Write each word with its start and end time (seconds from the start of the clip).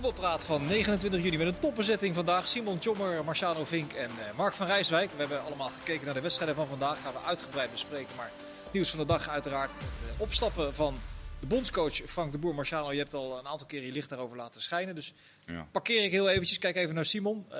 voetbalpraat 0.00 0.44
van 0.44 0.66
29 0.66 1.22
juni 1.22 1.36
met 1.36 1.46
een 1.46 1.58
topbezetting 1.58 2.14
vandaag. 2.14 2.48
Simon 2.48 2.78
Tjommer, 2.78 3.24
Marciano 3.24 3.64
Vink 3.64 3.92
en 3.92 4.10
uh, 4.10 4.36
Mark 4.36 4.54
van 4.54 4.66
Rijswijk. 4.66 5.10
We 5.10 5.18
hebben 5.18 5.44
allemaal 5.44 5.68
gekeken 5.68 6.04
naar 6.04 6.14
de 6.14 6.20
wedstrijden 6.20 6.56
van 6.56 6.66
vandaag. 6.66 7.00
Gaan 7.00 7.12
we 7.12 7.20
uitgebreid 7.20 7.70
bespreken. 7.70 8.16
Maar 8.16 8.30
nieuws 8.70 8.90
van 8.90 8.98
de 8.98 9.04
dag 9.04 9.28
uiteraard 9.28 9.70
het 9.70 9.80
uh, 9.80 10.20
opstappen 10.20 10.74
van 10.74 10.98
de 11.40 11.46
bondscoach 11.46 11.94
Frank 11.94 12.32
de 12.32 12.38
Boer. 12.38 12.54
Marciano, 12.54 12.92
je 12.92 12.98
hebt 12.98 13.14
al 13.14 13.38
een 13.38 13.46
aantal 13.46 13.66
keer 13.66 13.82
je 13.84 13.92
licht 13.92 14.08
daarover 14.08 14.36
laten 14.36 14.62
schijnen. 14.62 14.94
Dus 14.94 15.12
ja. 15.46 15.66
parkeer 15.70 16.04
ik 16.04 16.10
heel 16.10 16.28
eventjes. 16.28 16.58
Kijk 16.58 16.76
even 16.76 16.94
naar 16.94 17.06
Simon. 17.06 17.46
Uh, 17.52 17.58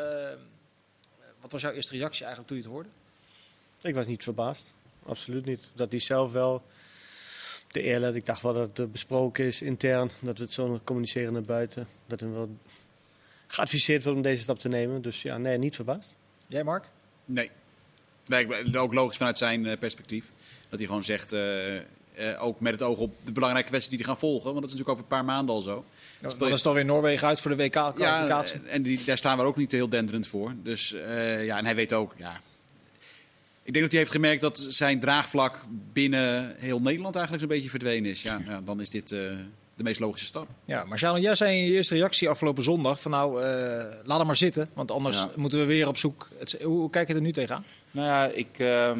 wat 1.40 1.52
was 1.52 1.60
jouw 1.60 1.72
eerste 1.72 1.96
reactie 1.96 2.24
eigenlijk 2.24 2.48
toen 2.48 2.56
je 2.56 2.62
het 2.62 2.72
hoorde? 2.72 2.88
Ik 3.80 3.94
was 3.94 4.06
niet 4.06 4.22
verbaasd. 4.22 4.72
Absoluut 5.06 5.44
niet. 5.44 5.70
Dat 5.74 5.90
hij 5.90 6.00
zelf 6.00 6.32
wel 6.32 6.62
de 7.72 7.82
eerlijk. 7.82 8.16
Ik 8.16 8.26
dacht 8.26 8.42
wel 8.42 8.52
dat 8.52 8.76
het 8.76 8.92
besproken 8.92 9.44
is 9.44 9.62
intern. 9.62 10.10
Dat 10.20 10.38
we 10.38 10.44
het 10.44 10.52
zo 10.52 10.80
communiceren 10.84 11.32
naar 11.32 11.42
buiten. 11.42 11.86
Dat 12.06 12.20
hem 12.20 12.32
wel 12.32 12.56
geadviseerd 13.46 14.02
wordt 14.02 14.18
om 14.18 14.24
deze 14.24 14.42
stap 14.42 14.58
te 14.58 14.68
nemen. 14.68 15.02
Dus 15.02 15.22
ja, 15.22 15.38
nee, 15.38 15.58
niet 15.58 15.74
verbaasd. 15.74 16.14
Jij, 16.46 16.64
Mark? 16.64 16.88
Nee. 17.24 17.50
nee 18.26 18.78
ook 18.78 18.94
logisch 18.94 19.16
vanuit 19.16 19.38
zijn 19.38 19.78
perspectief. 19.78 20.24
Dat 20.68 20.78
hij 20.78 20.88
gewoon 20.88 21.04
zegt, 21.04 21.32
uh, 21.32 21.74
uh, 21.74 22.42
ook 22.42 22.60
met 22.60 22.72
het 22.72 22.82
oog 22.82 22.98
op 22.98 23.14
de 23.24 23.32
belangrijke 23.32 23.70
wedstrijden 23.70 23.88
die 23.88 23.98
die 23.98 24.06
gaan 24.06 24.30
volgen. 24.30 24.52
Want 24.52 24.62
dat 24.62 24.72
is 24.72 24.78
natuurlijk 24.78 24.98
over 24.98 25.02
een 25.02 25.16
paar 25.16 25.34
maanden 25.34 25.54
al 25.54 25.60
zo. 25.60 25.84
Ja, 26.20 26.28
dan 26.38 26.52
is 26.52 26.62
toch 26.62 26.74
weer 26.74 26.84
Noorwegen 26.84 27.28
uit 27.28 27.40
voor 27.40 27.50
de 27.50 27.56
WK-kwalificatie. 27.56 28.60
Ja, 28.64 28.68
en 28.68 28.82
die, 28.82 29.04
daar 29.04 29.18
staan 29.18 29.38
we 29.38 29.44
ook 29.44 29.56
niet 29.56 29.72
heel 29.72 29.88
denderend 29.88 30.26
voor. 30.26 30.54
Dus 30.62 30.92
uh, 30.92 31.44
ja, 31.44 31.58
en 31.58 31.64
hij 31.64 31.74
weet 31.74 31.92
ook, 31.92 32.14
ja, 32.16 32.40
ik 33.70 33.76
denk 33.76 33.84
dat 33.90 33.94
hij 33.94 34.04
heeft 34.04 34.20
gemerkt 34.20 34.40
dat 34.40 34.58
zijn 34.58 35.00
draagvlak 35.00 35.64
binnen 35.92 36.54
heel 36.58 36.80
Nederland 36.80 37.14
eigenlijk 37.14 37.44
zo'n 37.44 37.54
beetje 37.56 37.70
verdwenen 37.70 38.10
is. 38.10 38.22
Ja, 38.22 38.40
ja 38.48 38.60
dan 38.60 38.80
is 38.80 38.90
dit 38.90 39.10
uh, 39.10 39.18
de 39.74 39.82
meest 39.82 40.00
logische 40.00 40.26
stap. 40.26 40.48
Ja, 40.64 40.84
Marciano, 40.84 41.18
jij 41.18 41.34
zei 41.34 41.56
in 41.56 41.64
je 41.64 41.72
eerste 41.72 41.94
reactie 41.94 42.28
afgelopen 42.28 42.62
zondag 42.62 43.00
van 43.00 43.10
nou, 43.10 43.40
uh, 43.40 43.46
laat 44.04 44.18
hem 44.18 44.26
maar 44.26 44.36
zitten. 44.36 44.70
Want 44.72 44.90
anders 44.90 45.16
ja. 45.16 45.30
moeten 45.36 45.58
we 45.58 45.64
weer 45.64 45.88
op 45.88 45.96
zoek. 45.96 46.28
Het, 46.38 46.58
hoe, 46.62 46.78
hoe, 46.78 46.90
kijk 46.90 47.08
je 47.08 47.14
er 47.14 47.20
nu 47.20 47.32
tegenaan? 47.32 47.64
Nou 47.90 48.06
ja, 48.06 48.26
ik, 48.26 48.58
uh, 48.58 48.92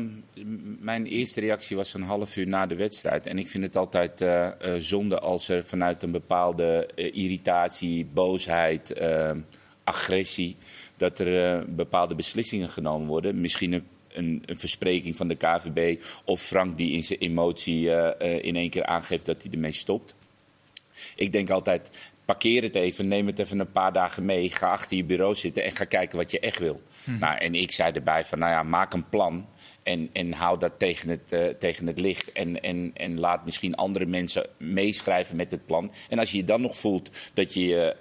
mijn 0.80 1.06
eerste 1.06 1.40
reactie 1.40 1.76
was 1.76 1.94
een 1.94 2.02
half 2.02 2.36
uur 2.36 2.46
na 2.46 2.66
de 2.66 2.76
wedstrijd. 2.76 3.26
En 3.26 3.38
ik 3.38 3.48
vind 3.48 3.64
het 3.64 3.76
altijd 3.76 4.20
uh, 4.20 4.48
zonde 4.78 5.18
als 5.18 5.48
er 5.48 5.64
vanuit 5.64 6.02
een 6.02 6.12
bepaalde 6.12 6.88
irritatie, 6.94 8.06
boosheid, 8.12 9.00
agressie... 9.84 10.56
dat 10.96 11.18
er 11.18 11.64
bepaalde 11.74 12.14
beslissingen 12.14 12.68
genomen 12.68 13.06
worden. 13.06 13.40
Misschien 13.40 13.72
een 13.72 13.84
een, 14.12 14.42
een, 14.46 14.58
verspreking 14.58 15.16
van 15.16 15.28
de 15.28 15.34
KVB. 15.34 16.02
Of 16.24 16.42
Frank 16.42 16.76
die 16.76 16.92
in 16.92 17.04
zijn 17.04 17.18
emotie 17.18 17.82
uh, 17.82 18.08
uh, 18.22 18.44
in 18.44 18.56
één 18.56 18.70
keer 18.70 18.84
aangeeft 18.84 19.26
dat 19.26 19.42
hij 19.42 19.52
ermee 19.52 19.72
stopt. 19.72 20.14
Ik 21.16 21.32
denk 21.32 21.50
altijd, 21.50 21.90
parkeer 22.24 22.62
het 22.62 22.74
even, 22.74 23.08
neem 23.08 23.26
het 23.26 23.38
even 23.38 23.58
een 23.58 23.72
paar 23.72 23.92
dagen 23.92 24.24
mee. 24.24 24.50
Ga 24.50 24.70
achter 24.70 24.96
je 24.96 25.04
bureau 25.04 25.34
zitten 25.34 25.64
en 25.64 25.76
ga 25.76 25.84
kijken 25.84 26.18
wat 26.18 26.30
je 26.30 26.40
echt 26.40 26.58
wil. 26.58 26.82
Hmm. 27.04 27.18
Nou, 27.18 27.38
en 27.38 27.54
ik 27.54 27.72
zei 27.72 27.92
erbij 27.92 28.24
van, 28.24 28.38
nou 28.38 28.50
ja, 28.50 28.62
maak 28.62 28.92
een 28.92 29.08
plan. 29.08 29.46
En, 29.82 30.10
en 30.12 30.32
hou 30.32 30.58
dat 30.58 30.72
tegen 30.78 31.08
het, 31.08 31.32
uh, 31.32 31.46
tegen 31.46 31.86
het 31.86 31.98
licht. 31.98 32.32
En, 32.32 32.62
en, 32.62 32.90
en 32.94 33.20
laat 33.20 33.44
misschien 33.44 33.74
andere 33.74 34.06
mensen 34.06 34.46
meeschrijven 34.56 35.36
met 35.36 35.50
het 35.50 35.66
plan. 35.66 35.92
En 36.08 36.18
als 36.18 36.30
je 36.30 36.36
je 36.36 36.44
dan 36.44 36.60
nog 36.60 36.76
voelt 36.76 37.10
dat 37.34 37.54
je 37.54 37.66
je 37.66 37.96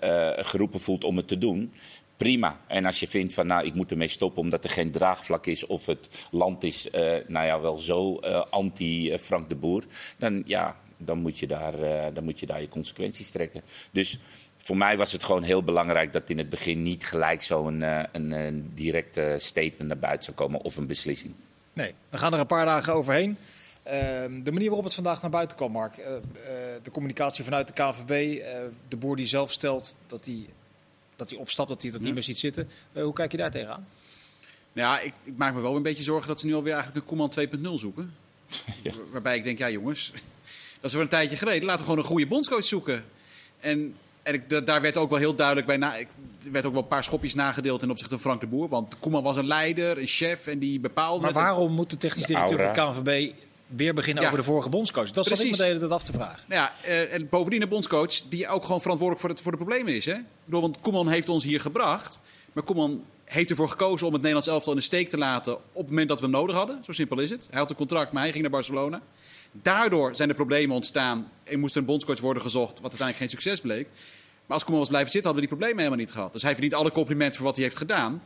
geroepen 0.45 0.79
voelt 0.79 1.03
om 1.03 1.17
het 1.17 1.27
te 1.27 1.37
doen 1.37 1.73
prima. 2.19 2.59
En 2.67 2.85
als 2.85 2.99
je 2.99 3.07
vindt 3.07 3.33
van 3.33 3.47
nou, 3.47 3.65
ik 3.65 3.73
moet 3.73 3.91
ermee 3.91 4.07
stoppen 4.07 4.41
omdat 4.41 4.63
er 4.63 4.69
geen 4.69 4.91
draagvlak 4.91 5.45
is 5.45 5.65
of 5.65 5.85
het 5.85 6.09
land 6.31 6.63
is, 6.63 6.87
uh, 6.87 7.15
nou 7.27 7.45
ja, 7.45 7.59
wel 7.59 7.77
zo 7.77 8.19
uh, 8.21 8.43
anti-Frank 8.49 9.49
de 9.49 9.55
Boer, 9.55 9.83
dan 10.17 10.43
ja, 10.45 10.79
dan 10.97 11.17
moet, 11.17 11.39
je 11.39 11.47
daar, 11.47 11.73
dan 12.13 12.23
moet 12.23 12.39
je 12.39 12.45
daar 12.45 12.61
je 12.61 12.67
consequenties 12.67 13.29
trekken. 13.29 13.61
Dus 13.91 14.19
voor 14.57 14.77
mij 14.77 14.97
was 14.97 15.11
het 15.11 15.23
gewoon 15.23 15.43
heel 15.43 15.63
belangrijk 15.63 16.13
dat 16.13 16.29
in 16.29 16.37
het 16.37 16.49
begin 16.49 16.83
niet 16.83 17.05
gelijk 17.05 17.43
zo'n 17.43 17.81
een, 18.11 18.31
een 18.31 18.71
directe 18.75 19.35
statement 19.37 19.87
naar 19.87 19.99
buiten 19.99 20.23
zou 20.23 20.37
komen 20.37 20.61
of 20.61 20.77
een 20.77 20.87
beslissing. 20.87 21.33
Nee, 21.73 21.93
we 22.09 22.17
gaan 22.17 22.33
er 22.33 22.39
een 22.39 22.47
paar 22.47 22.65
dagen 22.65 22.93
overheen. 22.93 23.37
Uh, 23.85 23.93
de 24.43 24.51
manier 24.51 24.67
waarop 24.67 24.83
het 24.83 24.93
vandaag 24.93 25.21
naar 25.21 25.31
buiten 25.31 25.57
kwam, 25.57 25.71
Mark. 25.71 25.95
De 26.83 26.91
communicatie 26.91 27.43
vanuit 27.43 27.67
de 27.67 27.73
KVB. 27.73 28.41
de 28.87 28.97
boer 28.97 29.15
die 29.15 29.25
zelf 29.25 29.51
stelt 29.51 29.95
dat 30.07 30.25
hij 30.25 30.47
dat 31.19 31.29
hij 31.29 31.39
opstapt, 31.39 31.69
dat 31.69 31.81
hij 31.81 31.91
dat 31.91 31.99
ja. 31.99 32.05
niet 32.05 32.15
meer 32.15 32.23
ziet 32.23 32.39
zitten. 32.39 32.69
Uh, 32.93 33.03
hoe 33.03 33.13
kijk 33.13 33.31
je 33.31 33.37
daar 33.37 33.51
tegenaan? 33.51 33.87
Nou 34.73 34.93
ja, 34.93 34.99
ik, 34.99 35.13
ik, 35.23 35.37
maak 35.37 35.53
me 35.53 35.61
wel 35.61 35.75
een 35.75 35.81
beetje 35.81 36.03
zorgen 36.03 36.27
dat 36.27 36.39
ze 36.39 36.45
nu 36.45 36.53
alweer 36.53 36.73
eigenlijk 36.73 37.01
een 37.01 37.17
Koeman 37.17 37.73
2.0 37.75 37.79
zoeken. 37.79 38.13
Ja. 38.83 38.91
Waarbij 39.11 39.37
ik 39.37 39.43
denk, 39.43 39.57
ja 39.57 39.69
jongens, 39.69 40.11
dat 40.81 40.89
is 40.89 40.93
wel 40.93 41.01
een 41.01 41.09
tijdje 41.09 41.37
geleden. 41.37 41.65
Laten 41.65 41.79
we 41.79 41.83
gewoon 41.83 41.99
een 41.99 42.09
goede 42.09 42.27
bondscoach 42.27 42.65
zoeken. 42.65 43.03
En, 43.59 43.95
en 44.23 44.33
ik, 44.33 44.65
daar 44.65 44.81
werd 44.81 44.97
ook 44.97 45.09
wel 45.09 45.19
heel 45.19 45.35
duidelijk 45.35 45.67
bij 45.67 45.77
na. 45.77 45.95
Ik, 45.95 46.07
er 46.45 46.51
werd 46.51 46.65
ook 46.65 46.73
wel 46.73 46.81
een 46.81 46.87
paar 46.87 47.03
schopjes 47.03 47.33
nagedeeld 47.33 47.79
ten 47.79 47.89
opzichte 47.89 48.13
van 48.13 48.23
Frank 48.23 48.41
de 48.41 48.47
Boer. 48.47 48.67
Want 48.67 48.99
Koeman 48.99 49.23
was 49.23 49.37
een 49.37 49.47
leider, 49.47 49.97
een 49.97 50.07
chef 50.07 50.47
en 50.47 50.59
die 50.59 50.79
bepaalde. 50.79 51.21
Maar 51.21 51.33
waarom 51.33 51.73
moet 51.73 51.89
de 51.89 51.97
technisch 51.97 52.25
directeur 52.25 52.57
van 52.57 52.73
de 52.73 53.01
KNVB 53.01 53.33
weer 53.75 53.93
beginnen 53.93 54.23
ja. 54.23 54.29
over 54.29 54.41
de 54.41 54.49
vorige 54.49 54.69
bondscoach. 54.69 55.11
Dat 55.11 55.25
zat 55.25 55.39
ik 55.39 55.51
me 55.51 55.57
de 55.57 55.63
hele 55.63 55.79
tijd 55.79 55.91
af 55.91 56.03
te 56.03 56.11
vragen. 56.13 56.43
Ja, 56.49 56.73
uh, 56.85 57.13
en 57.13 57.29
bovendien 57.29 57.61
een 57.61 57.69
bondscoach 57.69 58.21
die 58.21 58.47
ook 58.47 58.65
gewoon 58.65 58.81
verantwoordelijk 58.81 59.21
voor, 59.21 59.29
het, 59.29 59.41
voor 59.41 59.51
de 59.51 59.57
problemen 59.57 59.95
is. 59.95 60.05
Hè? 60.05 60.15
Bedoel, 60.45 60.61
want 60.61 60.79
Koeman 60.79 61.07
heeft 61.07 61.29
ons 61.29 61.43
hier 61.43 61.59
gebracht. 61.59 62.19
Maar 62.53 62.63
Koeman 62.63 63.03
heeft 63.25 63.49
ervoor 63.49 63.69
gekozen 63.69 64.07
om 64.07 64.13
het 64.13 64.21
Nederlands 64.21 64.49
elftal 64.49 64.73
in 64.73 64.79
de 64.79 64.85
steek 64.85 65.09
te 65.09 65.17
laten 65.17 65.55
op 65.55 65.81
het 65.81 65.89
moment 65.89 66.09
dat 66.09 66.19
we 66.19 66.25
hem 66.25 66.33
nodig 66.33 66.55
hadden. 66.55 66.83
Zo 66.83 66.91
simpel 66.91 67.19
is 67.19 67.29
het. 67.29 67.47
Hij 67.49 67.59
had 67.59 67.69
een 67.69 67.75
contract, 67.75 68.11
maar 68.11 68.21
hij 68.21 68.31
ging 68.31 68.41
naar 68.41 68.51
Barcelona. 68.51 69.01
Daardoor 69.51 70.15
zijn 70.15 70.29
er 70.29 70.35
problemen 70.35 70.75
ontstaan. 70.75 71.31
Er 71.43 71.59
moest 71.59 71.75
een 71.75 71.85
bondscoach 71.85 72.19
worden 72.19 72.43
gezocht, 72.43 72.79
wat 72.79 72.89
uiteindelijk 72.89 73.17
geen 73.17 73.29
succes 73.29 73.61
bleek. 73.61 73.87
Maar 74.45 74.57
als 74.57 74.63
Koeman 74.63 74.79
was 74.79 74.89
blijven 74.89 75.11
zitten, 75.11 75.31
hadden 75.31 75.49
we 75.49 75.55
die 75.55 75.57
problemen 75.57 75.83
helemaal 75.85 76.05
niet 76.05 76.15
gehad. 76.15 76.33
Dus 76.33 76.41
hij 76.41 76.51
verdient 76.51 76.73
alle 76.73 76.91
complimenten 76.91 77.35
voor 77.35 77.45
wat 77.45 77.55
hij 77.55 77.65
heeft 77.65 77.77
gedaan. 77.77 78.21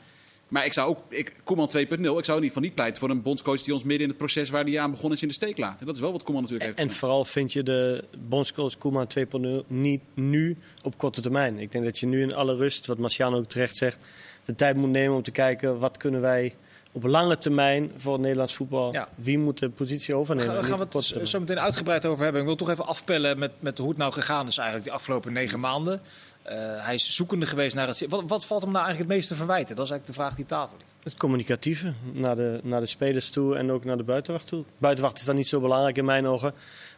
Maar 0.53 0.65
ik 0.65 0.73
zou 0.73 0.89
ook, 0.89 0.99
ik, 1.09 1.35
Koeman 1.43 1.71
2.0, 1.77 1.81
ik 1.81 1.89
zou 1.99 2.07
in 2.11 2.17
ieder 2.17 2.33
geval 2.47 2.61
niet 2.61 2.75
pleiten 2.75 2.99
voor 2.99 3.09
een 3.09 3.21
bondscoach 3.21 3.61
die 3.61 3.73
ons 3.73 3.83
midden 3.83 4.01
in 4.03 4.09
het 4.09 4.17
proces 4.17 4.49
waar 4.49 4.63
hij 4.63 4.79
aan 4.79 4.91
begonnen 4.91 5.15
is 5.15 5.21
in 5.21 5.27
de 5.27 5.33
steek 5.33 5.57
laat. 5.57 5.79
En 5.79 5.85
dat 5.85 5.95
is 5.95 6.01
wel 6.01 6.11
wat 6.11 6.23
Koeman 6.23 6.41
natuurlijk 6.41 6.69
heeft 6.69 6.79
En, 6.79 6.87
en 6.87 6.95
vooral 6.95 7.25
vind 7.25 7.53
je 7.53 7.63
de 7.63 8.03
bondscoach 8.17 8.77
Koeman 8.77 9.07
2.0 9.19 9.67
niet 9.67 10.01
nu 10.13 10.57
op 10.83 10.97
korte 10.97 11.21
termijn. 11.21 11.59
Ik 11.59 11.71
denk 11.71 11.83
dat 11.83 11.99
je 11.99 12.05
nu 12.05 12.21
in 12.21 12.33
alle 12.33 12.55
rust, 12.55 12.85
wat 12.85 12.97
Marciano 12.97 13.37
ook 13.37 13.47
terecht 13.47 13.77
zegt, 13.77 14.05
de 14.45 14.55
tijd 14.55 14.75
moet 14.75 14.89
nemen 14.89 15.15
om 15.15 15.23
te 15.23 15.31
kijken 15.31 15.79
wat 15.79 15.97
kunnen 15.97 16.21
wij 16.21 16.55
op 16.91 17.03
lange 17.03 17.37
termijn 17.37 17.91
voor 17.97 18.13
het 18.13 18.21
Nederlands 18.21 18.55
voetbal. 18.55 18.93
Ja. 18.93 19.09
Wie 19.15 19.37
moet 19.37 19.59
de 19.59 19.69
positie 19.69 20.15
overnemen? 20.15 20.53
Daar 20.53 20.63
gaan 20.63 20.77
we 20.77 20.87
het 20.91 21.29
zo 21.29 21.39
meteen 21.39 21.59
uitgebreid 21.59 22.05
over 22.05 22.23
hebben. 22.23 22.41
Ik 22.41 22.47
wil 22.47 22.55
toch 22.55 22.69
even 22.69 22.85
afpellen 22.85 23.39
met, 23.39 23.51
met 23.59 23.77
hoe 23.77 23.89
het 23.89 23.97
nou 23.97 24.13
gegaan 24.13 24.47
is 24.47 24.57
eigenlijk 24.57 24.87
die 24.87 24.97
afgelopen 24.97 25.33
negen 25.33 25.59
maanden. 25.59 26.01
Uh, 26.45 26.85
hij 26.85 26.93
is 26.93 27.15
zoekende 27.15 27.45
geweest 27.45 27.75
naar 27.75 27.87
het. 27.87 28.05
Wat, 28.09 28.23
wat, 28.27 28.45
valt 28.45 28.61
hem 28.61 28.71
nou 28.71 28.85
eigenlijk 28.85 28.97
het 28.97 29.17
meeste 29.17 29.33
te 29.33 29.39
verwijten? 29.39 29.75
Dat 29.75 29.85
is 29.85 29.91
eigenlijk 29.91 30.17
de 30.17 30.23
vraag 30.23 30.35
die 30.35 30.43
op 30.43 30.49
tafel 30.49 30.77
ligt. 30.77 30.89
Het 31.03 31.17
communicatieve 31.17 31.93
naar 32.11 32.35
de, 32.35 32.59
naar 32.63 32.79
de 32.79 32.85
spelers 32.85 33.29
toe 33.29 33.55
en 33.55 33.71
ook 33.71 33.85
naar 33.85 33.97
de 33.97 34.03
buitenwacht 34.03 34.47
toe. 34.47 34.63
Buitenwacht 34.77 35.17
is 35.17 35.25
dan 35.25 35.35
niet 35.35 35.47
zo 35.47 35.59
belangrijk 35.59 35.97
in 35.97 36.05
mijn 36.05 36.27
ogen. 36.27 36.53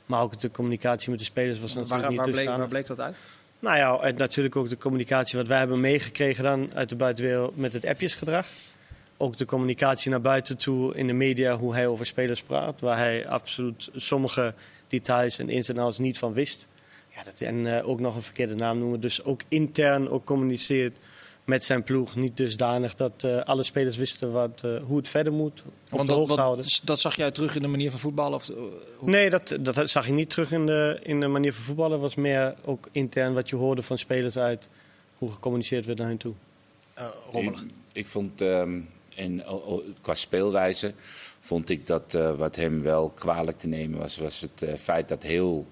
Maar 0.05 0.21
ook 0.21 0.39
de 0.39 0.51
communicatie 0.51 1.09
met 1.09 1.19
de 1.19 1.25
spelers 1.25 1.59
was 1.59 1.73
natuurlijk 1.73 2.01
waar, 2.01 2.09
niet 2.09 2.19
waar 2.19 2.29
bleek, 2.29 2.47
waar 2.47 2.67
bleek 2.67 2.87
dat 2.87 2.99
uit? 2.99 3.15
Nou 3.59 3.77
ja, 3.77 3.99
en 3.99 4.15
natuurlijk 4.15 4.55
ook 4.55 4.69
de 4.69 4.77
communicatie 4.77 5.37
wat 5.37 5.47
wij 5.47 5.57
hebben 5.57 5.79
meegekregen 5.79 6.43
dan 6.43 6.69
uit 6.73 6.89
de 6.89 6.95
buitenwereld 6.95 7.57
met 7.57 7.73
het 7.73 7.85
appjesgedrag. 7.85 8.47
Ook 9.17 9.37
de 9.37 9.45
communicatie 9.45 10.11
naar 10.11 10.21
buiten 10.21 10.57
toe 10.57 10.95
in 10.95 11.07
de 11.07 11.13
media, 11.13 11.57
hoe 11.57 11.73
hij 11.73 11.87
over 11.87 12.05
spelers 12.05 12.41
praat. 12.41 12.79
Waar 12.79 12.97
hij 12.97 13.27
absoluut 13.27 13.89
sommige 13.95 14.53
details 14.87 15.39
en 15.39 15.49
ins 15.49 15.69
en 15.69 15.77
outs 15.77 15.97
niet 15.97 16.17
van 16.17 16.33
wist. 16.33 16.67
Ja, 17.15 17.23
dat, 17.23 17.41
en 17.41 17.65
uh, 17.65 17.87
ook 17.87 17.99
nog 17.99 18.15
een 18.15 18.21
verkeerde 18.21 18.55
naam 18.55 18.77
noemen. 18.77 18.99
Dus 18.99 19.23
ook 19.23 19.41
intern 19.47 20.09
ook 20.09 20.23
communiceert 20.23 20.97
met 21.43 21.65
zijn 21.65 21.83
ploeg. 21.83 22.15
Niet 22.15 22.37
dusdanig 22.37 22.95
dat 22.95 23.23
uh, 23.25 23.41
alle 23.41 23.63
spelers 23.63 23.97
wisten 23.97 24.31
wat, 24.31 24.61
uh, 24.65 24.83
hoe 24.83 24.97
het 24.97 25.07
verder 25.07 25.33
moet. 25.33 25.63
Op 25.91 25.97
Want 25.97 26.09
dat, 26.09 26.27
wat, 26.27 26.81
dat 26.83 26.99
zag 26.99 27.15
jij 27.15 27.31
terug 27.31 27.55
in 27.55 27.61
de 27.61 27.67
manier 27.67 27.91
van 27.91 27.99
voetballen? 27.99 28.35
Of, 28.37 28.51
nee, 29.01 29.29
dat, 29.29 29.57
dat 29.59 29.89
zag 29.89 30.07
je 30.07 30.13
niet 30.13 30.29
terug 30.29 30.51
in 30.51 30.65
de, 30.65 30.99
in 31.03 31.19
de 31.19 31.27
manier 31.27 31.53
van 31.53 31.63
voetballen. 31.63 31.91
Het 31.91 32.01
was 32.01 32.15
meer 32.15 32.55
ook 32.65 32.89
intern 32.91 33.33
wat 33.33 33.49
je 33.49 33.55
hoorde 33.55 33.81
van 33.81 33.97
spelers 33.97 34.37
uit 34.37 34.69
hoe 35.17 35.31
gecommuniceerd 35.31 35.85
werd 35.85 35.97
naar 35.97 36.07
hen 36.07 36.17
toe. 36.17 36.33
rommelig. 37.31 37.61
Ik, 37.61 37.67
ik 37.91 38.07
vond, 38.07 38.41
um, 38.41 38.89
en, 39.15 39.43
qua 40.01 40.15
speelwijze, 40.15 40.93
vond 41.39 41.69
ik 41.69 41.87
dat 41.87 42.17
wat 42.37 42.55
hem 42.55 42.81
wel 42.81 43.09
kwalijk 43.09 43.57
te 43.57 43.67
nemen 43.67 43.99
was, 43.99 44.17
was 44.17 44.41
het 44.41 44.79
feit 44.79 45.07
dat 45.07 45.23
heel 45.23 45.65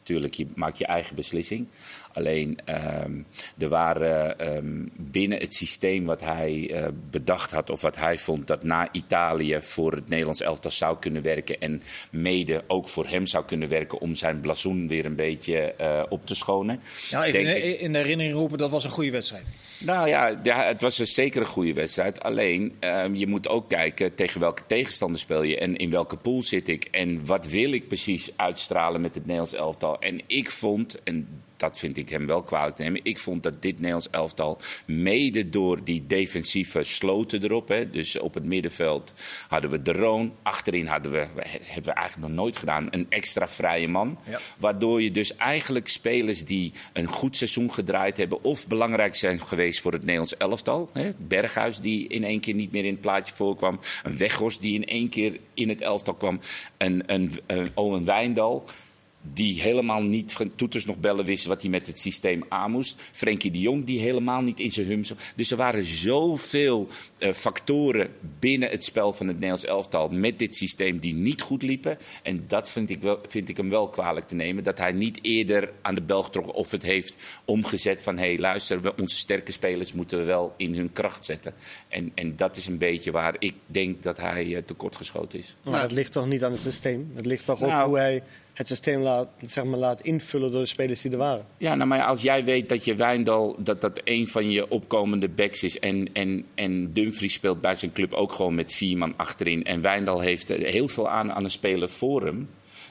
natuurlijk, 0.00 0.34
je 0.34 0.46
maakt 0.54 0.78
je 0.78 0.86
eigen 0.86 1.16
beslissing. 1.16 1.66
Alleen 2.12 2.58
um, 3.04 3.26
er 3.58 3.68
waren 3.68 4.46
um, 4.56 4.90
binnen 4.96 5.38
het 5.38 5.54
systeem 5.54 6.04
wat 6.04 6.20
hij 6.20 6.70
uh, 6.70 6.86
bedacht 7.10 7.50
had, 7.50 7.70
of 7.70 7.80
wat 7.80 7.96
hij 7.96 8.18
vond 8.18 8.46
dat 8.46 8.62
na 8.62 8.88
Italië 8.92 9.58
voor 9.60 9.92
het 9.92 10.08
Nederlands 10.08 10.40
elftal 10.40 10.70
zou 10.70 10.98
kunnen 10.98 11.22
werken. 11.22 11.60
En 11.60 11.82
mede 12.10 12.64
ook 12.66 12.88
voor 12.88 13.06
hem 13.06 13.26
zou 13.26 13.44
kunnen 13.44 13.68
werken 13.68 14.00
om 14.00 14.14
zijn 14.14 14.40
blazoen 14.40 14.88
weer 14.88 15.06
een 15.06 15.16
beetje 15.16 15.74
uh, 15.80 16.02
op 16.08 16.26
te 16.26 16.34
schonen. 16.34 16.80
Ja, 17.08 17.24
even 17.24 17.62
in, 17.62 17.80
in, 17.80 17.92
de 17.92 17.98
herinnering 17.98 18.34
roepen, 18.34 18.58
dat 18.58 18.70
was 18.70 18.84
een 18.84 18.90
goede 18.90 19.10
wedstrijd. 19.10 19.46
Nou 19.80 20.08
ja, 20.08 20.34
het 20.42 20.80
was 20.80 20.98
een 20.98 21.06
zeker 21.06 21.40
een 21.40 21.46
goede 21.46 21.72
wedstrijd. 21.72 22.20
Alleen 22.22 22.76
um, 22.80 23.14
je 23.14 23.26
moet 23.26 23.48
ook 23.48 23.68
kijken 23.68 24.14
tegen 24.14 24.40
welke 24.40 24.62
tegenstander 24.66 25.20
speel 25.20 25.42
je 25.42 25.58
en 25.58 25.76
in 25.76 25.90
welke 25.90 26.16
pool 26.16 26.42
zit 26.42 26.68
ik. 26.68 26.84
En 26.84 27.26
wat 27.26 27.46
wil 27.46 27.72
ik 27.72 27.88
precies 27.88 28.30
uitstralen 28.36 29.00
met 29.00 29.14
het 29.14 29.22
Nederlands 29.22 29.54
elftal. 29.54 30.00
En 30.00 30.20
ik 30.26 30.50
vond, 30.50 31.02
en 31.02 31.42
dat 31.60 31.78
vind 31.78 31.96
ik 31.96 32.08
hem 32.08 32.26
wel 32.26 32.42
kwalijk 32.42 32.76
te 32.76 32.82
nemen. 32.82 33.00
Ik 33.02 33.18
vond 33.18 33.42
dat 33.42 33.62
dit 33.62 33.74
Nederlands 33.74 34.10
elftal, 34.10 34.58
mede 34.86 35.50
door 35.50 35.84
die 35.84 36.06
defensieve 36.06 36.84
sloten 36.84 37.42
erop. 37.42 37.68
Hè, 37.68 37.90
dus 37.90 38.18
op 38.18 38.34
het 38.34 38.44
middenveld 38.44 39.14
hadden 39.48 39.70
we 39.70 39.82
de 39.82 39.92
Roon. 39.92 40.34
Achterin 40.42 40.86
hadden 40.86 41.12
we, 41.12 41.26
hebben 41.62 41.84
we 41.84 41.92
eigenlijk 41.92 42.28
nog 42.28 42.36
nooit 42.36 42.56
gedaan, 42.56 42.88
een 42.90 43.06
extra 43.08 43.48
vrije 43.48 43.88
man. 43.88 44.18
Ja. 44.24 44.38
Waardoor 44.58 45.02
je 45.02 45.10
dus 45.10 45.36
eigenlijk 45.36 45.88
spelers 45.88 46.44
die 46.44 46.72
een 46.92 47.06
goed 47.06 47.36
seizoen 47.36 47.72
gedraaid 47.72 48.16
hebben. 48.16 48.44
of 48.44 48.66
belangrijk 48.66 49.14
zijn 49.14 49.40
geweest 49.40 49.80
voor 49.80 49.92
het 49.92 50.02
Nederlands 50.02 50.36
elftal. 50.36 50.90
Hè, 50.92 51.10
Berghuis 51.18 51.78
die 51.78 52.08
in 52.08 52.24
één 52.24 52.40
keer 52.40 52.54
niet 52.54 52.72
meer 52.72 52.84
in 52.84 52.92
het 52.92 53.00
plaatje 53.00 53.34
voorkwam. 53.34 53.80
Een 54.02 54.16
Weghorst 54.16 54.60
die 54.60 54.74
in 54.74 54.86
één 54.86 55.08
keer 55.08 55.38
in 55.54 55.68
het 55.68 55.80
elftal 55.80 56.14
kwam. 56.14 56.40
Een, 56.76 57.02
een, 57.06 57.40
een 57.46 57.68
Owen 57.74 58.04
Wijndal 58.04 58.68
die 59.22 59.60
helemaal 59.60 60.02
niet 60.02 60.32
van 60.32 60.54
toeters 60.54 60.84
nog 60.84 60.98
bellen 60.98 61.24
wist 61.24 61.46
wat 61.46 61.60
hij 61.60 61.70
met 61.70 61.86
het 61.86 62.00
systeem 62.00 62.42
aan 62.48 62.70
moest. 62.70 63.02
Frenkie 63.12 63.50
de 63.50 63.60
Jong 63.60 63.84
die 63.84 64.00
helemaal 64.00 64.42
niet 64.42 64.60
in 64.60 64.70
zijn 64.70 64.86
hum 64.86 65.04
zat. 65.04 65.18
Dus 65.36 65.50
er 65.50 65.56
waren 65.56 65.84
zoveel 65.84 66.88
eh, 67.18 67.32
factoren 67.32 68.08
binnen 68.38 68.70
het 68.70 68.84
spel 68.84 69.12
van 69.12 69.26
het 69.26 69.34
Nederlands 69.34 69.64
elftal 69.64 70.08
met 70.08 70.38
dit 70.38 70.56
systeem 70.56 70.98
die 70.98 71.14
niet 71.14 71.40
goed 71.40 71.62
liepen. 71.62 71.98
En 72.22 72.44
dat 72.46 72.70
vind 72.70 72.90
ik, 72.90 73.02
wel, 73.02 73.20
vind 73.28 73.48
ik 73.48 73.56
hem 73.56 73.70
wel 73.70 73.88
kwalijk 73.88 74.28
te 74.28 74.34
nemen. 74.34 74.64
Dat 74.64 74.78
hij 74.78 74.92
niet 74.92 75.18
eerder 75.22 75.72
aan 75.82 75.94
de 75.94 76.02
bel 76.02 76.22
getrokken 76.22 76.54
of 76.54 76.70
het 76.70 76.82
heeft 76.82 77.16
omgezet 77.44 78.02
van... 78.02 78.18
hé 78.18 78.26
hey, 78.26 78.38
luister, 78.38 78.80
we, 78.80 78.96
onze 78.96 79.16
sterke 79.16 79.52
spelers 79.52 79.92
moeten 79.92 80.18
we 80.18 80.24
wel 80.24 80.54
in 80.56 80.74
hun 80.74 80.92
kracht 80.92 81.24
zetten. 81.24 81.54
En, 81.88 82.12
en 82.14 82.36
dat 82.36 82.56
is 82.56 82.66
een 82.66 82.78
beetje 82.78 83.10
waar 83.10 83.36
ik 83.38 83.54
denk 83.66 84.02
dat 84.02 84.16
hij 84.16 84.46
uh, 84.46 84.58
tekortgeschoten 84.58 85.38
is. 85.38 85.56
Maar 85.62 85.80
dat 85.80 85.92
ligt 85.92 86.12
toch 86.12 86.26
niet 86.26 86.44
aan 86.44 86.52
het 86.52 86.60
systeem? 86.60 87.12
Het 87.14 87.26
ligt 87.26 87.44
toch 87.44 87.62
ook 87.62 87.68
Nou. 87.68 87.88
hoe 87.88 87.98
hij 87.98 88.22
het 88.60 88.68
systeem 88.68 89.00
laat, 89.02 89.28
zeg 89.44 89.64
maar, 89.64 89.78
laat 89.78 90.00
invullen 90.00 90.50
door 90.50 90.60
de 90.60 90.66
spelers 90.66 91.02
die 91.02 91.10
er 91.10 91.18
waren? 91.18 91.46
Ja, 91.56 91.74
nou, 91.74 91.88
maar 91.88 92.02
als 92.02 92.22
jij 92.22 92.44
weet 92.44 92.68
dat 92.68 92.84
je 92.84 92.94
Wijndal, 92.94 93.56
dat 93.58 93.80
dat 93.80 94.00
een 94.04 94.28
van 94.28 94.50
je 94.50 94.70
opkomende 94.70 95.28
backs 95.28 95.62
is. 95.62 95.78
En, 95.78 96.08
en, 96.12 96.44
en 96.54 96.92
Dumfries 96.92 97.32
speelt 97.32 97.60
bij 97.60 97.74
zijn 97.74 97.92
club 97.92 98.12
ook 98.12 98.32
gewoon 98.32 98.54
met 98.54 98.74
vier 98.74 98.98
man 98.98 99.14
achterin. 99.16 99.64
En 99.64 99.80
Wijndal 99.80 100.20
heeft 100.20 100.48
heel 100.48 100.88
veel 100.88 101.08
aan 101.08 101.32
aan 101.32 101.44
een 101.44 101.50
speler 101.50 101.88
voor 101.88 102.24
hem. 102.24 102.48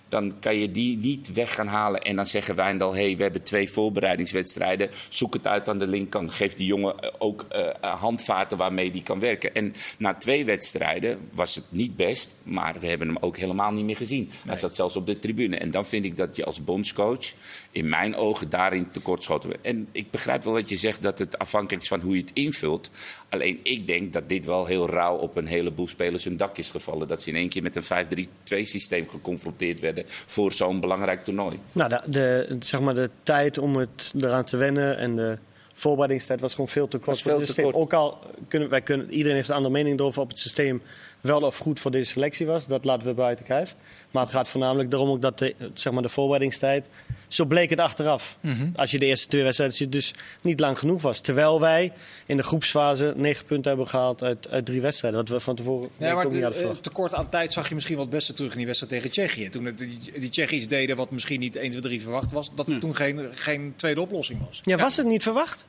Dan 0.10 0.40
kan 0.40 0.58
je 0.58 0.72
die 0.72 0.98
niet 0.98 1.34
weg 1.34 1.54
gaan 1.54 1.68
halen 1.68 2.02
en 2.02 2.16
dan 2.16 2.26
zeggen 2.26 2.56
Wijndal... 2.56 2.94
hé, 2.94 3.06
hey, 3.06 3.18
we 3.18 3.24
hebben 3.24 3.44
twee 3.44 3.70
voorbereidingswedstrijden, 3.70 4.90
zoek 5.10 5.34
het 5.34 5.48
uit 5.48 5.70
aan 5.70 5.80
de 5.80 5.88
linkerkant. 5.88 6.32
Geef 6.32 6.54
die 6.54 6.66
jongen 6.66 7.00
eh, 7.00 7.10
ook 7.18 7.46
eh, 7.50 7.68
handvaten 7.80 8.58
waarmee 8.58 8.92
die 8.92 9.04
kan 9.04 9.20
werken. 9.20 9.56
En 9.56 9.74
na 9.98 10.14
twee 10.14 10.46
wedstrijden 10.46 11.20
was 11.32 11.56
het 11.56 11.66
niet 11.70 11.96
best, 11.96 12.36
maar 12.44 12.76
we 12.80 12.88
hebben 12.88 13.08
hem 13.08 13.18
ook 13.20 13.38
helemaal 13.38 13.72
niet 13.72 13.86
meer 13.86 13.98
gezien. 13.98 14.32
Hij 14.46 14.58
zat 14.58 14.76
zelfs 14.76 14.96
op 14.96 15.06
de 15.06 15.20
tribune. 15.20 15.58
En 15.58 15.72
dan 15.72 15.86
vind 15.86 16.06
ik 16.06 16.18
dat 16.18 16.36
je 16.36 16.46
als 16.46 16.64
bondscoach 16.64 17.34
in 17.72 17.90
mijn 17.90 18.16
ogen 18.16 18.50
daarin 18.50 18.92
tekortschoten 18.92 19.50
bent. 19.50 19.62
En 19.62 19.88
ik 19.92 20.12
begrijp 20.12 20.44
wel 20.44 20.54
wat 20.54 20.70
je 20.70 20.76
zegt, 20.76 21.02
dat 21.02 21.20
het 21.20 21.38
afhankelijk 21.38 21.84
is 21.84 21.90
van 21.90 22.00
hoe 22.00 22.16
je 22.16 22.22
het 22.22 22.32
invult. 22.34 22.90
Alleen 23.30 23.60
ik 23.64 23.88
denk 23.88 24.14
dat 24.14 24.30
dit 24.30 24.46
wel 24.46 24.66
heel 24.66 24.90
rauw 24.90 25.16
op 25.16 25.38
een 25.38 25.48
heleboel 25.48 25.88
spelers 25.88 26.24
hun 26.24 26.38
dak 26.38 26.58
is 26.58 26.70
gevallen. 26.70 27.08
Dat 27.08 27.22
ze 27.22 27.30
in 27.30 27.36
één 27.36 27.50
keer 27.50 27.64
met 27.64 27.76
een 27.76 28.28
5-3-2 28.54 28.62
systeem 28.62 29.10
geconfronteerd 29.10 29.80
werden 29.80 29.99
voor 30.08 30.52
zo'n 30.52 30.80
belangrijk 30.80 31.24
toernooi. 31.24 31.60
Nou, 31.72 31.90
de, 31.90 32.02
de, 32.06 32.56
zeg 32.60 32.80
maar 32.80 32.96
de 32.96 33.10
tijd 33.24 33.58
om 33.58 33.76
het 33.76 34.12
eraan 34.20 34.44
te 34.44 34.58
wennen 34.58 34.98
en 34.98 35.16
de 35.16 35.38
voorbereidingstijd 35.74 36.40
was 36.40 36.52
gewoon 36.52 36.68
veel 36.68 36.88
te 36.88 36.98
kort. 36.98 37.08
Was 37.08 37.22
veel 37.22 37.32
voor 37.32 37.42
het 37.42 37.56
te 37.56 37.62
kort. 37.62 37.76
Ook 37.76 37.94
al 37.94 38.20
kunnen 38.48 38.70
wij 38.70 38.82
kunnen, 38.82 39.12
iedereen 39.12 39.36
heeft 39.36 39.50
een 39.50 39.56
andere 39.56 39.74
mening 39.74 40.00
erover 40.00 40.22
of 40.22 40.28
het 40.28 40.40
systeem 40.40 40.82
wel 41.22 41.42
of 41.42 41.58
goed 41.58 41.80
voor 41.80 41.92
deze 41.92 42.12
selectie 42.12 42.46
was. 42.46 42.68
Dat 42.68 42.86
laten 42.86 43.08
we 43.08 43.14
buiten 43.14 43.46
kijf. 43.46 43.76
Maar 44.12 44.24
het 44.24 44.32
gaat 44.32 44.48
voornamelijk 44.48 44.94
erom 44.94 45.10
ook 45.10 45.22
dat 45.22 45.40
de, 45.40 45.56
zeg 45.74 45.94
maar 45.94 46.02
de 46.02 46.10
voorbereidingstijd, 46.10 46.90
zo 47.28 47.46
bleek 47.46 47.70
het 47.70 47.80
achteraf. 47.80 48.38
Als 48.76 48.92
je 48.92 49.00
de 49.00 49.06
eerste 49.06 49.28
twee 49.28 49.44
wedstrijden 49.44 49.78
ziet, 49.78 49.92
dus 49.92 50.14
niet 50.42 50.60
lang 50.60 50.80
genoeg 50.80 51.02
was. 51.02 51.20
Terwijl 51.20 51.60
wij 51.60 51.94
in 52.26 52.38
de 52.38 52.44
groepsfase 52.44 53.14
negen 53.16 53.46
punten 53.46 53.70
hebben 53.70 53.88
gehaald 53.88 54.24
uit, 54.24 54.50
uit 54.50 54.66
drie 54.66 54.82
wedstrijden. 54.82 55.20
Wat 55.20 55.30
we 55.30 55.40
van 55.40 55.56
tevoren 55.56 55.90
Ja, 55.98 56.14
maar 56.14 56.26
niet 56.26 56.34
hadden 56.34 56.52
te, 56.52 56.58
verwacht. 56.58 56.84
tekort 56.84 57.14
aan 57.14 57.30
tijd 57.30 57.54
zag 57.54 57.70
je 57.70 57.74
misschien 57.74 57.96
wat 57.96 58.06
het 58.06 58.16
beste 58.16 58.34
terug 58.34 58.52
in 58.52 58.58
die 58.58 58.66
wedstrijd 58.66 58.94
tegen 58.94 59.12
Tsjechië. 59.12 59.50
Toen 59.50 59.66
het, 59.66 59.78
die, 59.78 60.48
iets 60.50 60.68
deden 60.68 60.96
wat 60.96 61.12
misschien 61.12 61.40
niet 61.40 61.56
1, 61.56 61.70
2, 61.70 61.82
3 61.82 62.02
verwacht 62.02 62.32
was. 62.32 62.52
Dat 62.56 62.68
er 62.68 62.80
toen 62.80 62.96
geen, 62.96 63.28
geen 63.34 63.74
tweede 63.76 64.02
oplossing 64.02 64.46
was. 64.46 64.60
Ja, 64.64 64.78
was 64.78 64.98
het 64.98 65.06
niet 65.06 65.24
verwacht? 65.24 65.66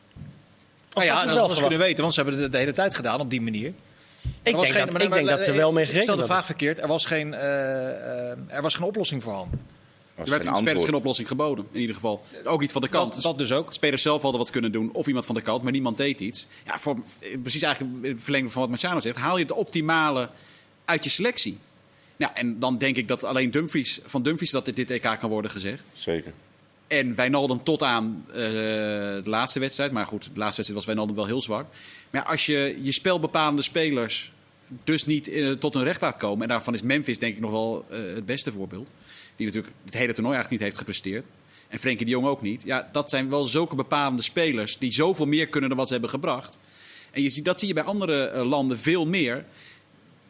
Nou 0.95 1.07
ja, 1.07 1.19
het 1.19 1.29
dat 1.29 1.39
hadden 1.39 1.57
ze 1.57 1.63
kunnen 1.63 1.79
weten, 1.79 2.03
want 2.03 2.15
ze 2.15 2.21
hebben 2.23 2.43
het 2.43 2.53
de 2.53 2.59
hele 2.59 2.73
tijd 2.73 2.95
gedaan 2.95 3.21
op 3.21 3.31
die 3.31 3.41
manier. 3.41 3.73
Ik 4.43 4.61
denk, 4.61 4.91
dat, 4.91 5.03
ik 5.03 5.13
denk 5.13 5.29
dat 5.29 5.45
ze 5.45 5.53
wel 5.53 5.73
mee 5.73 5.85
Ik 5.85 5.91
stel 5.91 6.01
gerekend 6.01 6.19
de 6.19 6.33
vraag 6.33 6.47
verkeerd. 6.47 6.79
Er 6.79 6.89
was 6.89 7.05
geen, 7.05 7.35
eh, 7.35 8.31
eh, 8.31 8.39
er 8.49 8.63
was 8.63 8.75
geen 8.75 8.87
oplossing 8.87 9.23
voorhanden. 9.23 9.61
Er 10.15 10.31
werd 10.31 10.45
geen 10.45 10.55
de 10.55 10.61
spelers 10.61 10.85
geen 10.85 10.95
oplossing 10.95 11.29
geboden, 11.29 11.67
in 11.73 11.81
ieder 11.81 11.95
geval. 11.95 12.23
Ook 12.45 12.61
niet 12.61 12.73
van 12.73 12.81
de 12.81 12.89
kant. 12.89 13.15
Dat, 13.15 13.23
dat 13.23 13.39
dus 13.39 13.53
ook. 13.53 13.67
De 13.67 13.73
spelers 13.73 14.03
zelf 14.03 14.23
hadden 14.23 14.41
wat 14.41 14.51
kunnen 14.51 14.73
doen, 14.73 14.93
of 14.93 15.07
iemand 15.07 15.27
van 15.27 15.35
de 15.35 15.41
kant, 15.41 15.63
maar 15.63 15.73
niemand 15.73 15.97
deed 15.97 16.21
iets. 16.21 16.47
Ja, 16.67 16.79
voor, 16.79 16.97
precies 17.43 17.63
eigenlijk 17.63 18.05
in 18.05 18.11
het 18.11 18.21
verlengde 18.21 18.51
van 18.51 18.61
wat 18.61 18.71
Marciano 18.71 19.01
zegt. 19.01 19.17
Haal 19.17 19.37
je 19.37 19.43
het 19.43 19.53
optimale 19.53 20.29
uit 20.85 21.05
je 21.05 21.11
selectie. 21.11 21.59
Nou, 22.17 22.33
en 22.35 22.59
dan 22.59 22.79
denk 22.79 22.97
ik 22.97 23.09
dat 23.09 23.25
alleen 23.25 23.51
Dumfries, 23.51 24.01
van 24.05 24.23
Dumfries 24.23 24.51
dat 24.51 24.65
dit, 24.65 24.77
dit 24.77 24.91
EK 24.91 25.17
kan 25.21 25.31
worden 25.31 25.51
gezegd. 25.51 25.83
Zeker. 25.93 26.33
En 26.91 27.15
Wijnaldum 27.15 27.63
tot 27.63 27.83
aan 27.83 28.25
eh, 28.29 28.35
de 28.35 29.23
laatste 29.25 29.61
wedstrijd. 29.61 29.93
Maar 29.93 30.07
goed, 30.07 30.23
de 30.23 30.39
laatste 30.39 30.63
wedstrijd 30.63 30.73
was 30.73 30.85
Wijnaldum 30.85 31.17
wel 31.17 31.27
heel 31.27 31.41
zwak. 31.41 31.67
Maar 32.11 32.25
als 32.25 32.47
je 32.47 32.79
je 32.81 32.93
spelbepalende 32.93 33.63
spelers 33.63 34.33
dus 34.85 35.07
niet 35.07 35.29
eh, 35.29 35.51
tot 35.51 35.75
hun 35.75 35.83
recht 35.83 36.01
laat 36.01 36.17
komen... 36.17 36.43
en 36.43 36.49
daarvan 36.49 36.75
is 36.75 36.83
Memphis 36.83 37.19
denk 37.19 37.35
ik 37.35 37.41
nog 37.41 37.51
wel 37.51 37.87
eh, 37.89 37.99
het 38.15 38.27
beste 38.27 38.53
voorbeeld... 38.53 38.89
die 39.37 39.47
natuurlijk 39.47 39.75
het 39.85 39.95
hele 39.95 40.13
toernooi 40.13 40.35
eigenlijk 40.35 40.51
niet 40.51 40.61
heeft 40.61 40.79
gepresteerd... 40.79 41.27
en 41.69 41.79
Frenkie 41.79 42.07
de 42.07 42.13
Jong 42.13 42.27
ook 42.27 42.43
niet. 42.43 42.63
Ja, 42.63 42.89
dat 42.93 43.11
zijn 43.11 43.31
wel 43.31 43.47
zulke 43.47 43.75
bepalende 43.75 44.23
spelers... 44.23 44.79
die 44.79 44.93
zoveel 44.93 45.27
meer 45.27 45.49
kunnen 45.49 45.69
dan 45.69 45.79
wat 45.79 45.87
ze 45.87 45.93
hebben 45.93 46.11
gebracht. 46.11 46.59
En 47.11 47.23
je 47.23 47.31
ziet, 47.31 47.45
dat 47.45 47.59
zie 47.59 47.69
je 47.69 47.75
bij 47.75 47.83
andere 47.83 48.45
landen 48.45 48.79
veel 48.79 49.07
meer 49.07 49.45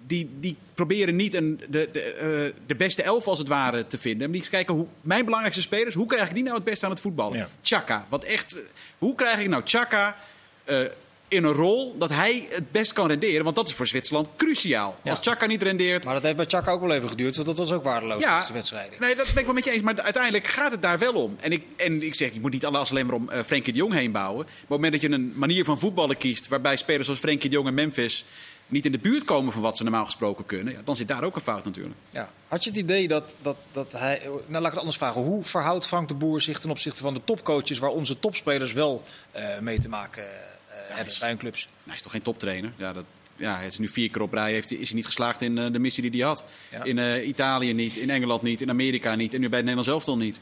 die, 0.06 0.31
die 0.41 0.56
proberen 0.75 1.17
niet 1.17 1.35
een, 1.35 1.61
de, 1.69 1.88
de, 1.93 2.02
eh, 2.02 2.62
de 2.67 2.75
beste 2.75 3.02
elf 3.02 3.26
als 3.26 3.38
het 3.38 3.49
ware 3.49 3.87
te 3.87 3.99
vinden. 3.99 4.20
Maar 4.20 4.29
die 4.29 4.41
eens 4.41 4.50
kijken, 4.50 4.75
hoe, 4.75 4.87
mijn 5.00 5.25
belangrijkste 5.25 5.62
spelers, 5.62 5.94
hoe 5.94 6.06
krijg 6.06 6.29
ik 6.29 6.35
die 6.35 6.43
nou 6.43 6.55
het 6.55 6.64
beste 6.64 6.85
aan 6.85 6.91
het 6.91 7.00
voetballen? 7.00 7.38
Ja. 7.38 7.49
Chaka, 7.62 8.06
wat 8.08 8.25
echt, 8.25 8.56
eh, 8.56 8.62
hoe 8.99 9.14
krijg 9.14 9.38
ik 9.38 9.49
nou 9.49 9.62
Chaka 9.64 10.17
eh, 10.64 10.81
in 11.29 11.44
een 11.44 11.52
rol 11.52 11.99
dat 11.99 12.11
hij 12.11 12.47
het 12.50 12.73
best 12.73 12.93
kan 12.93 13.08
renderen? 13.08 13.44
Want 13.44 13.56
dat 13.56 13.69
is 13.69 13.75
voor 13.75 13.87
Zwitserland 13.87 14.31
cruciaal. 14.37 14.97
Ja. 15.02 15.11
Als 15.11 15.20
Chaka 15.23 15.47
niet 15.47 15.62
rendeert, 15.62 16.04
Maar 16.04 16.14
dat 16.14 16.23
heeft 16.23 16.37
bij 16.37 16.47
Chaka 16.47 16.73
ook 16.73 16.80
wel 16.80 16.92
even 16.92 17.09
geduurd, 17.09 17.35
want 17.35 17.49
dat 17.49 17.59
was 17.59 17.73
ook 17.73 17.85
waardeloos 17.85 18.23
ja, 18.23 18.40
deze 18.40 18.52
wedstrijd. 18.52 18.99
Nee, 18.99 19.16
dat 19.16 19.26
ben 19.26 19.38
ik 19.38 19.45
wel 19.45 19.54
met 19.54 19.64
je 19.64 19.71
eens. 19.71 19.83
Maar 19.83 20.00
uiteindelijk 20.00 20.47
gaat 20.47 20.73
het 20.73 20.83
daar 20.83 20.99
wel 20.99 21.14
om. 21.14 21.37
En 21.40 21.52
ik, 21.52 21.62
en 21.76 22.02
ik 22.02 22.14
zeg, 22.14 22.35
je 22.35 22.40
moet 22.40 22.52
niet 22.52 22.66
alles 22.66 22.90
alleen 22.90 23.07
maar 23.07 23.14
om 23.14 23.30
Frenkie 23.47 23.73
de 23.73 23.78
Jong 23.78 23.95
heen 23.95 24.12
bouwen. 24.12 24.45
Maar 24.45 24.54
op 24.54 24.61
het 24.61 24.69
moment 24.69 24.92
dat 24.92 25.00
je 25.00 25.11
een 25.11 25.33
manier 25.37 25.64
van 25.64 25.78
voetballen 25.78 26.16
kiest... 26.16 26.49
waarbij 26.49 26.76
spelers 26.76 27.04
zoals 27.04 27.21
Frenkie 27.21 27.50
de 27.50 27.57
Jong 27.57 27.69
en 27.69 27.75
Memphis... 27.75 28.25
niet 28.70 28.84
in 28.86 28.92
de 28.92 28.98
buurt 28.98 29.24
komen 29.24 29.52
van 29.52 29.62
wat 29.62 29.76
ze 29.76 29.82
normaal 29.82 30.04
gesproken 30.04 30.46
kunnen... 30.46 30.72
Ja, 30.72 30.80
dan 30.84 30.96
zit 30.96 31.08
daar 31.08 31.24
ook 31.24 31.36
een 31.36 31.40
fout 31.42 31.64
natuurlijk. 31.64 31.96
Ja. 32.10 32.30
Had 32.48 32.64
je 32.64 32.70
het 32.70 32.78
idee 32.78 33.08
dat, 33.08 33.34
dat, 33.42 33.56
dat 33.70 33.92
hij... 33.92 34.20
Nou, 34.24 34.42
laat 34.48 34.62
ik 34.62 34.70
het 34.70 34.78
anders 34.78 34.96
vragen. 34.96 35.22
Hoe 35.22 35.44
verhoudt 35.44 35.86
Frank 35.86 36.08
de 36.08 36.14
Boer 36.14 36.40
zich 36.40 36.60
ten 36.60 36.70
opzichte 36.70 37.02
van 37.02 37.14
de 37.14 37.20
topcoaches... 37.24 37.78
waar 37.78 37.90
onze 37.90 38.18
topspelers 38.18 38.72
wel 38.72 39.02
eh, 39.30 39.58
mee 39.58 39.80
te 39.80 39.88
maken 39.88 40.22
eh, 40.22 40.96
hebben 40.96 41.14
bij 41.20 41.28
hun 41.28 41.38
clubs? 41.38 41.64
Nou, 41.64 41.76
hij 41.86 41.94
is 41.96 42.02
toch 42.02 42.12
geen 42.12 42.22
toptrainer? 42.22 42.72
Ja, 42.76 42.92
dat, 42.92 43.04
ja, 43.36 43.56
hij 43.56 43.66
is 43.66 43.78
nu 43.78 43.88
vier 43.88 44.10
keer 44.10 44.22
op 44.22 44.32
rij. 44.32 44.52
Heeft, 44.52 44.70
hij- 44.70 44.78
is 44.78 44.86
hij 44.86 44.96
niet 44.96 45.06
geslaagd 45.06 45.42
in 45.42 45.58
eh, 45.58 45.72
de 45.72 45.78
missie 45.78 46.10
die 46.10 46.20
hij 46.20 46.28
had. 46.28 46.44
Ja. 46.70 46.84
In 46.84 47.28
Italië 47.28 47.72
niet, 47.72 47.96
in 47.96 48.10
Engeland 48.10 48.42
niet, 48.42 48.60
in 48.60 48.70
Amerika 48.70 49.14
niet... 49.14 49.34
en 49.34 49.40
nu 49.40 49.48
bij 49.48 49.58
het 49.58 49.66
Nederlands 49.68 49.88
elftal 49.88 50.16
niet. 50.16 50.40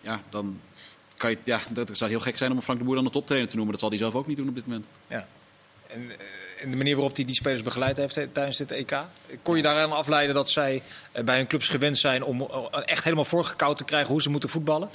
Ja, 0.00 0.22
dan 0.30 0.60
kan 1.16 1.30
je... 1.30 1.38
Ja, 1.44 1.60
dat 1.68 1.90
zou 1.92 2.10
heel 2.10 2.20
gek 2.20 2.36
zijn 2.36 2.52
om 2.52 2.62
Frank 2.62 2.78
de 2.78 2.84
Boer 2.84 2.94
dan 2.94 3.04
een 3.04 3.10
toptrainer 3.10 3.48
te 3.48 3.56
noemen. 3.56 3.72
Dat 3.72 3.82
zal 3.82 3.90
hij 3.90 3.98
zelf 3.98 4.14
ook 4.14 4.26
niet 4.26 4.36
doen 4.36 4.48
op 4.48 4.54
dit 4.54 4.66
moment. 4.66 4.86
Ja. 5.06 5.28
En, 5.86 6.10
en 6.62 6.70
de 6.70 6.76
manier 6.76 6.94
waarop 6.94 7.16
hij 7.16 7.24
die 7.24 7.34
spelers 7.34 7.62
begeleid 7.62 7.96
heeft 7.96 8.14
tijdens 8.32 8.56
dit 8.56 8.70
EK. 8.70 8.96
Kon 9.42 9.56
je 9.56 9.62
daaraan 9.62 9.92
afleiden 9.92 10.34
dat 10.34 10.50
zij 10.50 10.82
eh, 11.12 11.24
bij 11.24 11.36
hun 11.36 11.46
clubs 11.46 11.68
gewend 11.68 11.98
zijn 11.98 12.24
om 12.24 12.40
eh, 12.40 12.80
echt 12.84 13.04
helemaal 13.04 13.24
voorgekoud 13.24 13.78
te 13.78 13.84
krijgen 13.84 14.10
hoe 14.10 14.22
ze 14.22 14.30
moeten 14.30 14.48
voetballen? 14.48 14.90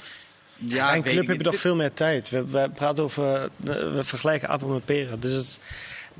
Ja, 0.54 0.86
Bij 0.86 0.96
een 0.96 1.02
club 1.02 1.26
heb 1.26 1.36
je 1.42 1.50
Dit- 1.50 1.60
veel 1.60 1.76
meer 1.76 1.92
tijd. 1.92 2.30
We, 2.30 2.44
we 2.46 2.70
praten 2.74 3.04
over, 3.04 3.34
eh, 3.34 3.42
we 3.94 4.00
vergelijken 4.04 4.48
appel 4.48 4.68
met 4.68 4.84
peren. 4.84 5.20
Dus 5.20 5.34
het, 5.34 5.60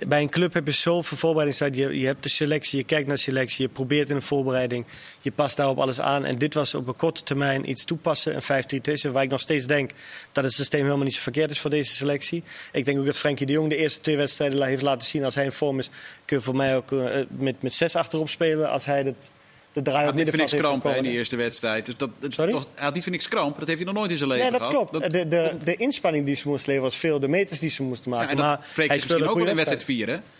bij 0.07 0.21
een 0.21 0.29
club 0.29 0.53
heb 0.53 0.67
je 0.67 0.73
zoveel 0.73 1.17
voorbereidingstijd. 1.17 1.77
Je, 1.77 2.01
je 2.01 2.07
hebt 2.07 2.23
de 2.23 2.29
selectie, 2.29 2.79
je 2.79 2.85
kijkt 2.85 3.09
naar 3.09 3.19
selectie, 3.19 3.67
je 3.67 3.73
probeert 3.73 4.11
in 4.11 4.17
de 4.17 4.23
voorbereiding. 4.23 4.85
Je 5.23 5.33
past 5.33 5.57
daarop 5.57 5.79
alles 5.79 6.01
aan. 6.01 6.25
En 6.25 6.39
dit 6.39 6.55
was 6.55 6.75
op 6.75 6.89
een 6.89 6.97
korte 6.97 7.23
termijn 7.23 7.71
iets 7.71 7.85
toepassen, 7.85 8.35
een 8.35 8.43
5 8.43 8.65
3 8.65 9.13
waar 9.13 9.23
ik 9.23 9.31
nog 9.31 9.41
steeds 9.41 9.67
denk 9.67 9.91
dat 10.33 10.45
het 10.45 10.53
systeem 10.53 10.85
helemaal 10.85 11.05
niet 11.05 11.15
zo 11.15 11.21
verkeerd 11.23 11.51
is 11.51 11.61
voor 11.61 11.71
deze 11.71 11.93
selectie. 11.93 12.43
Ik 12.73 12.85
denk 12.85 12.99
ook 12.99 13.07
dat 13.07 13.17
Frenkie 13.17 13.47
de 13.47 13.53
Jong 13.53 13.69
de 13.69 13.77
eerste 13.77 14.01
twee 14.01 14.17
wedstrijden 14.17 14.63
heeft 14.63 14.83
laten 14.83 15.07
zien. 15.07 15.25
Als 15.25 15.35
hij 15.35 15.45
in 15.45 15.53
vorm 15.53 15.79
is, 15.79 15.91
kun 16.25 16.37
je 16.37 16.43
voor 16.43 16.57
mij 16.57 16.77
ook 16.77 16.93
eh, 16.93 17.21
met, 17.29 17.63
met 17.63 17.75
zes 17.75 17.97
achterop 17.97 18.29
spelen. 18.29 18.71
Als 18.71 18.85
hij 18.85 19.03
het, 19.03 19.31
de 19.79 19.85
draai 19.91 19.99
Hij 20.05 20.09
op 20.09 20.15
had 20.17 20.25
niet 20.25 20.29
voor 20.35 20.39
middenveld 20.39 20.63
niks 20.63 20.81
heeft 20.83 20.83
kramp 20.83 20.97
in 20.97 21.03
die 21.03 21.13
eerste 21.19 21.37
wedstrijd. 21.37 21.87
Dus 21.87 21.97
dat, 21.97 22.11
dat- 22.19 22.33
Sorry? 22.33 22.53
nog- 22.53 22.67
hij 22.75 22.85
had 22.85 22.95
niet 22.95 23.03
voor 23.03 23.13
niks 23.13 23.29
kramp. 23.29 23.59
Dat 23.59 23.67
heeft 23.69 23.79
hij 23.81 23.87
nog 23.93 23.97
nooit 23.99 24.11
in 24.11 24.17
zijn 24.17 24.29
leven 24.31 24.51
Nee, 24.51 24.59
dat 24.61 24.69
gehad. 24.71 24.89
klopt. 24.91 25.13
de, 25.13 25.29
de, 25.29 25.55
de 25.65 25.77
inspanning 25.77 26.27
die 26.27 26.35
ze 26.37 26.49
moesten 26.49 26.69
leveren 26.69 26.91
was 26.91 27.01
veel. 27.01 27.19
De 27.21 27.29
meters 27.29 27.59
die 27.61 27.71
ze 27.71 27.83
moesten 27.83 28.11
ja, 28.11 28.17
maken. 28.17 28.31
en 28.31 28.37
dat 28.37 28.47
maar 28.47 28.59
vreekt 28.63 28.89
hij 28.89 28.97
misschien 28.97 29.15
een 29.15 29.21
ook 29.21 29.27
wel 29.27 29.37
goede 29.45 29.51
in 29.51 29.57
wedstrijd 29.57 29.87
wedstrijd. 29.87 30.09
4, 30.09 30.15
hè? 30.17 30.37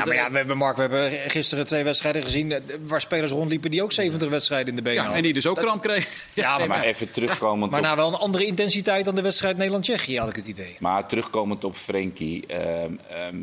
Ja, 0.00 0.04
maar 0.04 0.14
ja, 0.14 0.30
we 0.30 0.36
hebben, 0.36 0.56
Mark, 0.56 0.76
we 0.76 0.80
hebben 0.82 1.30
gisteren 1.30 1.66
twee 1.66 1.84
wedstrijden 1.84 2.22
gezien 2.22 2.52
eh, 2.52 2.58
waar 2.82 3.00
spelers 3.00 3.30
rondliepen 3.30 3.70
die 3.70 3.82
ook 3.82 3.92
70 3.92 4.28
wedstrijden 4.28 4.68
in 4.68 4.76
de 4.76 4.82
benen 4.82 4.94
Ja, 4.96 5.00
hadden. 5.02 5.18
en 5.18 5.24
die 5.24 5.34
dus 5.34 5.46
ook 5.46 5.56
kramp 5.58 5.82
kreeg. 5.82 6.08
Ja, 6.34 6.58
maar, 6.58 6.68
Maar 6.68 6.82
even 6.82 7.10
terugkomend 7.10 7.70
maar 7.70 7.80
op 7.80 7.86
nou 7.86 7.96
wel 7.96 8.08
een 8.08 8.14
andere 8.14 8.44
intensiteit 8.46 9.04
dan 9.04 9.14
de 9.14 9.22
wedstrijd 9.22 9.56
Nederland-Tsjechië, 9.56 10.18
had 10.18 10.28
ik 10.28 10.36
het 10.36 10.46
idee. 10.46 10.76
Maar 10.78 11.06
terugkomend 11.08 11.64
op 11.64 11.76
Frenkie. 11.76 12.46
ehm, 12.46 12.92
ehm, 13.10 13.36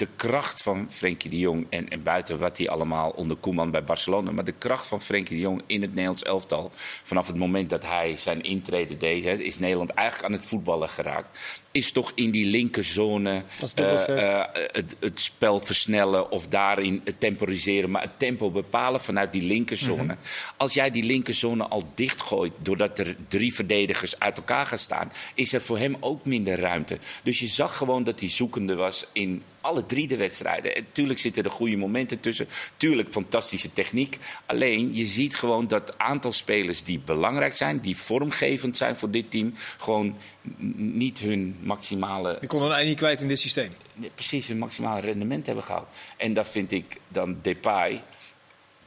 de 0.00 0.08
kracht 0.16 0.62
van 0.62 0.86
Frenkie 0.90 1.30
de 1.30 1.38
Jong. 1.38 1.66
En, 1.70 1.88
en 1.88 2.02
buiten 2.02 2.38
wat 2.38 2.58
hij 2.58 2.68
allemaal 2.68 3.10
onder 3.10 3.36
Koeman 3.36 3.70
bij 3.70 3.84
Barcelona. 3.84 4.30
Maar 4.30 4.44
de 4.44 4.52
kracht 4.52 4.86
van 4.86 5.00
Frenkie 5.00 5.36
de 5.36 5.42
Jong 5.42 5.62
in 5.66 5.80
het 5.80 5.90
Nederlands 5.90 6.22
elftal. 6.22 6.70
Vanaf 7.02 7.26
het 7.26 7.36
moment 7.36 7.70
dat 7.70 7.86
hij 7.86 8.16
zijn 8.16 8.42
intrede 8.42 8.96
deed. 8.96 9.24
Hè, 9.24 9.32
is 9.32 9.58
Nederland 9.58 9.90
eigenlijk 9.90 10.28
aan 10.28 10.38
het 10.38 10.46
voetballen 10.46 10.88
geraakt. 10.88 11.38
Is 11.70 11.92
toch 11.92 12.12
in 12.14 12.30
die 12.30 12.46
linkerzone 12.46 13.44
eh, 13.74 14.42
het, 14.52 14.96
het 15.00 15.20
spel 15.20 15.60
versnellen. 15.60 16.30
Of 16.30 16.48
daarin 16.48 17.00
het 17.04 17.20
temporiseren. 17.20 17.90
Maar 17.90 18.02
het 18.02 18.18
tempo 18.18 18.50
bepalen 18.50 19.00
vanuit 19.00 19.32
die 19.32 19.42
linkerzone. 19.42 20.16
Als 20.56 20.74
jij 20.74 20.90
die 20.90 21.04
linkerzone 21.04 21.68
al 21.68 21.92
dichtgooit. 21.94 22.52
doordat 22.58 22.98
er 22.98 23.16
drie 23.28 23.54
verdedigers 23.54 24.18
uit 24.18 24.36
elkaar 24.36 24.66
gaan 24.66 24.78
staan. 24.78 25.12
is 25.34 25.52
er 25.52 25.60
voor 25.60 25.78
hem 25.78 25.96
ook 26.00 26.24
minder 26.24 26.60
ruimte. 26.60 26.98
Dus 27.22 27.38
je 27.38 27.46
zag 27.46 27.76
gewoon 27.76 28.04
dat 28.04 28.20
hij 28.20 28.28
zoekende 28.28 28.74
was 28.74 29.06
in 29.12 29.42
alle 29.60 29.86
drie 29.86 30.06
de 30.06 30.16
wedstrijden. 30.16 30.76
En 30.76 30.86
tuurlijk 30.92 31.18
zitten 31.20 31.44
er 31.44 31.50
goede 31.50 31.76
momenten 31.76 32.20
tussen. 32.20 32.48
Tuurlijk 32.76 33.12
fantastische 33.12 33.72
techniek. 33.72 34.18
Alleen 34.46 34.94
je 34.94 35.04
ziet 35.04 35.36
gewoon 35.36 35.68
dat 35.68 35.88
het 35.88 35.98
aantal 35.98 36.32
spelers 36.32 36.82
die 36.82 37.00
belangrijk 37.00 37.56
zijn, 37.56 37.80
die 37.80 37.96
vormgevend 37.96 38.76
zijn 38.76 38.96
voor 38.96 39.10
dit 39.10 39.30
team, 39.30 39.54
gewoon 39.78 40.16
niet 40.76 41.18
hun 41.18 41.56
maximale 41.60 42.36
Die 42.40 42.48
konden 42.48 42.70
hij 42.70 42.84
niet 42.84 42.96
kwijt 42.96 43.20
in 43.20 43.28
dit 43.28 43.38
systeem. 43.38 43.72
precies 44.14 44.46
hun 44.46 44.58
maximale 44.58 45.00
rendement 45.00 45.46
hebben 45.46 45.64
gehaald. 45.64 45.88
En 46.16 46.34
dat 46.34 46.48
vind 46.48 46.72
ik 46.72 46.96
dan 47.08 47.38
Depay. 47.42 48.02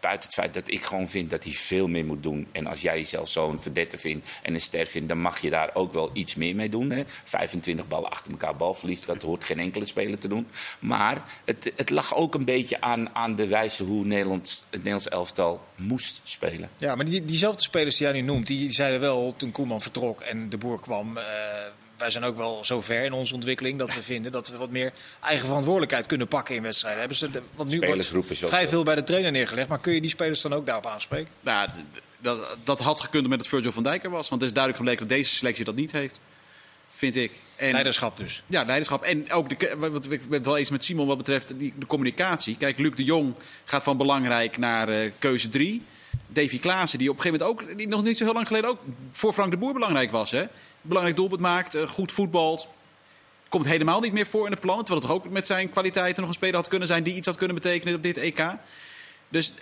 Buiten 0.03 0.25
het 0.29 0.33
feit 0.33 0.53
dat 0.53 0.71
ik 0.71 0.83
gewoon 0.83 1.09
vind 1.09 1.29
dat 1.29 1.43
hij 1.43 1.53
veel 1.53 1.87
meer 1.87 2.05
moet 2.05 2.23
doen. 2.23 2.47
En 2.51 2.67
als 2.67 2.81
jij 2.81 2.97
jezelf 2.97 3.29
zo'n 3.29 3.61
verdette 3.61 3.97
vindt 3.97 4.29
en 4.41 4.53
een 4.53 4.61
ster 4.61 4.85
vindt, 4.85 5.07
dan 5.07 5.17
mag 5.19 5.39
je 5.41 5.49
daar 5.49 5.69
ook 5.73 5.93
wel 5.93 6.09
iets 6.13 6.35
meer 6.35 6.55
mee 6.55 6.69
doen. 6.69 6.89
Hè? 6.89 7.03
25 7.23 7.87
ballen 7.87 8.09
achter 8.11 8.31
elkaar 8.31 8.55
balverlies, 8.55 9.05
dat 9.05 9.21
hoort 9.21 9.43
geen 9.43 9.59
enkele 9.59 9.85
speler 9.85 10.19
te 10.19 10.27
doen. 10.27 10.47
Maar 10.79 11.23
het, 11.45 11.71
het 11.75 11.89
lag 11.89 12.15
ook 12.15 12.33
een 12.33 12.45
beetje 12.45 12.81
aan, 12.81 13.15
aan 13.15 13.35
de 13.35 13.47
wijze 13.47 13.83
hoe 13.83 14.05
Nederland, 14.05 14.63
het 14.69 14.77
Nederlands 14.77 15.07
elftal 15.09 15.63
moest 15.75 16.19
spelen. 16.23 16.69
Ja, 16.77 16.95
maar 16.95 17.05
die, 17.05 17.25
diezelfde 17.25 17.61
spelers 17.61 17.97
die 17.97 18.07
jij 18.07 18.15
nu 18.15 18.21
noemt, 18.21 18.47
die 18.47 18.73
zeiden 18.73 18.99
wel 18.99 19.33
toen 19.37 19.51
Koeman 19.51 19.81
vertrok 19.81 20.21
en 20.21 20.49
de 20.49 20.57
boer 20.57 20.79
kwam. 20.79 21.17
eh, 21.17 21.23
wij 22.03 22.11
zijn 22.11 22.23
ook 22.23 22.37
wel 22.37 22.65
zo 22.65 22.81
ver 22.81 23.03
in 23.03 23.13
onze 23.13 23.33
ontwikkeling 23.33 23.79
dat 23.79 23.95
we 23.95 24.03
vinden 24.03 24.31
dat 24.31 24.49
we 24.49 24.57
wat 24.57 24.69
meer 24.69 24.93
eigen 25.21 25.45
verantwoordelijkheid 25.45 26.05
kunnen 26.05 26.27
pakken 26.27 26.55
in 26.55 26.61
wedstrijden. 26.61 26.99
Hebben 26.99 27.17
ze, 27.17 27.29
de- 27.29 27.41
want 27.55 27.69
nu 27.69 27.79
wordt 27.79 28.11
vrij 28.29 28.67
veel 28.67 28.83
bij 28.83 28.95
de 28.95 29.03
trainer 29.03 29.31
neergelegd, 29.31 29.67
maar 29.67 29.79
kun 29.79 29.93
je 29.93 30.01
die 30.01 30.09
spelers 30.09 30.41
dan 30.41 30.53
ook 30.53 30.65
daarop 30.65 30.85
aanspreken? 30.85 31.33
Nou, 31.39 31.69
dat, 32.19 32.55
dat 32.63 32.79
had 32.79 33.01
gekund 33.01 33.27
met 33.27 33.39
het 33.39 33.47
Virgil 33.47 33.71
van 33.71 33.83
Dijk 33.83 34.03
er 34.03 34.09
was. 34.09 34.29
Want 34.29 34.41
het 34.41 34.49
is 34.49 34.57
duidelijk 34.57 34.83
gebleken 34.83 35.07
dat 35.07 35.17
deze 35.17 35.35
selectie 35.35 35.65
dat 35.65 35.75
niet 35.75 35.91
heeft. 35.91 36.19
Vind 36.93 37.15
ik. 37.15 37.31
En, 37.55 37.71
Leiderschap 37.71 38.17
dus. 38.17 38.43
Ja, 38.47 38.63
leiderschap. 38.63 39.03
En 39.03 39.31
ook, 39.31 39.59
de, 39.59 39.75
wat, 39.77 40.11
ik 40.11 40.21
ben 40.29 40.37
het 40.37 40.45
wel 40.45 40.57
eens 40.57 40.69
met 40.69 40.85
Simon 40.85 41.07
wat 41.07 41.17
betreft 41.17 41.59
die, 41.59 41.73
de 41.79 41.85
communicatie. 41.85 42.57
Kijk, 42.57 42.79
Luc 42.79 42.95
de 42.95 43.03
Jong 43.03 43.33
gaat 43.65 43.83
van 43.83 43.97
belangrijk 43.97 44.57
naar 44.57 44.89
eh, 44.89 45.11
keuze 45.19 45.49
3. 45.49 45.83
Davy 46.27 46.59
Klaassen, 46.59 46.99
die 46.99 47.09
op 47.09 47.15
een 47.15 47.21
gegeven 47.21 47.45
moment 47.47 47.69
ook, 47.69 47.77
die 47.77 47.87
nog 47.87 48.03
niet 48.03 48.17
zo 48.17 48.23
heel 48.23 48.33
lang 48.33 48.47
geleden 48.47 48.69
ook 48.69 48.79
voor 49.11 49.33
Frank 49.33 49.51
de 49.51 49.57
Boer 49.57 49.73
belangrijk 49.73 50.11
was. 50.11 50.31
Hè? 50.31 50.45
Belangrijk 50.83 51.17
doelpunt 51.17 51.41
maakt, 51.41 51.75
eh, 51.75 51.87
goed 51.87 52.11
voetbalt. 52.11 52.67
Komt 53.49 53.65
helemaal 53.65 53.99
niet 53.99 54.13
meer 54.13 54.25
voor 54.25 54.45
in 54.45 54.51
de 54.51 54.57
plannen. 54.57 54.85
Terwijl 54.85 55.07
het 55.07 55.15
toch 55.15 55.25
ook 55.25 55.33
met 55.33 55.47
zijn 55.47 55.69
kwaliteiten 55.69 56.19
nog 56.21 56.29
een 56.29 56.35
speler 56.35 56.55
had 56.55 56.67
kunnen 56.67 56.87
zijn 56.87 57.03
die 57.03 57.15
iets 57.15 57.27
had 57.27 57.35
kunnen 57.35 57.55
betekenen 57.55 57.95
op 57.95 58.03
dit 58.03 58.17
EK. 58.17 58.45
Dus 59.29 59.53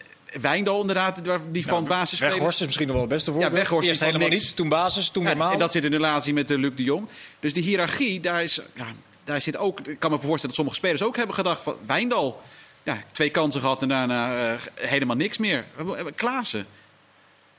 Wijndal 0.41 0.81
inderdaad, 0.81 1.21
die 1.49 1.67
van 1.67 1.85
basisspelers... 1.85 2.35
Weghorst 2.35 2.59
is 2.59 2.65
misschien 2.65 2.87
nog 2.87 2.95
wel 2.95 3.05
het 3.05 3.13
beste 3.13 3.31
voorbeeld. 3.31 3.51
Ja, 3.51 3.57
Weghorst 3.57 3.87
Eerst 3.87 3.99
van 3.99 4.07
helemaal 4.07 4.29
niks- 4.29 4.43
niet, 4.45 4.55
toen 4.55 4.69
basis, 4.69 5.09
toen 5.09 5.23
Ja, 5.23 5.29
normaal. 5.29 5.51
en 5.51 5.59
dat 5.59 5.71
zit 5.71 5.83
in 5.83 5.91
de 5.91 5.97
relatie 5.97 6.33
met 6.33 6.51
uh, 6.51 6.57
Luc 6.57 6.71
de 6.75 6.83
Jong. 6.83 7.07
Dus 7.39 7.53
die 7.53 7.63
hiërarchie, 7.63 8.19
daar, 8.19 8.43
is, 8.43 8.59
ja, 8.75 8.87
daar 9.23 9.41
zit 9.41 9.57
ook... 9.57 9.79
Ik 9.79 9.99
kan 9.99 10.11
me 10.11 10.17
voorstellen 10.17 10.41
dat 10.41 10.55
sommige 10.55 10.77
spelers 10.77 11.03
ook 11.03 11.15
hebben 11.15 11.35
gedacht 11.35 11.61
van... 11.61 11.75
Wijndal, 11.85 12.41
ja, 12.83 13.03
twee 13.11 13.29
kansen 13.29 13.61
gehad 13.61 13.81
en 13.81 13.87
daarna 13.87 14.51
eh, 14.53 14.61
helemaal 14.75 15.15
niks 15.15 15.37
meer. 15.37 15.65
Eh, 15.77 16.05
Klaassen. 16.15 16.65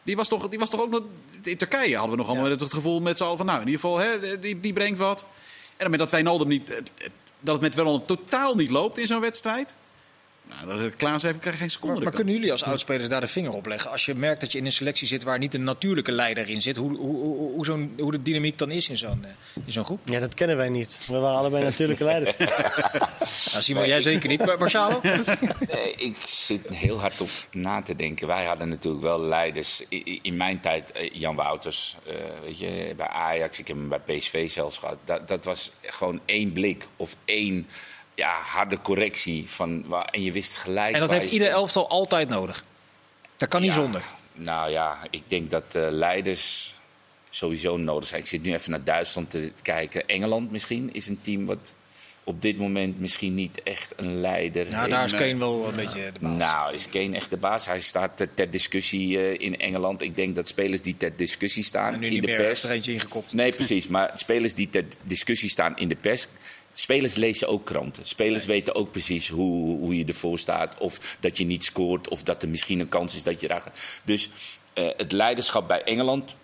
Die 0.03 0.17
was, 0.17 0.29
toch, 0.29 0.49
die 0.49 0.59
was 0.59 0.71
toch 0.71 0.81
ook 0.81 0.91
nog... 0.91 1.03
In 1.43 1.57
Turkije 1.57 1.97
hadden 1.97 2.11
we 2.11 2.23
nog 2.23 2.29
allemaal 2.29 2.51
het 2.51 2.73
gevoel 2.73 3.01
met 3.01 3.17
z'n 3.17 3.25
allen 3.25 3.37
van... 3.37 3.47
Nou, 3.47 3.61
in 3.61 3.67
ieder 3.67 3.81
geval, 3.81 3.99
hè, 3.99 4.39
die, 4.39 4.61
die 4.61 4.73
brengt 4.73 4.99
wat. 4.99 5.27
En 5.71 5.79
dan 5.79 5.91
met 5.91 5.99
dat 5.99 6.11
Wijnaldum 6.11 6.49
niet... 6.49 6.69
Dat 7.41 7.55
het 7.55 7.61
met 7.61 7.75
Wijnaldum 7.75 8.07
totaal 8.07 8.55
niet 8.55 8.71
loopt 8.71 8.99
in 8.99 9.07
zo'n 9.07 9.21
wedstrijd. 9.21 9.77
Nou, 10.67 10.81
dat- 10.83 10.97
Klaassen 10.97 11.29
heeft 11.31 11.41
krijgt 11.43 11.59
geen 11.59 11.71
seconde. 11.71 12.01
Maar, 12.01 12.13
kunnen 12.13 12.35
jullie 12.35 12.53
als 12.53 12.63
oudspelers 12.65 13.09
daar 13.09 13.21
de 13.21 13.27
vinger 13.27 13.53
op 13.53 13.67
leggen? 13.67 13.91
Als 13.91 14.05
je 14.05 14.15
merkt 14.15 14.41
dat 14.41 14.53
je 14.53 14.59
in 14.59 14.65
een 14.65 14.73
selectie 14.73 15.07
zit 15.07 15.23
waar 15.23 15.39
niet 15.39 15.55
een 15.55 15.65
natuurlijke 15.65 16.13
leider 16.13 16.51
in 16.51 16.63
zit, 16.63 16.77
hoe, 16.77 16.97
hoe, 16.97 17.17
hoe, 17.17 17.53
hoe, 17.53 17.65
zo'n- 17.65 17.93
hoe 17.99 18.11
de 18.11 18.23
dynamiek 18.23 18.59
dan 18.59 18.71
is 18.71 18.89
in 18.89 18.99
zo'n, 18.99 19.25
eh, 19.25 19.31
in 19.67 19.73
zo'n 19.73 19.85
groep? 19.85 20.01
Ja, 20.05 20.21
dat 20.21 20.35
kennen 20.35 20.57
wij 20.57 20.69
niet. 20.69 20.99
We 21.07 21.19
waren 21.19 21.39
allebei 21.39 21.65
natuurlijke 21.65 22.05
leiders. 22.05 22.37
Nou, 23.53 23.65
Simon, 23.65 23.87
jij 23.87 24.01
zeker 24.01 24.29
niet, 24.29 24.47
maar 24.47 24.59
Marcelo? 24.59 25.01
Nee, 25.73 25.95
ik 25.97 26.17
zit 26.27 26.69
heel 26.69 27.01
hard 27.01 27.21
op 27.21 27.29
na 27.51 27.83
te 27.83 27.95
denken. 27.97 28.27
Wij 28.27 28.45
hadden 28.45 28.69
natuurlijk 28.69 29.03
wel 29.03 29.21
leiders. 29.21 29.83
In 30.23 30.37
mijn 30.37 30.61
tijd, 30.61 30.93
eh, 30.93 31.11
Jan 31.13 31.35
Wouters, 31.35 31.97
eh, 32.07 32.15
weet 32.45 32.59
je, 32.59 32.93
bij 32.97 33.07
Ajax, 33.09 33.59
ik 33.59 33.69
heb 33.69 33.77
hem 33.77 33.89
bij 33.89 33.99
PSV 34.19 34.51
zelfs 34.51 34.79
gehad. 34.79 34.97
Dat, 35.05 35.29
dat 35.29 35.45
was 35.45 35.73
gewoon 35.83 36.21
één 36.25 36.53
blik 36.53 36.87
of 36.97 37.17
één 37.25 37.67
ja, 38.15 38.31
harde 38.35 38.79
correctie. 38.81 39.45
Van, 39.51 39.85
waar- 39.87 40.05
en 40.05 40.23
je 40.23 40.33
wist 40.33 40.57
gelijk. 40.57 40.95
En 40.95 41.01
dat 41.01 41.11
heeft 41.11 41.33
ieder 41.33 41.49
elftal 41.49 41.89
altijd 41.89 42.29
nodig. 42.29 42.65
Dat 43.37 43.49
kan 43.49 43.61
niet 43.61 43.73
zonder. 43.73 44.03
Nou 44.35 44.71
ja, 44.71 44.99
ik 45.11 45.23
denk 45.27 45.51
dat 45.51 45.65
eh, 45.73 45.87
leiders 45.91 46.75
sowieso 47.31 47.77
nodig 47.77 48.09
zijn. 48.09 48.21
Ik 48.21 48.27
zit 48.27 48.43
nu 48.43 48.53
even 48.55 48.71
naar 48.71 48.85
Duitsland 48.85 49.31
te 49.31 49.53
kijken. 49.63 50.07
Engeland 50.09 50.51
misschien 50.51 50.93
is 50.93 51.09
een 51.09 51.21
team 51.21 51.47
wat 51.47 51.75
op 52.25 52.43
dit 52.43 52.59
moment 52.59 53.01
misschien 53.01 53.35
niet 53.35 53.63
echt 53.63 53.93
een 53.97 54.21
leider 54.21 54.67
Nou, 54.71 54.89
daar 54.89 55.05
is 55.05 55.13
Kane 55.13 55.37
wel 55.37 55.69
een 55.69 55.75
beetje 55.77 56.11
de 56.13 56.19
baas. 56.21 56.37
Nou, 56.37 56.75
is 56.75 56.89
Kane 56.89 57.17
echt 57.17 57.31
de 57.31 57.37
baas? 57.37 57.67
Hij 57.67 57.81
staat 57.81 58.17
ter, 58.17 58.35
ter 58.35 58.51
discussie 58.51 59.19
eh, 59.19 59.47
in 59.47 59.59
Engeland. 59.59 60.03
Ik 60.03 60.17
denk 60.17 60.35
dat 60.37 60.49
spelers 60.49 60.83
die 60.83 60.97
ter 60.97 61.17
discussie 61.17 61.65
staan 61.65 61.93
en 61.95 62.01
nu 62.01 62.07
in 62.07 62.13
niet 62.13 62.21
de 62.23 62.27
meer 62.29 62.37
pers. 62.37 62.63
er 62.65 62.71
eentje 62.71 62.93
ingekopt. 62.93 63.33
Nee, 63.33 63.53
precies. 63.53 63.87
Maar 63.89 64.11
spelers 64.15 64.55
die 64.55 64.71
ter 64.71 64.85
discussie 65.03 65.49
staan 65.49 65.77
in 65.79 65.89
de 65.89 65.97
pers. 65.97 66.27
Spelers 66.75 67.15
lezen 67.15 67.49
ook 67.49 67.65
kranten. 67.65 68.07
Spelers 68.07 68.45
weten 68.45 68.75
ook 68.75 68.91
precies 68.91 69.29
hoe, 69.29 69.79
hoe 69.79 69.99
je 69.99 70.05
ervoor 70.05 70.39
staat. 70.39 70.79
Of 70.79 71.17
dat 71.21 71.39
je 71.39 71.45
niet 71.45 71.65
scoort. 71.65 72.09
Of 72.09 72.23
dat 72.23 72.43
er 72.43 72.49
misschien 72.49 72.81
een 72.81 72.89
kans 72.89 73.15
is 73.15 73.23
dat 73.23 73.41
je 73.41 73.49
daar. 73.49 73.73
Dus 74.05 74.31
eh, 74.73 74.89
het 74.97 75.13
leiderschap 75.13 75.69
bij 75.69 75.83
Engeland. 75.83 76.35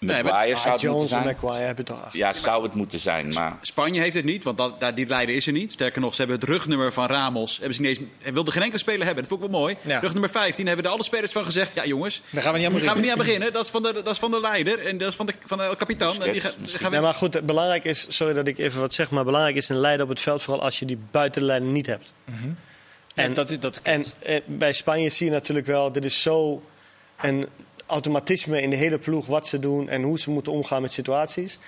Nee, 0.00 0.22
maar- 0.22 0.32
Maguire 0.32 0.56
zou 0.56 0.72
het 0.74 0.82
moeten 0.82 0.96
Jones 0.98 1.10
en 1.12 1.22
zijn. 1.22 1.36
Maguire 1.42 1.82
toch. 1.82 2.12
Ja, 2.12 2.32
zou 2.32 2.62
het 2.62 2.74
moeten 2.74 2.98
zijn. 3.00 3.28
Maar 3.28 3.56
Spanje 3.60 4.00
heeft 4.00 4.14
het 4.14 4.24
niet, 4.24 4.44
want 4.44 4.58
dat, 4.58 4.80
daar, 4.80 4.94
die 4.94 5.06
leider 5.06 5.34
is 5.36 5.46
er 5.46 5.52
niet. 5.52 5.72
Sterker 5.72 6.00
nog, 6.00 6.14
ze 6.14 6.20
hebben 6.22 6.40
het 6.40 6.48
rugnummer 6.48 6.92
van 6.92 7.06
Ramos. 7.06 7.56
Hebben 7.56 7.74
ze 7.74 7.80
niet 7.80 7.98
eens, 7.98 8.08
hij 8.18 8.32
wilde 8.32 8.50
geen 8.50 8.62
enkele 8.62 8.80
speler 8.80 9.04
hebben. 9.06 9.22
Dat 9.24 9.32
vond 9.32 9.44
ik 9.44 9.50
wel 9.50 9.60
mooi. 9.60 9.76
Ja. 9.82 9.98
Rugnummer 9.98 10.30
15 10.30 10.66
hebben 10.66 10.84
er 10.84 10.90
alle 10.90 11.02
spelers 11.04 11.32
van 11.32 11.44
gezegd. 11.44 11.74
Ja, 11.74 11.84
jongens, 11.86 12.22
Daar 12.30 12.42
gaan 12.42 12.52
we 12.52 12.58
niet 12.58 12.66
aan 12.66 12.72
daar 12.72 12.82
gaan 12.82 12.94
we 12.94 13.00
beginnen. 13.00 13.02
niet 13.02 13.10
aan 13.10 13.26
beginnen. 13.26 13.52
Dat 13.52 13.64
is 13.64 13.70
van 13.70 13.82
de, 13.82 13.92
dat 13.92 14.12
is 14.12 14.18
van 14.18 14.30
de 14.30 14.40
leider 14.40 14.86
en 14.86 14.98
dat 14.98 15.08
is 15.08 15.14
van 15.16 15.26
de, 15.26 15.34
van 15.44 15.58
de 15.58 15.74
kapitaan. 15.78 16.12
En 16.12 16.20
die 16.22 16.32
Busquets 16.32 16.54
ga- 16.54 16.60
misschien. 16.60 16.80
gaan 16.80 16.90
we, 16.90 16.96
Nee, 16.96 17.04
maar 17.06 17.14
goed, 17.14 17.34
het 17.34 17.46
belangrijk 17.46 17.84
is, 17.84 18.06
sorry 18.08 18.32
dat 18.34 18.46
ik 18.46 18.58
even 18.58 18.80
wat 18.80 18.94
zeg, 18.94 19.10
maar 19.10 19.24
belangrijk 19.24 19.56
is 19.56 19.68
een 19.68 19.76
leider 19.76 20.02
op 20.04 20.08
het 20.10 20.20
veld, 20.20 20.42
vooral 20.42 20.62
als 20.62 20.78
je 20.78 20.84
die 20.84 20.98
buitenleider 21.10 21.68
niet 21.68 21.86
hebt. 21.86 22.12
En 23.14 23.34
dat, 23.34 23.56
dat, 23.60 23.80
En 23.82 24.04
eh, 24.18 24.40
bij 24.46 24.72
Spanje 24.72 25.10
zie 25.10 25.26
je 25.26 25.32
natuurlijk 25.32 25.66
wel, 25.66 25.92
dit 25.92 26.04
is 26.04 26.22
zo 26.22 26.62
een 27.20 27.46
automatisme 27.88 28.62
in 28.62 28.70
de 28.70 28.76
hele 28.76 28.98
ploeg 28.98 29.26
wat 29.26 29.48
ze 29.48 29.58
doen 29.58 29.88
en 29.88 30.02
hoe 30.02 30.18
ze 30.18 30.30
moeten 30.30 30.52
omgaan 30.52 30.82
met 30.82 30.92
situaties. 30.92 31.58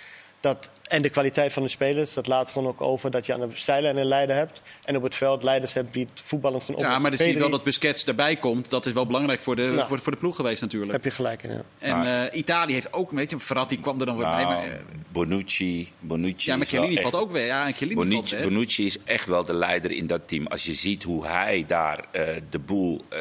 Dat, 0.41 0.71
en 0.89 1.03
de 1.03 1.09
kwaliteit 1.11 1.53
van 1.53 1.63
de 1.63 1.69
spelers, 1.69 2.15
dat 2.15 2.27
laat 2.27 2.51
gewoon 2.51 2.69
ook 2.69 2.81
over 2.81 3.11
dat 3.11 3.27
je 3.27 3.33
aan 3.35 3.41
de 3.41 3.49
zijlijn 3.55 3.97
een 3.97 4.05
leider 4.05 4.37
hebt. 4.37 4.63
En 4.85 4.97
op 4.97 5.03
het 5.03 5.17
veld 5.17 5.43
leiders 5.43 5.73
hebt 5.73 5.93
die 5.93 6.05
het 6.11 6.21
voetballend 6.25 6.63
gaan 6.65 6.75
ja, 6.75 6.79
oplossen. 6.81 7.03
maar 7.03 7.11
dan 7.11 7.21
zie 7.27 7.33
je 7.35 7.39
wel 7.41 7.51
dat 7.51 7.65
Busquets 7.65 8.05
erbij 8.05 8.37
komt. 8.37 8.71
Dat 8.71 8.87
is 8.87 8.93
wel 8.93 9.07
belangrijk 9.07 9.41
voor 9.41 9.57
de, 9.57 9.63
Nou. 9.63 9.89
voor, 9.89 9.99
voor 9.99 10.13
de 10.13 10.19
ploeg 10.19 10.37
geweest 10.37 10.61
natuurlijk. 10.61 10.93
heb 10.93 11.05
je 11.05 11.11
gelijk 11.11 11.43
in, 11.43 11.51
ja. 11.51 11.63
En 11.79 11.99
Maar- 11.99 12.27
eh, 12.29 12.39
Italië 12.39 12.73
heeft 12.73 12.93
ook, 12.93 13.11
weet 13.11 13.31
je, 13.31 13.39
Verratti 13.39 13.81
kwam 13.81 14.01
er 14.01 14.07
dan 14.07 14.17
weer 14.17 14.27
bij. 14.27 14.43
nou, 14.43 14.55
Maar, 14.55 14.65
eh, 14.65 14.79
Bonucci, 15.13 15.93
Bonucci 16.01 16.51
ja, 16.51 16.57
maar 16.57 16.67
Chiellini 16.67 16.93
echt- 16.97 17.03
valt 17.11 17.15
ook 17.25 17.33
weer. 17.33 17.47
Ja, 17.47 17.67
en 17.67 17.73
Chiellini 17.73 17.95
valt 18.01 18.09
Bonucci, 18.11 18.37
weer. 18.37 18.45
Bonucci 18.49 18.85
is 18.87 18.99
echt 19.05 19.27
wel 19.27 19.45
de 19.45 19.55
leider 19.55 19.91
in 19.91 20.07
dat 20.07 20.21
team. 20.29 20.47
Als 20.47 20.65
je 20.65 20.75
ziet 20.75 21.03
hoe 21.03 21.27
hij 21.27 21.65
daar 21.67 22.05
eh, 22.11 22.37
de 22.51 22.59
boel 22.59 23.01
eh, 23.09 23.19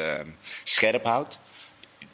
scherp 0.64 1.04
houdt. 1.04 1.38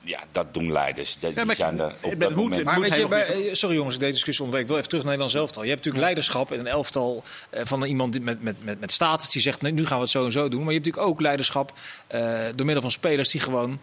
Ja, 0.07 0.21
dat 0.33 0.55
doen 0.55 0.73
leiders. 0.73 1.19
Dat, 1.19 1.35
Ja, 1.35 1.45
die 1.45 1.55
zijn 1.55 1.79
er 1.81 1.87
het 1.87 1.95
op 2.03 2.11
moet- 2.11 2.21
dat 2.21 2.35
moment. 2.35 2.65
moet 2.65 2.75
weet 2.83 2.91
hij 2.91 3.35
je, 3.35 3.49
eh, 3.49 3.55
sorry 3.55 3.75
jongens, 3.77 3.95
ik 3.95 4.01
deed 4.01 4.13
discussie 4.13 4.45
onderweg. 4.45 4.63
Ik 4.63 4.69
wil 4.69 4.77
even 4.81 4.89
terug 4.89 5.05
naar 5.05 5.17
Nederland 5.17 5.41
elftal. 5.45 5.63
Je 5.63 5.69
hebt 5.69 5.81
natuurlijk 5.85 6.05
leiderschap 6.05 6.53
in 6.53 6.59
een 6.59 6.67
elftal 6.67 7.23
eh, 7.51 7.61
van 7.65 7.85
iemand 7.85 8.13
die 8.13 8.21
met, 8.23 8.43
met, 8.43 8.65
met, 8.65 8.81
met 8.81 8.93
status 8.93 9.31
die 9.31 9.43
zegt, 9.43 9.63
nee, 9.63 9.73
nu 9.73 9.87
gaan 9.87 9.97
we 9.97 10.03
het 10.03 10.13
zo 10.13 10.25
en 10.25 10.33
zo 10.33 10.49
doen. 10.49 10.63
Maar 10.65 10.73
je 10.73 10.75
hebt 10.75 10.85
natuurlijk 10.87 11.13
ook 11.15 11.21
leiderschap 11.21 11.73
eh, 12.07 12.21
door 12.55 12.65
middel 12.67 12.83
van 12.83 12.91
spelers 12.91 13.29
die 13.29 13.41
gewoon 13.41 13.81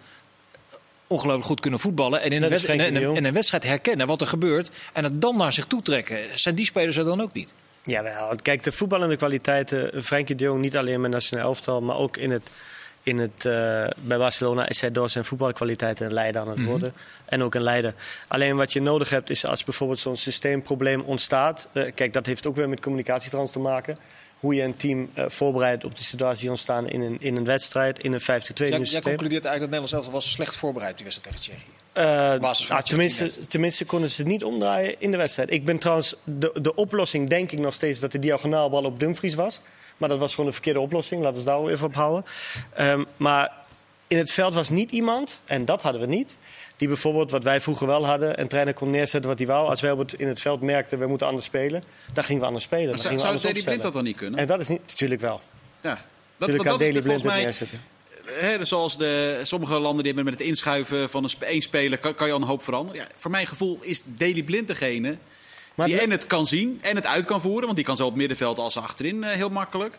ongelooflijk 1.07 1.45
goed 1.47 1.59
kunnen 1.59 1.79
voetballen. 1.79 2.21
En 2.21 2.31
in, 2.31 2.37
een, 2.37 2.43
als 2.43 2.51
wed- 2.51 2.61
Frenkie 2.61 2.87
en, 2.87 2.93
de 2.93 2.99
en- 2.99 3.05
Jong. 3.05 3.17
en 3.17 3.25
een 3.25 3.33
wedstrijd 3.33 3.63
herkennen 3.63 4.07
wat 4.07 4.21
er 4.21 4.27
gebeurt. 4.27 4.69
En 4.93 5.03
het 5.03 5.21
dan 5.21 5.37
naar 5.37 5.53
zich 5.53 5.65
toe 5.65 5.81
trekken. 5.81 6.39
Zijn 6.39 6.55
die 6.55 6.65
spelers 6.65 6.97
er 6.97 7.05
dan 7.05 7.21
ook 7.21 7.33
niet? 7.33 7.53
Jawel, 7.85 8.35
kijk, 8.41 8.63
de 8.63 8.71
voetballende 8.71 9.15
kwaliteiten, 9.15 10.03
Frenkie 10.03 10.35
de 10.35 10.43
Jong 10.43 10.61
niet 10.61 10.77
alleen 10.77 11.01
met 11.01 11.11
nationaal 11.11 11.45
elftal, 11.45 11.81
maar 11.81 11.95
ook 11.95 12.17
in 12.17 12.31
het, 12.31 12.49
in 13.03 13.17
het, 13.17 13.45
eh, 13.45 13.85
bij 13.97 14.17
Barcelona 14.17 14.69
is 14.69 14.81
hij 14.81 14.91
door 14.91 15.09
zijn 15.09 15.25
voetbalkwaliteiten 15.25 16.05
een 16.05 16.13
leider 16.13 16.41
aan 16.41 16.49
het 16.49 16.65
worden. 16.65 16.93
En 17.25 17.43
ook 17.43 17.55
een 17.55 17.61
leider. 17.61 17.93
Alleen 18.27 18.55
wat 18.55 18.73
je 18.73 18.81
nodig 18.81 19.09
hebt 19.09 19.29
is 19.29 19.45
als 19.45 19.63
bijvoorbeeld 19.63 19.99
zo'n 19.99 20.17
systeemprobleem 20.17 21.01
ontstaat. 21.01 21.67
eh, 21.73 21.91
kijk, 21.95 22.13
dat 22.13 22.25
heeft 22.25 22.47
ook 22.47 22.55
weer 22.55 22.69
met 22.69 22.79
communicatietrans 22.79 23.51
te 23.51 23.59
maken. 23.59 23.97
Hoe 24.39 24.55
je 24.55 24.61
een 24.61 24.75
team 24.75 25.09
eh, 25.13 25.25
voorbereidt 25.27 25.85
op 25.85 25.95
de 25.95 26.03
situatie 26.03 26.41
die 26.41 26.49
ontstaan 26.49 26.89
in 26.89 27.01
een, 27.01 27.17
in 27.19 27.35
een 27.35 27.45
wedstrijd, 27.45 28.03
in 28.03 28.13
een 28.13 28.21
50-2 28.21 28.23
Jij, 28.23 28.69
jij 28.69 28.79
systeem. 28.79 29.01
concludeert 29.01 29.45
eigenlijk 29.45 29.59
dat 29.71 29.81
Nederland 29.81 29.89
zelf 29.89 30.23
was 30.23 30.31
slecht 30.31 30.55
voorbereid 30.55 30.95
die 30.95 31.05
wedstrijd 31.05 31.35
tegen 31.35 31.55
Tsjechië. 31.55 31.71
Van 32.65 32.77
ah, 32.77 32.83
tenminste, 32.83 33.47
tenminste 33.47 33.85
konden 33.85 34.11
ze 34.11 34.21
het 34.21 34.31
niet 34.31 34.43
omdraaien 34.43 34.95
in 35.01 35.11
de 35.11 35.17
wedstrijd. 35.17 35.51
Ik 35.51 35.65
ben 35.65 35.77
trouwens, 35.77 36.15
de, 36.23 36.51
de 36.61 36.75
oplossing 36.75 37.29
denk 37.29 37.51
ik 37.51 37.59
nog 37.59 37.73
steeds 37.73 37.99
dat 37.99 38.11
de 38.11 38.19
diagonaalbal 38.19 38.83
op 38.83 38.99
Dumfries 38.99 39.33
was. 39.35 39.59
Maar 39.97 40.09
dat 40.09 40.19
was 40.19 40.31
gewoon 40.31 40.45
de 40.45 40.53
verkeerde 40.55 40.79
oplossing. 40.79 41.21
Laten 41.21 41.33
we 41.33 41.39
het 41.39 41.49
daar 41.49 41.61
wel 41.61 41.71
even 41.71 41.87
op 41.87 41.93
houden. 41.93 42.25
Ehm, 42.73 43.03
maar 43.17 43.51
in 44.07 44.17
het 44.17 44.31
veld 44.31 44.53
was 44.53 44.69
niet 44.69 44.91
iemand, 44.91 45.39
en 45.45 45.65
dat 45.65 45.81
hadden 45.81 46.01
we 46.01 46.07
niet... 46.07 46.35
die 46.77 46.87
bijvoorbeeld, 46.87 47.31
wat 47.31 47.43
wij 47.43 47.61
vroeger 47.61 47.87
wel 47.87 48.05
hadden... 48.05 48.39
een 48.39 48.47
trainer 48.47 48.73
kon 48.73 48.89
neerzetten 48.89 49.29
wat 49.29 49.39
hij 49.39 49.47
wou. 49.47 49.69
Als 49.69 49.81
wij 49.81 49.91
op 49.91 49.97
het, 49.97 50.13
in 50.13 50.27
het 50.27 50.39
veld 50.39 50.61
merkten, 50.61 50.99
we 50.99 51.07
moeten 51.07 51.27
anders 51.27 51.45
spelen... 51.45 51.83
dan 52.13 52.23
gingen 52.23 52.41
we 52.41 52.47
anders 52.47 52.65
spelen. 52.65 52.87
Dan 52.87 53.19
zou, 53.19 53.39
Daley 53.39 53.61
Blind 53.61 53.81
dat 53.81 53.93
dan 53.93 54.03
niet 54.03 54.17
kunnen? 54.17 54.39
En 54.39 54.47
dat 54.47 54.59
is 54.59 54.67
niet, 54.67 54.81
natuurlijk 54.87 55.21
wel. 55.21 55.41
Ja. 55.81 55.89
Dat, 55.89 55.99
Natuurlijk 56.37 56.69
kan 56.69 56.79
dat 56.79 56.81
is 56.81 56.87
Daley 56.87 57.01
de- 57.01 57.07
Blind 57.07 57.23
mij, 57.23 57.43
neerzetten. 57.43 57.81
Hè, 58.25 58.65
zoals 58.65 58.97
de, 58.97 59.39
sommige 59.43 59.73
landen 59.73 60.03
die 60.03 60.13
hebben 60.13 60.23
met 60.23 60.33
het 60.39 60.47
inschuiven 60.47 61.09
van 61.09 61.23
een 61.23 61.47
één 61.47 61.61
speler 61.61 61.97
kan, 61.97 62.15
kan 62.15 62.27
je 62.27 62.33
al 62.33 62.41
een 62.41 62.47
hoop 62.47 62.61
veranderen. 62.63 63.01
Ja, 63.01 63.07
voor 63.17 63.31
mijn 63.31 63.47
gevoel 63.47 63.77
is 63.81 64.03
Daley 64.05 64.43
Blind 64.43 64.67
degene 64.67 65.17
Maar 65.75 65.87
die 65.87 65.99
en 65.99 66.11
het 66.11 66.27
kan 66.27 66.47
zien 66.47 66.79
en 66.81 66.95
het 66.95 67.05
uit 67.05 67.25
kan 67.25 67.41
voeren. 67.41 67.63
Want 67.63 67.75
die 67.75 67.85
kan 67.85 67.97
zo 67.97 68.03
op 68.03 68.09
het 68.09 68.17
middenveld 68.17 68.59
als 68.59 68.77
achterin 68.77 69.23
eh, 69.23 69.35
heel 69.35 69.49
makkelijk. 69.49 69.97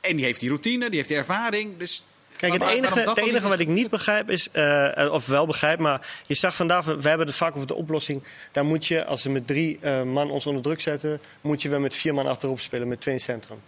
En 0.00 0.16
die 0.16 0.24
heeft 0.24 0.40
die 0.40 0.48
routine, 0.48 0.86
die 0.86 0.96
heeft 0.96 1.08
die 1.08 1.18
ervaring. 1.18 1.78
Dus 1.78 2.04
Kijk, 2.36 2.52
het 2.52 2.62
enige, 2.62 2.98
het 2.98 3.18
enige 3.18 3.48
wat 3.48 3.58
ik 3.58 3.68
niet 3.68 3.90
begrijp 3.90 4.30
is, 4.30 4.50
eh, 4.50 5.08
of 5.12 5.26
wel 5.26 5.46
begrijp, 5.46 5.78
maar 5.78 6.08
je 6.26 6.34
zag 6.34 6.56
vandaag, 6.56 6.84
we 6.84 7.08
hebben 7.08 7.26
het 7.26 7.36
vaak 7.36 7.54
over 7.54 7.66
de 7.66 7.74
oplossing. 7.74 8.22
Daar 8.52 8.64
moet 8.64 8.86
je, 8.86 9.04
als 9.04 9.22
we 9.22 9.30
met 9.30 9.46
drie 9.46 9.78
eh, 9.80 10.02
man 10.02 10.30
ons 10.30 10.46
onder 10.46 10.62
druk 10.62 10.80
zetten, 10.80 11.20
moet 11.40 11.62
je 11.62 11.68
wel 11.68 11.80
met 11.80 11.94
vier 11.94 12.14
man 12.14 12.26
achterop 12.26 12.60
spelen, 12.60 12.88
met 12.88 13.00
twee 13.00 13.14
in 13.14 13.20
centrum. 13.20 13.60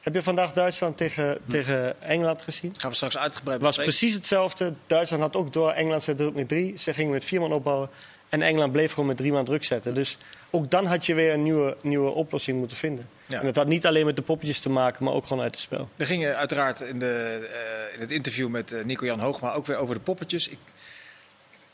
Heb 0.00 0.14
je 0.14 0.22
vandaag 0.22 0.52
Duitsland 0.52 0.96
tegen, 0.96 1.38
tegen 1.48 2.02
Engeland 2.02 2.42
gezien? 2.42 2.74
Gaan 2.76 2.90
we 2.90 2.96
straks 2.96 3.18
uitgebreid 3.18 3.60
Het 3.60 3.76
was 3.76 3.84
precies 3.84 4.14
hetzelfde. 4.14 4.74
Duitsland 4.86 5.22
had 5.22 5.36
ook 5.36 5.52
door, 5.52 5.70
Engeland 5.70 6.02
zette 6.02 6.22
druk 6.22 6.34
met 6.34 6.48
drie. 6.48 6.78
Ze 6.78 6.94
gingen 6.94 7.12
met 7.12 7.24
vier 7.24 7.40
man 7.40 7.52
opbouwen. 7.52 7.90
En 8.28 8.42
Engeland 8.42 8.72
bleef 8.72 8.90
gewoon 8.92 9.06
met 9.08 9.16
drie 9.16 9.32
man 9.32 9.44
druk 9.44 9.64
zetten. 9.64 9.94
Dus 9.94 10.16
ook 10.50 10.70
dan 10.70 10.86
had 10.86 11.06
je 11.06 11.14
weer 11.14 11.32
een 11.32 11.42
nieuwe, 11.42 11.76
nieuwe 11.82 12.10
oplossing 12.10 12.58
moeten 12.58 12.76
vinden. 12.76 13.08
Ja. 13.26 13.40
En 13.40 13.46
het 13.46 13.56
had 13.56 13.66
niet 13.66 13.86
alleen 13.86 14.06
met 14.06 14.16
de 14.16 14.22
poppetjes 14.22 14.60
te 14.60 14.70
maken, 14.70 15.04
maar 15.04 15.12
ook 15.12 15.26
gewoon 15.26 15.42
uit 15.42 15.52
het 15.52 15.60
spel. 15.60 15.88
We 15.96 16.04
gingen 16.04 16.36
uiteraard 16.36 16.80
in, 16.80 16.98
de, 16.98 17.48
eh, 17.52 17.94
in 17.94 18.00
het 18.00 18.10
interview 18.10 18.48
met 18.48 18.72
eh, 18.72 18.84
Nico-Jan 18.84 19.20
Hoogma 19.20 19.52
ook 19.52 19.66
weer 19.66 19.76
over 19.76 19.94
de 19.94 20.00
poppetjes. 20.00 20.48
Ik, 20.48 20.58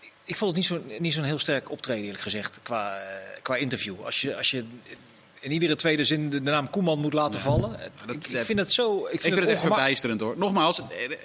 ik, 0.00 0.12
ik 0.24 0.36
vond 0.36 0.50
het 0.56 0.58
niet 0.58 0.66
zo'n 0.66 1.02
niet 1.02 1.12
zo'n 1.12 1.24
heel 1.24 1.38
sterk 1.38 1.70
optreden, 1.70 2.04
eerlijk 2.04 2.22
gezegd, 2.22 2.58
qua, 2.62 2.96
eh, 2.96 3.02
qua 3.42 3.56
interview. 3.56 3.94
Als 4.04 4.20
je, 4.20 4.36
als 4.36 4.50
je 4.50 4.64
in 5.40 5.50
iedere 5.52 5.76
tweede 5.76 6.04
zin 6.04 6.30
de, 6.30 6.40
naam 6.40 6.70
Koeman 6.70 6.98
moet 6.98 7.12
laten 7.12 7.40
vallen. 7.40 7.70
Dat- 8.06 8.16
ik, 8.16 8.26
ik 8.26 8.44
vind 8.44 8.58
het 8.58 8.72
zo... 8.72 8.96
Ik 8.98 9.02
vind, 9.08 9.14
Ik 9.14 9.20
vind 9.32 9.40
het 9.40 9.48
echt 9.48 9.60
verbijsterend 9.60 10.20
hoor. 10.20 10.34
Nogmaals, 10.38 10.80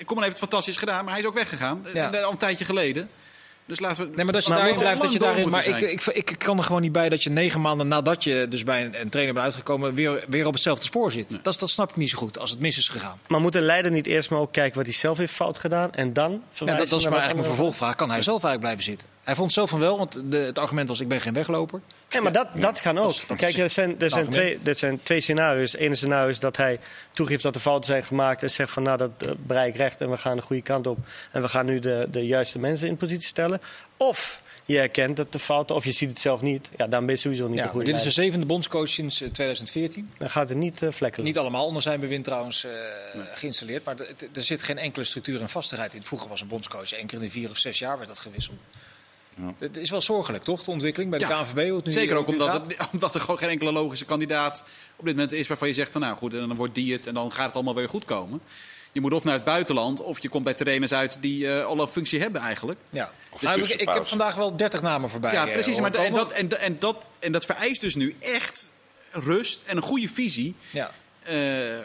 Koeman 0.06 0.24
heeft 0.24 0.40
het 0.40 0.50
fantastisch 0.50 0.78
gedaan, 0.78 1.04
maar 1.04 1.14
hij 1.14 1.22
is 1.22 1.28
ook 1.28 1.34
weggegaan. 1.34 1.86
Ja. 1.94 2.10
Al 2.10 2.32
een 2.32 2.38
tijdje 2.38 2.66
geleden. 2.66 3.10
Dus 3.70 3.80
laten 3.80 4.04
we. 4.04 4.16
Nee, 4.16 4.24
maar 4.26 4.34
dat 4.34 4.44
je 4.44 4.50
Maar 4.50 4.60
daarin 4.60 4.78
blijft, 4.78 5.02
dat 5.02 5.14
je 5.14 5.20
daarin. 5.20 5.50
Maar 5.50 5.68
ik, 5.68 5.82
ik, 5.82 6.06
ik 6.06 6.36
kan 6.38 6.58
er 6.58 6.64
gewoon 6.64 6.82
niet 6.82 6.92
bij 6.92 7.10
dat 7.10 7.24
je 7.24 7.30
negen 7.30 7.62
maanden 7.62 7.88
nadat 7.88 8.24
je 8.24 8.46
dus 8.50 8.64
bij 8.64 8.86
een, 8.86 9.02
een 9.02 9.10
trainer 9.10 9.34
bent 9.34 9.46
uitgekomen, 9.46 9.94
weer, 9.94 10.24
weer 10.28 10.46
op 10.46 10.54
hetzelfde 10.54 10.84
spoor 10.86 11.12
zit. 11.12 11.40
Dat, 11.42 11.60
dat 11.60 11.70
snap 11.70 11.90
ik 11.90 11.96
niet 11.96 12.10
zo 12.10 12.18
goed 12.18 12.40
als 12.40 12.50
het 12.50 12.60
mis 12.60 12.78
is 12.78 12.88
gegaan. 12.88 13.20
Maar 13.28 13.42
moet 13.42 13.56
een 13.56 13.62
leider 13.62 13.92
niet 13.92 14.06
eerst 14.08 14.30
maar 14.30 14.40
ook 14.40 14.52
kijken 14.52 14.78
wat 14.78 14.86
hij 14.86 14.96
zelf 14.96 15.18
heeft 15.18 15.34
fout 15.34 15.58
gedaan 15.58 15.94
en 15.94 16.14
dan 16.14 16.32
Ja, 16.32 16.38
dat, 16.38 16.68
dat 16.68 16.68
is 16.68 16.68
maar 16.68 16.80
eigenlijk 16.80 17.08
mijn 17.10 17.20
anderen- 17.28 17.46
vervolgvraag. 17.46 17.96
Kan 17.96 18.10
hij 18.10 18.22
zelf 18.22 18.44
eigenlijk 18.44 18.60
blijven 18.62 18.84
zitten? 18.84 19.08
Hij 19.30 19.38
vond 19.38 19.54
zo 19.54 19.66
van 19.66 19.80
wel, 19.80 19.98
want 19.98 20.22
de, 20.32 20.38
het 20.38 20.60
argument 20.60 20.88
was: 20.88 21.00
ik 21.00 21.08
ben 21.08 21.22
geen 21.22 21.34
wegloper. 21.34 21.82
Ja, 22.08 22.22
maar 22.22 22.32
dat, 22.32 22.48
dat 22.56 22.82
kan 22.82 22.98
ook. 22.98 23.10
is- 23.10 23.28
dat 23.28 23.38
Kijk, 23.38 23.58
er 23.58 23.70
zijn, 23.70 24.00
er, 24.02 24.10
zijn 24.10 24.30
twee, 24.30 24.60
er 24.64 24.76
zijn 24.76 25.00
twee 25.04 25.22
scenario's. 25.22 25.76
Ene 25.76 25.96
scenario 25.96 26.30
is 26.30 26.40
dat 26.40 26.58
hij 26.58 26.80
toegeeft 27.12 27.44
dat 27.44 27.56
er 27.56 27.62
fouten 27.62 27.86
zijn 27.86 28.04
gemaakt 28.04 28.44
en 28.44 28.50
zegt 28.52 28.72
van 28.72 28.84
nou 28.84 28.98
dat 28.98 29.12
eh, 29.18 29.32
bereik 29.38 29.76
recht 29.76 30.02
en 30.02 30.10
we 30.10 30.18
gaan 30.18 30.36
de 30.36 30.42
goede 30.42 30.62
kant 30.62 30.88
op 30.88 30.98
en 31.32 31.42
we 31.42 31.50
gaan 31.50 31.66
nu 31.66 31.80
de, 31.80 32.08
de 32.12 32.26
juiste 32.26 32.60
mensen 32.60 32.88
in 32.88 32.98
positie 32.98 33.28
stellen. 33.28 33.62
Of 33.98 34.42
je 34.66 34.78
herkent 34.78 35.18
dat 35.18 35.32
de 35.32 35.40
fouten, 35.40 35.76
of 35.76 35.84
je 35.86 35.92
ziet 35.92 36.10
het 36.10 36.20
zelf 36.20 36.42
niet, 36.42 36.70
ja, 36.78 36.88
dan 36.88 37.06
ben 37.06 37.16
je 37.16 37.22
sowieso 37.22 37.48
niet 37.48 37.58
Ja, 37.58 37.64
de 37.64 37.70
goede 37.70 37.86
dit 37.86 37.96
is 37.96 38.04
de 38.04 38.12
zevende 38.12 38.46
bondscoach 38.46 38.90
sinds 38.90 39.22
eh, 39.22 39.30
2014. 39.30 40.12
Dan 40.18 40.30
gaat 40.30 40.50
het 40.50 40.58
niet 40.58 40.82
eh 40.82 40.92
vlekken. 40.92 41.24
Niet 41.24 41.38
allemaal 41.38 41.66
onder 41.66 41.82
zijn 41.82 42.00
bewind 42.00 42.24
trouwens 42.24 42.64
eh, 42.64 42.72
geïnstalleerd. 43.34 43.86
Maar 43.86 43.96
er 44.34 44.42
zit 44.44 44.64
geen 44.64 44.78
enkele 44.78 45.06
structuur 45.06 45.42
en 45.42 45.50
vastigheid 45.50 45.94
in. 45.94 46.04
Vroeger 46.04 46.30
was 46.30 46.42
een 46.42 46.48
bondscoach 46.48 46.92
één 46.94 47.08
keer 47.08 47.18
in 47.18 47.24
de 47.26 47.32
vier 47.32 47.50
of 47.50 47.58
zes 47.58 47.80
jaar 47.80 47.98
werd 47.98 48.10
dat 48.10 48.20
gewisseld. 48.20 48.58
Het 49.58 49.78
is 49.78 49.90
wel 49.90 50.02
zorgelijk, 50.02 50.44
toch? 50.44 50.64
De 50.64 50.72
ontwikkeling 50.72 51.10
bij 51.12 51.20
de 51.20 51.26
Ja, 51.28 51.42
KNVB. 51.44 51.68
hoe 51.68 51.76
het 51.76 51.86
nu- 51.86 51.92
Zeker 51.92 52.16
ook 52.16 52.28
nu 52.28 52.34
omdat, 52.34 52.68
het, 52.68 52.78
omdat 52.94 53.14
er 53.16 53.22
gewoon 53.22 53.38
geen 53.38 53.50
enkele 53.50 53.72
logische 53.72 54.06
kandidaat 54.06 54.66
op 54.96 55.06
dit 55.06 55.14
moment 55.16 55.32
is 55.32 55.48
waarvan 55.48 55.68
je 55.68 55.74
zegt 55.74 55.92
van 55.92 56.02
nou 56.02 56.18
goed, 56.18 56.34
en 56.34 56.48
dan 56.48 56.58
wordt 56.58 56.76
die 56.76 56.94
het 56.94 57.08
en 57.08 57.14
dan 57.14 57.32
gaat 57.32 57.46
het 57.46 57.56
allemaal 57.56 57.76
weer 57.76 57.90
goed 57.90 58.06
komen. 58.06 58.42
Je 58.92 59.02
moet 59.02 59.14
of 59.14 59.24
naar 59.24 59.34
het 59.34 59.44
buitenland 59.44 60.02
of 60.02 60.20
je 60.20 60.30
komt 60.30 60.44
bij 60.44 60.54
trainers 60.54 60.94
uit 60.94 61.18
die 61.22 61.54
eh, 61.54 61.66
al 61.66 61.80
een 61.82 61.88
functie 61.88 62.20
hebben 62.20 62.42
eigenlijk. 62.42 62.80
Ja. 62.90 63.12
Nou, 63.42 63.62
ik, 63.62 63.90
heb 63.90 64.06
vandaag 64.06 64.36
wel 64.36 64.56
30 64.56 64.82
namen 64.82 65.10
voorbij. 65.10 65.34
ja, 65.34 65.48
eh, 65.48 65.54
precies. 65.54 65.80
Maar, 65.80 65.92
en, 65.92 65.98
komen. 66.04 66.14
dat, 66.14 66.32
en, 66.32 66.48
dat- 66.48 66.60
en, 66.60 66.76
dat, 66.80 66.98
en 67.20 67.32
dat 67.32 67.46
vereist 67.46 67.82
dus 67.82 67.96
nu 67.96 68.16
echt 68.20 68.74
rust 69.12 69.64
en 69.66 69.76
een 69.78 69.84
goede 69.84 70.10
visie. 70.10 70.56
Ja. 70.72 70.92
Eh, 71.24 71.36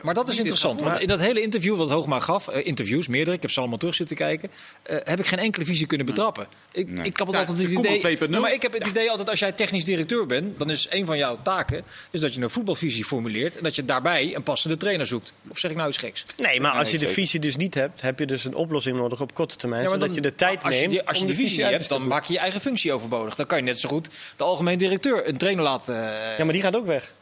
Maar 0.02 0.14
dat 0.14 0.28
is 0.28 0.36
interessant. 0.38 0.80
Want 0.80 1.00
in 1.00 1.06
dat 1.08 1.20
hele 1.20 1.40
interview 1.42 1.76
wat 1.76 1.90
Hoogma 1.90 2.18
gaf, 2.20 2.48
eh, 2.48 2.66
interviews, 2.66 3.08
meerdere, 3.08 3.36
ik 3.36 3.42
heb 3.42 3.50
ze 3.50 3.60
allemaal 3.60 3.78
terug 3.78 3.94
zitten 3.94 4.16
kijken, 4.16 4.50
eh, 4.82 4.96
heb 5.04 5.18
ik 5.18 5.26
geen 5.26 5.38
enkele 5.38 5.64
visie 5.64 5.86
kunnen 5.86 6.06
betrappen. 6.06 6.46
Ik, 6.72 6.88
Nee. 6.88 7.04
ik 7.04 7.16
heb 7.18 7.28
Ja, 7.28 7.38
altijd 7.38 7.58
het 7.58 7.70
idee. 7.70 7.98
2.0. 7.98 8.28
Nou, 8.28 8.42
maar 8.42 8.52
ik 8.52 8.62
heb 8.62 8.72
het 8.72 8.86
idee 8.86 9.10
altijd 9.10 9.30
als 9.30 9.38
jij 9.38 9.52
technisch 9.52 9.84
directeur 9.84 10.26
bent, 10.26 10.58
dan 10.58 10.70
is 10.70 10.86
een 10.90 11.06
van 11.06 11.18
jouw 11.18 11.38
taken 11.42 11.84
is 12.10 12.20
dat 12.20 12.34
je 12.34 12.40
een 12.40 12.50
voetbalvisie 12.50 13.04
formuleert 13.04 13.56
en 13.56 13.62
dat 13.62 13.74
je 13.74 13.84
daarbij 13.84 14.34
een 14.34 14.42
passende 14.42 14.76
trainer 14.76 15.06
zoekt. 15.06 15.32
Of 15.48 15.58
zeg 15.58 15.70
ik 15.70 15.76
nou 15.76 15.88
iets 15.88 15.98
geks? 15.98 16.22
Nee, 16.36 16.60
maar 16.60 16.72
als 16.72 16.90
je 16.90 16.98
de 16.98 17.08
visie 17.08 17.40
dus 17.40 17.56
niet 17.56 17.74
hebt, 17.74 18.00
heb 18.00 18.18
je 18.18 18.26
dus 18.26 18.44
een 18.44 18.54
oplossing 18.54 18.96
nodig 18.96 19.20
op 19.20 19.34
korte 19.34 19.56
termijn. 19.56 19.82
Ja, 19.82 19.88
maar 19.88 19.98
zodat 20.00 20.14
je 20.14 20.20
de 20.20 20.34
tijd 20.34 20.62
als 20.62 20.74
je 20.74 20.80
neemt 20.80 20.90
die, 20.92 21.02
als 21.06 21.16
je 21.16 21.22
om 21.22 21.28
die 21.28 21.36
de 21.36 21.42
visie 21.42 21.64
uit 21.64 21.72
niet 21.78 21.86
te 21.86 21.92
hebt, 21.92 22.00
dan 22.00 22.08
maak 22.12 22.24
je 22.24 22.32
je 22.32 22.38
eigen 22.38 22.60
functie 22.60 22.92
overbodig. 22.92 23.34
Dan 23.34 23.46
kan 23.46 23.58
je 23.58 23.64
net 23.64 23.80
zo 23.80 23.88
goed 23.88 24.08
de 24.36 24.44
algemeen 24.44 24.78
directeur 24.78 25.28
een 25.28 25.36
trainer 25.36 25.64
laten. 25.64 25.94
eh, 25.94 26.38
Ja, 26.38 26.44
maar 26.44 26.52
die 26.52 26.62
gaat 26.62 26.76
ook 26.76 26.86
weg. 26.86 27.12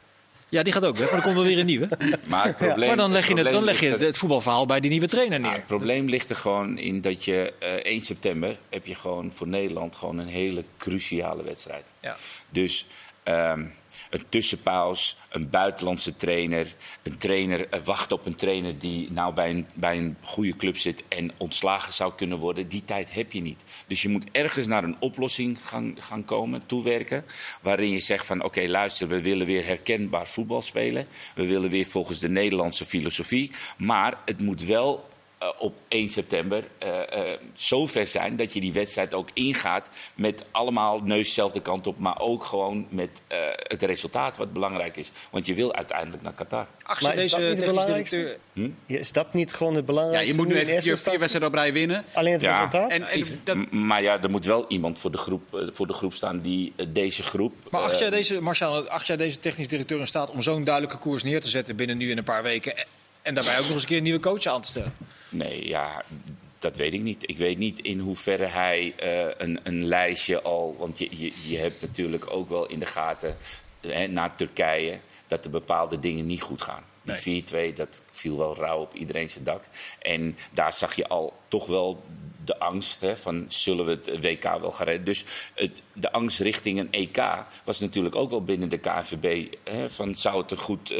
Ja, 0.52 0.62
die 0.62 0.72
gaat 0.72 0.84
ook 0.84 0.96
weg, 0.96 1.08
maar 1.10 1.18
er 1.18 1.22
komt 1.24 1.34
wel 1.34 1.44
weer 1.44 1.58
een 1.58 1.66
nieuwe. 1.66 1.88
Maar, 2.24 2.44
het 2.46 2.56
probleem, 2.56 2.86
Maar 2.86 2.96
dan 2.96 3.12
leg 3.12 3.28
je, 3.28 3.34
het, 3.34 3.52
dan 3.52 3.64
leg 3.64 3.80
je 3.80 3.96
het 3.96 4.18
voetbalverhaal 4.18 4.66
bij 4.66 4.80
die 4.80 4.90
nieuwe 4.90 5.08
trainer 5.08 5.40
neer. 5.40 5.52
het 5.52 5.66
probleem 5.66 6.08
ligt 6.08 6.30
er 6.30 6.36
gewoon 6.36 6.78
in 6.78 7.00
dat 7.00 7.24
je 7.24 7.52
eh 7.58 7.72
1 7.72 8.00
september 8.00 8.56
heb 8.70 8.86
je 8.86 8.94
gewoon 8.94 9.32
voor 9.34 9.48
Nederland 9.48 9.96
gewoon 9.96 10.18
een 10.18 10.28
hele 10.28 10.64
cruciale 10.76 11.42
wedstrijd. 11.42 11.92
Ja. 12.00 12.16
Dus 12.50 12.86
ehm, 13.22 13.64
een 14.10 14.24
tussenpaus, 14.28 15.16
een 15.30 15.50
buitenlandse 15.50 16.16
trainer, 16.16 16.74
een 17.02 17.18
trainer 17.18 17.68
eh, 17.68 17.80
wacht 17.84 18.12
op 18.12 18.26
een 18.26 18.34
trainer 18.34 18.78
die 18.78 19.12
nou 19.12 19.34
bij 19.34 19.50
een, 19.50 19.66
bij 19.74 19.96
een 19.96 20.16
goede 20.22 20.56
club 20.56 20.76
zit 20.76 21.02
en 21.08 21.32
ontslagen 21.36 21.92
zou 21.92 22.12
kunnen 22.16 22.38
worden. 22.38 22.68
Die 22.68 22.84
tijd 22.84 23.14
heb 23.14 23.32
je 23.32 23.40
niet. 23.40 23.62
Dus 23.86 24.02
je 24.02 24.08
moet 24.08 24.26
ergens 24.32 24.66
naar 24.66 24.84
een 24.84 24.96
oplossing 25.00 25.58
gaan, 25.62 25.94
gaan 25.98 26.24
komen, 26.24 26.66
toewerken, 26.66 27.24
waarin 27.62 27.90
je 27.90 28.00
zegt 28.00 28.26
van 28.26 28.44
oké 28.44 28.66
luister, 28.68 29.08
we 29.08 29.22
willen 29.22 29.46
weer 29.46 29.66
herkenbaar 29.66 30.26
voetbal 30.26 30.62
spelen. 30.62 31.06
We 31.34 31.46
willen 31.46 31.70
weer 31.70 31.86
volgens 31.86 32.18
de 32.18 32.28
Nederlandse 32.28 32.84
filosofie, 32.84 33.50
maar 33.76 34.18
het 34.24 34.40
moet 34.40 34.64
wel 34.64 35.10
eh, 35.42 35.48
op 35.58 35.74
1 35.88 36.10
september 36.10 36.64
eh 36.78 37.30
eh, 37.32 37.38
zo 37.54 37.86
ver 37.86 38.06
zijn 38.06 38.36
dat 38.36 38.52
je 38.52 38.60
die 38.60 38.72
wedstrijd 38.72 39.14
ook 39.14 39.28
ingaat 39.32 39.88
met 40.14 40.44
allemaal 40.50 41.00
neus 41.04 41.26
dezelfde 41.26 41.60
kant 41.62 41.86
op, 41.86 41.98
maar 41.98 42.20
ook 42.20 42.44
gewoon 42.44 42.86
met 42.90 43.22
eh, 43.26 43.38
het 43.52 43.82
resultaat 43.82 44.36
wat 44.36 44.52
belangrijk 44.52 44.96
is. 44.96 45.10
Want 45.30 45.46
je 45.46 45.54
wil 45.54 45.74
uiteindelijk 45.74 46.22
naar 46.22 46.32
Qatar. 46.32 46.66
Ach, 46.82 47.00
Maar 47.00 47.14
is 47.14 47.20
deze 47.20 47.28
dat 47.34 47.38
niet 47.40 47.48
het 47.48 47.58
technisch 47.58 47.74
belangrijkste? 47.74 48.16
directeur. 48.16 48.70
Ja, 48.86 48.98
Is 48.98 49.12
dat 49.12 49.32
niet 49.32 49.52
gewoon 49.54 49.74
het 49.74 49.80
Ja, 49.86 49.92
belangrijkste? 49.92 50.32
je 50.32 50.38
moet 50.38 50.48
nu 50.48 50.54
eerste 50.54 50.96
vier, 50.96 51.18
wedstrijden 51.18 51.48
op 51.50 51.54
rij 51.54 51.72
winnen. 51.72 52.04
Alleen 52.12 52.32
het 52.32 52.42
Ja. 52.42 52.56
resultaat? 52.56 52.90
En, 52.90 53.02
en 53.08 53.40
dat, 53.44 53.70
maar 53.70 54.02
ja, 54.02 54.22
er 54.22 54.30
moet 54.30 54.44
wel 54.44 54.64
iemand 54.68 54.98
voor 54.98 55.10
de 55.10 55.18
groep, 55.18 55.54
eh, 55.54 55.60
voor 55.72 55.86
de 55.86 55.92
groep 55.92 56.14
staan 56.14 56.40
die 56.40 56.72
eh, 56.76 56.86
deze 56.88 57.22
groep. 57.22 57.52
Maar 57.70 57.80
acht 57.80 57.92
eh, 57.92 57.98
jij, 57.98 58.10
deze, 58.10 58.40
Marcel, 58.40 58.88
acht 58.88 59.06
jij 59.06 59.16
deze 59.16 59.40
technisch 59.40 59.68
directeur 59.68 60.00
in 60.00 60.06
staat 60.06 60.30
om 60.30 60.42
zo'n 60.42 60.64
duidelijke 60.64 60.98
koers 60.98 61.22
neer 61.22 61.40
te 61.40 61.48
zetten 61.48 61.76
binnen 61.76 61.96
nu 61.96 62.10
in 62.10 62.18
een 62.18 62.24
paar 62.24 62.42
weken? 62.42 62.74
En- 63.22 63.34
daarbij 63.34 63.54
ook 63.58 63.62
nog 63.62 63.72
eens 63.72 63.82
een 63.82 63.88
keer 63.88 63.96
een 63.96 64.02
nieuwe 64.02 64.20
coach 64.20 64.46
aan 64.46 64.60
te 64.60 64.68
stellen. 64.68 64.94
Nee, 65.28 65.68
ja, 65.68 66.04
dat 66.58 66.76
weet 66.76 66.94
ik 66.94 67.00
niet. 67.00 67.28
Ik 67.30 67.38
weet 67.38 67.58
niet 67.58 67.78
in 67.78 67.98
hoeverre 67.98 68.46
hij 68.46 68.94
eh, 68.96 69.46
een, 69.46 69.60
een 69.62 69.84
lijstje 69.84 70.42
al. 70.42 70.76
Want 70.78 70.98
je, 70.98 71.08
je, 71.10 71.32
je 71.48 71.58
hebt 71.58 71.80
natuurlijk 71.80 72.30
ook 72.30 72.48
wel 72.48 72.66
in 72.66 72.78
de 72.78 72.86
gaten 72.86 73.36
hè, 73.80 74.06
naar 74.06 74.36
Turkije 74.36 75.00
dat 75.26 75.44
er 75.44 75.50
bepaalde 75.50 75.98
dingen 75.98 76.26
niet 76.26 76.42
goed 76.42 76.62
gaan. 76.62 76.84
Die 77.02 77.44
4-2, 77.72 77.74
dat 77.74 78.02
viel 78.10 78.38
wel 78.38 78.56
rauw 78.56 78.80
op 78.80 78.94
iedereen 78.94 79.30
zijn 79.30 79.44
dak. 79.44 79.64
En 79.98 80.36
daar 80.50 80.72
zag 80.72 80.94
je 80.94 81.08
al 81.08 81.32
toch 81.48 81.66
wel 81.66 82.02
de 82.44 82.58
angst 82.58 83.00
hè, 83.00 83.16
van 83.16 83.44
zullen 83.48 83.84
we 83.84 83.90
het 83.90 84.20
WK 84.20 84.42
wel 84.42 84.70
gaan 84.70 84.86
redden. 84.86 85.04
Dus 85.04 85.24
het, 85.54 85.82
de 85.92 86.12
angst 86.12 86.38
richting 86.38 86.78
een 86.78 86.92
EK 86.92 87.22
was 87.64 87.80
natuurlijk 87.80 88.14
ook 88.14 88.30
wel 88.30 88.44
binnen 88.44 88.68
de 88.68 88.78
KNVB. 88.78 89.54
Hè, 89.64 89.90
van 89.90 90.14
zou 90.14 90.42
het 90.42 90.50
een 90.50 90.56
goed 90.56 90.94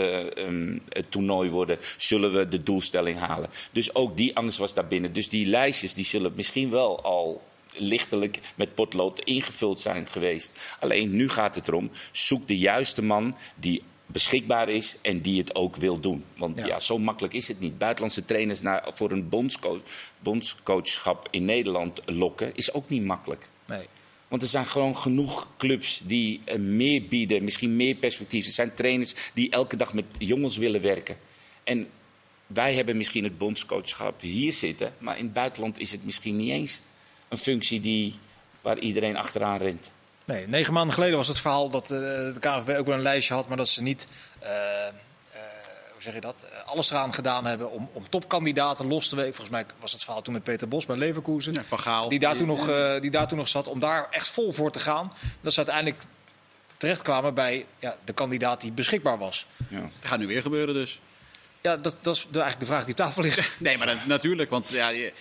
het 0.89 1.11
toernooi 1.11 1.51
worden? 1.51 1.79
Zullen 1.97 2.33
we 2.33 2.49
de 2.49 2.63
doelstelling 2.63 3.19
halen? 3.19 3.51
Dus 3.73 3.95
ook 3.95 4.17
die 4.17 4.37
angst 4.37 4.59
was 4.59 4.75
daar 4.75 4.87
binnen. 4.87 5.13
Dus 5.13 5.29
die 5.29 5.47
lijstjes 5.47 5.95
die 5.95 6.05
zullen 6.05 6.33
misschien 6.37 6.71
wel 6.71 7.03
al 7.03 7.43
lichtelijk 7.77 8.41
met 8.55 8.75
potlood 8.75 9.19
ingevuld 9.19 9.81
zijn 9.81 10.07
geweest. 10.07 10.77
Alleen 10.81 11.15
nu 11.15 11.29
gaat 11.29 11.55
het 11.55 11.69
erom, 11.69 11.91
zoek 12.13 12.49
de 12.49 12.59
juiste 12.59 13.03
man 13.03 13.37
die 13.55 13.83
beschikbaar 14.13 14.69
is 14.69 14.97
en 15.03 15.21
die 15.21 15.39
het 15.39 15.55
ook 15.55 15.77
wil 15.77 16.01
doen. 16.01 16.25
Want 16.37 16.59
ja, 16.59 16.67
Ja. 16.67 16.81
zo 16.81 16.99
makkelijk 16.99 17.35
is 17.35 17.49
het 17.49 17.61
niet. 17.61 17.79
Buitenlandse 17.79 18.25
trainers 18.25 18.61
naar, 18.61 18.89
voor 18.93 19.11
een 19.13 19.29
bondscoach, 19.29 19.81
bondscoachschap 20.19 21.29
in 21.31 21.45
Nederland 21.45 22.01
lokken 22.07 22.53
is 22.55 22.73
ook 22.73 22.89
niet 22.89 23.05
makkelijk. 23.05 23.49
Nee. 23.65 23.87
Want 24.29 24.43
er 24.43 24.49
zijn 24.49 24.67
gewoon 24.67 24.97
genoeg 24.97 25.49
clubs 25.57 26.03
die 26.05 26.41
eh, 26.45 26.59
meer 26.59 27.03
bieden, 27.07 27.45
misschien 27.45 27.77
meer 27.77 27.95
perspectief. 27.95 28.47
Er 28.47 28.53
zijn 28.53 28.75
trainers 28.75 29.15
die 29.35 29.51
elke 29.51 29.77
dag 29.77 29.95
met 29.95 30.05
jongens 30.19 30.57
willen 30.57 30.81
werken. 30.83 31.17
En 31.65 31.89
wij 32.47 32.75
hebben 32.75 32.97
misschien 32.97 33.25
het 33.25 33.39
bondscoachschap 33.39 34.21
hier 34.21 34.53
zitten, 34.53 34.95
maar 34.99 35.19
in 35.19 35.25
het 35.25 35.33
buitenland 35.33 35.79
is 35.79 35.91
het 35.91 36.05
misschien 36.05 36.37
niet 36.37 36.51
eens 36.51 36.81
een 37.29 37.39
functie 37.39 37.81
die, 37.81 38.15
waar 38.61 38.79
iedereen 38.79 39.17
achteraan 39.17 39.59
rent. 39.59 39.93
Nee, 40.25 40.49
negen 40.49 40.73
maanden 40.73 40.95
geleden 40.95 41.17
was 41.17 41.29
het 41.29 41.39
verhaal 41.39 41.69
dat 41.71 41.83
eh, 41.83 41.99
de 41.99 42.35
KNVB 42.41 42.79
ook 42.79 42.87
wel 42.87 42.95
een 42.97 43.03
lijstje 43.03 43.35
had, 43.35 43.49
maar 43.49 43.57
dat 43.57 43.69
ze 43.69 43.83
niet, 43.83 44.07
eh, 44.39 44.87
eh, 44.87 44.93
hoe 45.93 46.03
zeg 46.03 46.15
je 46.15 46.21
dat, 46.21 46.45
alles 46.67 46.91
eraan 46.91 47.15
gedaan 47.15 47.45
hebben 47.47 47.71
om, 47.71 47.89
om 47.93 48.09
topkandidaten 48.09 48.87
los 48.87 49.09
te 49.09 49.17
weken. 49.17 49.35
Volgens 49.35 49.57
mij 49.57 49.67
was 49.81 49.93
het 49.93 50.05
verhaal 50.05 50.23
toen 50.23 50.33
met 50.35 50.43
Peter 50.45 50.69
Bos 50.69 50.87
bij 50.87 50.97
Leverkusen. 50.97 51.53
Ja, 51.53 51.63
Van 51.65 51.79
Gaal. 51.79 52.09
Die 52.09 52.19
daar, 52.19 52.37
toen 52.37 52.47
nog, 52.47 52.71
die 53.01 53.11
daar 53.11 53.29
toen 53.29 53.39
nog 53.39 53.49
zat, 53.49 53.69
om 53.69 53.79
daar 53.81 54.07
echt 54.11 54.29
vol 54.29 54.53
voor 54.53 54.73
te 54.73 54.79
gaan. 54.79 55.13
Dat 55.41 55.53
ze 55.53 55.59
uiteindelijk 55.59 56.03
terechtkwamen 56.77 57.35
bij 57.35 57.67
ja, 57.79 57.97
de 58.05 58.13
kandidaat 58.13 58.61
die 58.61 58.73
beschikbaar 58.73 59.19
was. 59.19 59.47
Ja. 59.69 59.81
Dat 59.81 59.91
gaat 60.09 60.19
nu 60.19 60.27
weer 60.27 60.43
gebeuren 60.43 60.75
dus. 60.75 61.01
Ja, 61.61 61.77
dat, 61.77 61.97
dat 62.01 62.17
is 62.17 62.21
de- 62.31 62.41
eigenlijk 62.41 62.61
de 62.61 62.67
vraag 62.67 62.81
die 62.85 62.91
op 62.95 62.97
tafel 63.01 63.23
ligt. 63.23 63.51
Nee, 63.59 63.79
maar 63.79 63.87
dat- 63.87 64.07
natuurlijk. 64.07 64.51
Want 64.51 64.69
ja, 64.69 64.89
je- 64.89 65.13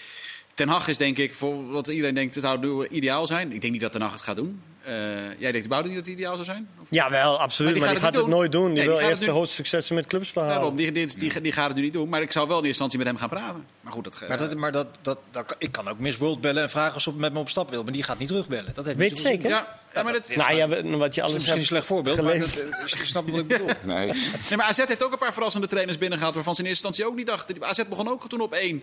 Ten 0.53 0.67
Hag 0.69 0.87
is 0.87 0.97
denk 0.97 1.17
ik, 1.17 1.33
voor 1.33 1.71
wat 1.71 1.87
iedereen 1.87 2.15
denkt, 2.15 2.35
het 2.35 2.43
zou 2.43 2.87
ideaal 2.87 3.27
zijn. 3.27 3.51
Ik 3.51 3.61
denk 3.61 3.73
niet 3.73 3.81
dat 3.81 3.91
Ten 3.91 4.01
Hag 4.01 4.11
het 4.13 4.21
gaat 4.21 4.35
doen. 4.35 4.61
Eh, 4.83 5.39
jij 5.39 5.51
denkt, 5.51 5.67
Bouden 5.67 5.91
niet 5.91 5.99
dat 5.99 6.09
het 6.09 6.17
ideaal 6.17 6.33
zou 6.33 6.45
zijn? 6.45 6.69
Of- 6.81 6.87
Jawel, 6.89 7.39
absoluut. 7.39 7.71
Maar 7.71 7.79
Maar 7.79 7.89
die 7.89 7.97
die 7.99 8.07
gaat 8.07 8.15
gaat, 8.15 8.23
het 8.25 8.33
nooit 8.35 8.51
doen. 8.51 8.65
Die 8.65 8.73
Nee, 8.73 8.85
wil 8.87 8.99
eerst 8.99 9.25
de 9.25 9.31
hoogste 9.31 9.55
successen 9.55 9.95
met 9.95 10.05
clubs 10.05 10.31
behalen. 10.33 10.55
Daarom, 10.55 10.75
die, 10.75 10.91
die, 10.91 11.17
die, 11.17 11.41
die 11.41 11.51
gaat 11.51 11.67
het 11.67 11.75
nu 11.75 11.81
niet 11.81 11.93
doen. 11.93 12.09
Maar 12.09 12.21
ik 12.21 12.31
zou 12.31 12.47
wel 12.47 12.57
in 12.59 12.65
eerste 12.65 12.83
instantie 12.83 12.97
met 12.97 13.07
hem 13.07 13.17
gaan 13.17 13.29
praten. 13.29 13.65
Maar 13.81 13.93
goed, 13.93 14.03
dat, 14.03 14.27
Maar, 14.27 14.37
dat, 14.37 14.55
maar 14.55 14.71
dat, 14.71 14.87
dat, 15.01 15.17
ik 15.57 15.71
kan 15.71 15.87
ook 15.87 15.99
Miss 15.99 16.17
World 16.17 16.41
bellen 16.41 16.63
en 16.63 16.69
vragen 16.69 16.95
of 16.95 17.01
ze 17.01 17.13
met 17.13 17.33
me 17.33 17.39
op 17.39 17.49
stap 17.49 17.69
wil. 17.69 17.83
Maar 17.83 17.93
die 17.93 18.03
gaat 18.03 18.19
niet 18.19 18.27
terugbellen. 18.27 18.71
Dat 18.75 18.85
heeft 18.85 18.97
Weet 18.97 19.09
niet 19.09 19.21
je 19.21 19.27
zeker? 19.27 19.49
Ja, 19.49 19.79
ja, 19.93 20.03
maar 20.03 20.13
dat, 20.13 20.35
Nou 20.35 20.53
ja, 20.55 20.67
wat 20.67 20.81
je 20.81 20.87
Dat 20.97 21.11
is 21.11 21.19
alles 21.21 21.33
misschien 21.33 21.57
een 21.57 21.65
slecht 21.65 21.85
voorbeeld, 21.85 22.21
maar 22.21 22.39
dat, 22.39 22.47
eh, 22.49 22.87
je 22.87 23.05
snapt 23.05 23.29
wat 23.29 23.39
ik 23.39 23.47
bedoel. 23.47 23.67
Nee. 23.83 24.05
Nee, 24.05 24.57
maar 24.57 24.65
AZ 24.65 24.77
heeft 24.77 25.03
ook 25.03 25.11
een 25.11 25.17
paar 25.17 25.33
verrassende 25.33 25.67
trainers 25.67 25.97
binnengehaald... 25.97 26.35
waarvan 26.35 26.55
ze 26.55 26.61
in 26.61 26.67
eerste 26.67 26.85
instantie 26.85 27.11
ook 27.11 27.17
niet 27.17 27.27
dachten. 27.27 27.63
AZ 27.63 27.81
begon 27.89 28.09
ook 28.09 28.29
toen 28.29 28.41
op 28.41 28.53
één. 28.53 28.71
En 28.75 28.81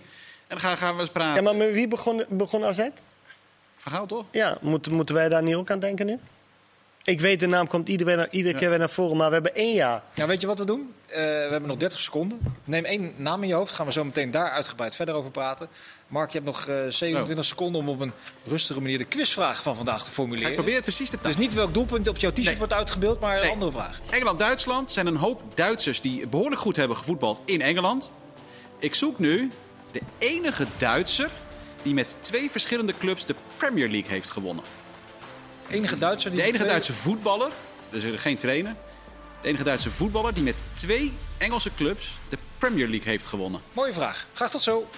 dan 0.57 0.59
gaan, 0.61 0.77
gaan 0.77 0.95
we 0.95 1.01
eens 1.01 1.11
praten. 1.11 1.35
Ja, 1.35 1.43
maar 1.43 1.57
met 1.57 1.73
wie 1.73 1.89
begon, 1.89 2.25
begon 2.29 2.65
AZ? 2.65 2.89
Verhaal 3.79 4.07
toch? 4.07 4.25
Ja, 4.31 4.59
moeten, 4.61 4.93
moeten 4.93 5.15
wij 5.15 5.29
daar 5.29 5.43
niet 5.43 5.55
ook 5.55 5.71
aan 5.71 5.79
denken 5.79 6.07
nu? 6.07 6.19
Ik 7.05 7.21
weet, 7.21 7.41
de 7.41 7.47
naam 7.47 7.67
komt 7.67 7.89
iedere, 7.89 8.29
iedere 8.31 8.59
keer 8.59 8.69
weer 8.69 8.79
naar 8.79 8.91
voren, 8.91 9.17
maar 9.17 9.27
we 9.29 9.35
hebben 9.35 9.55
één 9.55 9.75
jaar. 9.75 10.03
Ja, 10.15 10.27
weet 10.27 10.41
je 10.41 10.47
wat 10.47 10.59
we 10.59 10.65
doen? 10.65 10.93
Eh, 11.07 11.17
we 11.17 11.23
hebben 11.51 11.67
nog 11.69 11.79
30 11.79 12.01
seconden. 12.01 12.39
Neem 12.65 12.85
één 12.85 13.13
naam 13.17 13.43
in 13.43 13.49
je 13.49 13.55
hoofd. 13.55 13.73
Gaan 13.75 13.87
we 13.87 13.93
zo 13.93 14.05
meteen 14.05 14.31
daar 14.31 14.51
uitgebreid 14.51 14.97
verder 14.97 15.15
over 15.15 15.31
praten. 15.31 15.69
Mark, 16.09 16.31
je 16.33 16.39
hebt 16.39 16.51
nog 16.51 16.67
eh, 16.67 16.75
27 16.89 17.45
seconden 17.45 17.81
om 17.81 17.89
op 17.89 18.01
een 18.01 18.13
rustige 18.45 18.81
manier 18.81 18.99
de 18.99 19.05
quizvraag 19.05 19.63
van 19.63 19.77
vandaag 19.77 20.01
te 20.03 20.07
Ik 20.09 20.13
formuleren. 20.13 20.55
probeer 20.55 20.75
het 20.75 20.83
precies 20.83 21.11
te 21.11 21.19
Dus 21.23 21.37
niet 21.37 21.55
welk 21.55 21.75
doelpunt 21.75 22.09
op 22.09 22.17
jouw 22.17 22.31
t-shirt 22.31 22.47
Nee. 22.49 22.57
wordt 22.59 22.73
uitgebeeld, 22.73 23.21
maar 23.21 23.37
een 23.37 23.43
Nee. 23.43 23.51
andere 23.53 23.73
vraag. 23.73 24.01
Engeland-Duitsland 24.11 24.91
zijn 24.91 25.07
een 25.07 25.17
hoop 25.17 25.43
Duitsers 25.55 26.01
die 26.01 26.27
behoorlijk 26.27 26.61
goed 26.61 26.77
hebben 26.77 26.97
gevoetbald 26.97 27.41
in 27.45 27.61
Engeland. 27.61 28.13
Ik 28.79 28.95
zoek 28.95 29.19
nu 29.19 29.51
de 29.93 30.01
enige 30.19 30.67
Duitser 30.79 31.31
die 31.83 31.95
met 31.95 32.17
twee 32.21 32.51
verschillende 32.51 32.95
clubs 32.99 33.27
de 33.27 33.35
Premier 33.57 33.89
League 33.89 34.11
heeft 34.11 34.31
gewonnen. 34.31 34.65
Enige 35.69 35.99
Duitser 35.99 36.31
die 36.31 36.41
De 36.41 36.47
enige 36.47 36.65
Duitse 36.65 36.93
voetballer, 36.93 37.51
dus 37.91 38.05
geen 38.17 38.39
trainer. 38.39 38.77
De 39.43 39.49
enige 39.49 39.65
Duitse 39.65 39.91
voetballer 39.91 40.35
die 40.35 40.43
met 40.43 40.63
twee 40.73 41.13
Engelse 41.39 41.71
clubs 41.77 42.19
de 42.29 42.39
Premier 42.59 42.89
League 42.89 43.09
heeft 43.09 43.27
gewonnen. 43.27 43.61
Mooie 43.73 43.93
vraag. 43.93 44.27
Graag 44.33 44.51
tot 44.51 44.63
zo. 44.63 44.89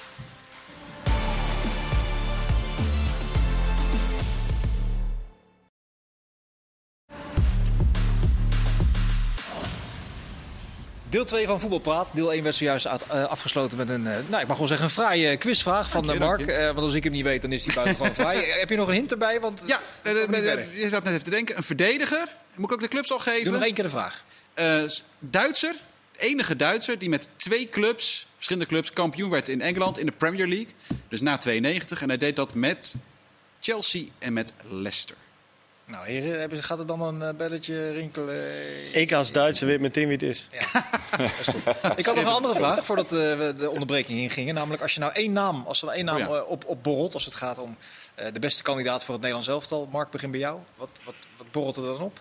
Deel 11.10 11.24
2 11.24 11.46
van 11.46 11.60
Voetbalpraat. 11.60 12.10
Deel 12.14 12.32
1 12.32 12.42
werd 12.42 12.54
zojuist 12.54 12.84
eh, 12.84 13.24
afgesloten 13.24 13.76
met 13.78 13.88
een, 13.88 14.06
eh, 14.06 14.16
nou, 14.28 14.42
ik 14.42 14.48
mag 14.48 14.58
wel 14.58 14.66
zeggen, 14.66 14.86
een 14.86 14.92
fraaie 14.92 15.36
quizvraag 15.36 15.90
van 15.90 16.02
je, 16.04 16.12
eh, 16.12 16.18
Mark. 16.18 16.46
want 16.46 16.78
als 16.78 16.94
ik 16.94 17.04
hem 17.04 17.12
niet 17.12 17.24
weet, 17.24 17.42
dan 17.42 17.52
is 17.52 17.62
die 17.64 17.74
buitengewoon. 17.74 18.08
Eh, 18.34 18.58
Heb 18.58 18.68
je 18.70 18.76
nog 18.76 18.88
een 18.88 18.94
hint 18.94 19.12
erbij? 19.12 19.40
Want 19.40 19.64
Ja, 19.66 19.80
je 20.74 20.88
zat 20.88 21.02
net 21.04 21.12
even 21.12 21.24
te 21.24 21.30
denken. 21.30 21.56
Een 21.56 21.62
verdediger. 21.62 22.28
Moet 22.54 22.66
ik 22.66 22.72
ook 22.72 22.80
de 22.80 22.88
clubs 22.88 23.12
al 23.12 23.18
geven? 23.18 23.44
Doe 23.44 23.52
nog 23.52 23.62
één 23.62 23.74
keer 23.74 23.84
de 23.84 23.90
vraag. 23.90 24.24
Eh, 24.54 24.84
Duitser, 25.18 25.74
de 26.12 26.18
enige 26.18 26.56
Duitser 26.56 26.98
die 26.98 27.08
met 27.08 27.28
twee 27.36 27.68
clubs, 27.68 28.26
verschillende 28.34 28.68
clubs, 28.68 28.92
kampioen 28.92 29.30
werd 29.30 29.48
in 29.48 29.60
Engeland 29.60 29.98
in 29.98 30.06
de 30.06 30.12
Premier 30.12 30.46
League. 30.48 30.74
Dus 31.08 31.20
na 31.20 31.38
92. 31.38 32.02
En 32.02 32.08
hij 32.08 32.18
deed 32.18 32.36
dat 32.36 32.54
met 32.54 32.94
Chelsea 33.60 34.04
en 34.18 34.32
met 34.32 34.52
Leicester. 34.70 35.16
Nou, 35.90 36.06
heren, 36.06 36.38
hebben- 36.40 36.62
gaat 36.62 36.78
er 36.78 36.86
dan 36.86 37.00
een 37.02 37.22
eh, 37.22 37.34
belletje 37.34 37.90
rinkelen? 37.90 38.44
Ik 38.94 39.12
als 39.12 39.32
Duitser 39.32 39.66
weet 39.66 39.80
meteen 39.80 40.04
wie 40.04 40.12
het 40.12 40.22
is. 40.22 40.46
Ik 41.96 42.06
had 42.06 42.14
nog 42.14 42.24
een 42.24 42.30
andere 42.32 42.54
vraag 42.54 42.84
voordat 42.86 43.12
eh, 43.12 43.18
we 43.18 43.54
de 43.56 43.70
onderbreking 43.70 44.18
ingingen. 44.18 44.54
Namelijk, 44.54 44.82
als 44.82 44.94
je 44.94 45.00
nou 45.00 45.12
één 45.12 45.32
naam, 45.32 45.64
als 45.66 45.78
er 45.80 45.84
nou 45.84 45.96
één 45.96 46.06
naam 46.06 46.14
Oh 46.16 46.20
ja. 46.28 46.36
eh, 46.36 46.48
op, 46.50 46.64
op 46.66 46.82
borrelt, 46.82 47.14
als 47.14 47.24
het 47.24 47.34
gaat 47.34 47.58
om 47.58 47.76
eh, 48.14 48.32
de 48.32 48.38
beste 48.40 48.62
kandidaat 48.62 49.00
voor 49.04 49.14
het 49.14 49.22
Nederlands 49.22 49.48
elftal. 49.48 49.88
Mark, 49.92 50.10
begin 50.10 50.30
bij 50.30 50.40
jou. 50.40 50.58
Wat, 50.76 51.00
wat, 51.04 51.14
wat 51.36 51.46
borrelt 51.50 51.76
er 51.76 51.82
dan 51.84 52.00
op? 52.00 52.20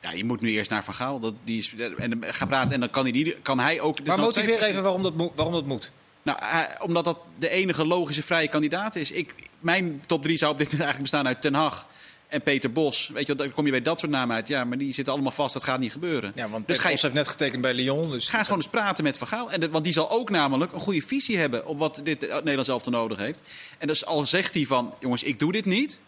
Ja, 0.00 0.10
je 0.12 0.24
moet 0.24 0.40
nu 0.40 0.50
eerst 0.50 0.70
naar 0.70 0.84
Van 0.84 0.94
Gaal. 0.94 1.20
Dat, 1.20 1.34
die 1.44 1.58
is, 1.58 1.74
en 1.98 2.10
dan 2.20 2.34
gaan 2.34 2.48
praten 2.48 2.72
en 2.72 2.80
dan 2.80 2.90
kan 2.90 3.02
hij, 3.02 3.12
die, 3.12 3.36
kan 3.42 3.58
hij 3.58 3.80
ook... 3.80 3.96
dus 3.96 4.06
maar 4.06 4.18
motiveer 4.18 4.56
twee- 4.56 4.70
even 4.70 4.82
waarom 4.82 5.02
dat, 5.02 5.14
moet- 5.16 5.32
waarom 5.34 5.54
dat 5.54 5.64
moet. 5.66 5.90
Nou, 6.22 6.38
omdat 6.78 7.04
dat 7.04 7.18
de 7.38 7.48
enige 7.48 7.86
logische 7.86 8.22
vrije 8.22 8.48
kandidaat 8.48 8.94
is. 8.96 9.10
Ik, 9.10 9.34
mijn 9.58 10.02
top 10.06 10.22
drie 10.22 10.36
zou 10.38 10.52
op 10.52 10.58
dit 10.58 10.66
moment 10.72 10.84
eigenlijk 10.90 11.10
bestaan 11.12 11.26
uit 11.34 11.42
Ten 11.42 11.54
Hag 11.54 11.86
en 12.30 12.42
Peter 12.42 12.72
Bos. 12.72 13.10
Weet 13.12 13.26
je, 13.26 13.34
dan 13.34 13.52
kom 13.52 13.64
je 13.64 13.70
bij 13.70 13.82
dat 13.82 14.00
soort 14.00 14.12
namen 14.12 14.36
uit. 14.36 14.48
Ja, 14.48 14.64
maar 14.64 14.78
die 14.78 14.92
zitten 14.94 15.12
allemaal 15.12 15.32
vast, 15.32 15.52
dat 15.54 15.62
gaat 15.64 15.78
niet 15.78 15.92
gebeuren. 15.92 16.32
Ja, 16.34 16.48
want 16.48 16.66
dus 16.66 16.76
je, 16.76 16.88
Bos 16.88 17.02
heeft 17.02 17.14
net 17.14 17.28
getekend 17.28 17.62
bij 17.62 17.74
Lyon. 17.74 18.10
Dus 18.10 18.28
ga 18.28 18.38
eens 18.38 18.46
gewoon 18.46 18.62
eens 18.62 18.70
praten 18.70 19.04
met 19.04 19.18
Van 19.18 19.26
Gaal. 19.26 19.50
En 19.50 19.60
de- 19.60 19.68
want 19.70 19.84
die 19.84 19.92
zal 19.92 20.10
ook 20.10 20.30
namelijk 20.30 20.72
een 20.72 20.80
goede 20.80 21.02
visie 21.02 21.38
hebben 21.38 21.66
op 21.66 21.78
wat 21.78 22.00
dit 22.04 22.20
het 22.20 22.30
Nederlands 22.30 22.68
elftal 22.68 22.92
nodig 22.92 23.18
heeft. 23.18 23.40
En 23.78 23.86
dus 23.86 24.06
al 24.06 24.26
zegt 24.26 24.54
hij 24.54 24.66
van, 24.66 24.94
jongens, 25.00 25.22
ik 25.22 25.38
doe 25.38 25.52
dit 25.52 25.64
niet. 25.64 26.00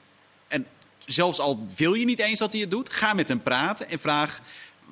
En 0.48 0.66
zelfs 1.06 1.38
al 1.40 1.66
wil 1.76 1.94
je 1.94 2.04
niet 2.04 2.18
eens 2.18 2.38
dat 2.38 2.52
hij 2.52 2.60
het 2.60 2.70
doet, 2.70 2.92
ga 2.92 3.12
met 3.12 3.28
hem 3.28 3.42
praten 3.42 3.88
en 3.88 3.98
vraag... 3.98 4.40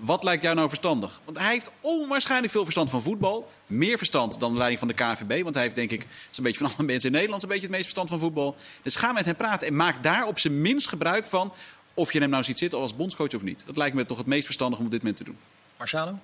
Wat 0.01 0.25
lijkt 0.25 0.43
jou 0.43 0.55
nou 0.55 0.69
verstandig? 0.69 1.21
Want 1.25 1.39
hij 1.39 1.51
heeft 1.51 1.71
onwaarschijnlijk 1.81 2.53
veel 2.53 2.63
verstand 2.63 2.91
van 2.91 3.03
voetbal. 3.03 3.51
Meer 3.67 3.99
verstand 3.99 4.41
dan 4.41 4.53
de 4.53 4.59
leiding 4.59 4.79
van 4.79 4.89
de 4.89 4.95
KNVB. 4.95 5.43
Want 5.43 5.55
hij 5.55 5.65
heeft 5.65 5.75
denk 5.75 5.91
ik, 5.91 6.07
zo'n 6.31 6.45
beetje 6.45 6.59
van 6.59 6.73
alle 6.77 6.87
mensen 6.87 7.09
in 7.09 7.15
Nederland... 7.15 7.43
een 7.43 7.49
beetje 7.49 7.63
het 7.63 7.71
meest 7.71 7.85
verstand 7.85 8.09
van 8.09 8.19
voetbal. 8.19 8.57
Dus 8.83 8.97
ga 8.97 9.13
met 9.13 9.25
hem 9.25 9.37
praten 9.37 9.69
en 9.69 9.77
maak 9.77 10.03
daar 10.03 10.27
op 10.27 10.39
zijn 10.39 10.61
minst 10.61 10.89
gebruik 10.89 11.27
van... 11.27 11.53
of 11.95 12.13
je 12.13 12.21
hem 12.21 12.31
nou 12.31 12.45
ziet 12.45 12.59
zitten 12.59 12.79
als 12.79 12.97
bondscoach 12.97 13.35
of 13.35 13.43
niet. 13.43 13.63
Dat 13.67 13.77
lijkt 13.77 13.97
me 13.97 14.07
toch 14.07 14.19
het 14.19 14.27
meest 14.27 14.45
verstandig 14.45 14.79
om 14.79 14.85
op 14.85 14.91
dit 14.91 15.01
moment 15.01 15.19
te 15.19 15.25
doen. 15.25 15.39
Marciano? 15.79 16.19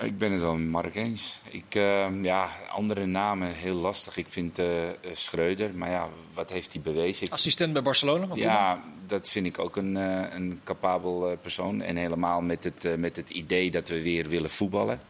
Ik 0.00 0.18
ben 0.18 0.32
het 0.32 0.40
wel 0.40 0.54
met 0.56 0.68
Mark 0.70 0.94
eens. 0.94 1.38
Ik, 1.50 1.74
eh, 1.74 2.06
ja, 2.22 2.48
andere 2.70 3.06
namen 3.06 3.54
heel 3.54 3.74
lastig. 3.74 4.16
Ik 4.16 4.26
vind 4.28 4.58
eh, 4.58 4.66
Schreuder, 5.12 5.74
maar 5.74 5.90
ja, 5.90 6.08
wat 6.32 6.50
heeft 6.50 6.72
hij 6.72 6.82
bewezen? 6.82 7.26
Ik- 7.26 7.32
Assistent 7.32 7.72
bij 7.72 7.82
Barcelona. 7.82 8.26
wat 8.26 8.38
ja, 8.38 8.82
dat 9.06 9.30
vind 9.30 9.46
ik 9.46 9.58
ook 9.58 9.76
een, 9.76 9.96
eh, 9.96 10.34
een 10.34 10.60
capabel 10.64 11.36
persoon. 11.42 11.82
En 11.82 11.96
helemaal 11.96 12.40
met 12.42 12.64
het, 12.64 12.98
met 12.98 13.16
het 13.16 13.30
idee 13.30 13.70
dat 13.70 13.88
we 13.88 14.02
weer 14.02 14.28
willen 14.28 14.50
voetballen. 14.50 15.00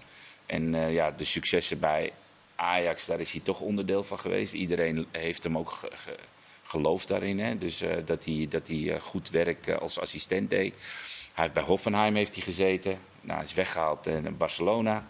En 0.46 0.90
ja, 0.92 1.10
de 1.10 1.24
successen 1.24 1.78
bij 1.80 2.12
Ajax, 2.54 3.06
daar 3.06 3.20
is 3.20 3.32
hij 3.32 3.40
toch 3.40 3.60
onderdeel 3.60 4.04
van 4.04 4.18
geweest. 4.18 4.52
Iedereen 4.52 5.06
heeft 5.10 5.44
hem 5.44 5.58
ook 5.58 5.70
ge- 5.70 5.90
ge- 5.94 6.18
geloofd 6.62 7.08
daarin. 7.08 7.38
Hè? 7.40 7.58
Dus 7.58 7.82
dat 8.04 8.24
hij, 8.24 8.46
dat 8.50 8.68
hij 8.68 9.00
goed 9.00 9.30
werk 9.30 9.68
als 9.70 10.00
assistent 10.00 10.50
deed. 10.50 10.74
Hij 11.34 11.42
heeft 11.42 11.52
bij 11.54 11.62
Hoffenheim 11.62 12.14
heeft 12.14 12.34
hij 12.34 12.44
gezeten. 12.44 12.98
Nou, 13.24 13.38
hij 13.38 13.44
is 13.48 13.54
weggehaald 13.54 14.06
in 14.06 14.36
Barcelona. 14.36 15.06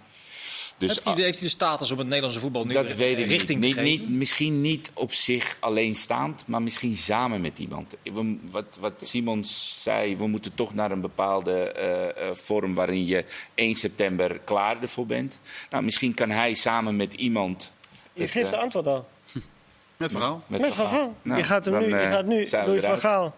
Dus 0.77 0.88
heeft, 0.88 1.05
hij, 1.05 1.14
de- 1.14 1.22
heeft 1.22 1.38
hij 1.38 1.48
de 1.48 1.55
status 1.55 1.90
om 1.90 1.98
het 1.98 2.07
Nederlandse 2.07 2.40
voetbal 2.40 2.64
nu 2.64 2.72
dat 2.72 2.94
weet 2.94 3.18
ik 3.18 3.27
richting 3.27 3.61
niet. 3.61 3.74
te 3.74 3.81
Niet, 3.81 3.88
geven? 3.96 4.09
niet. 4.09 4.18
Misschien 4.18 4.61
niet 4.61 4.90
op 4.94 5.12
zich 5.12 5.57
alleenstaand, 5.61 6.42
maar 6.46 6.62
misschien 6.62 6.96
samen 6.96 7.40
met 7.40 7.59
iemand. 7.59 7.94
We- 8.03 8.37
wat, 8.50 8.77
wat 8.81 8.92
Simon 9.03 9.44
zei, 9.44 10.16
we 10.16 10.27
moeten 10.27 10.55
toch 10.55 10.74
naar 10.74 10.90
een 10.90 11.00
bepaalde 11.00 11.72
eh, 11.72 12.09
eh, 12.29 12.35
vorm 12.35 12.74
waarin 12.74 13.07
je 13.07 13.24
1 13.55 13.74
september 13.74 14.38
klaar 14.44 14.83
ervoor 14.83 15.07
bent. 15.07 15.40
Nou, 15.70 15.85
misschien 15.85 16.14
kan 16.14 16.31
hij 16.31 16.55
samen 16.55 16.96
met 16.96 17.14
iemand. 17.14 17.72
Je 18.12 18.22
het, 18.22 18.31
geeft 18.31 18.50
de 18.50 18.57
eh, 18.57 18.62
antwoord 18.62 18.87
al. 18.87 19.09
Met 19.96 20.11
verhaal. 20.11 20.42
Met 20.46 20.72
Gaal. 20.74 21.14
Nou, 21.22 21.38
je 21.38 21.44
gaat 21.44 21.64
hem 21.64 21.74
dan, 21.74 21.83
nu, 21.88 21.96
je 22.00 22.07
gaat 22.09 22.27
nu 22.27 22.48
Louis 22.50 22.85
van. 22.85 22.98
Gaal 22.98 23.35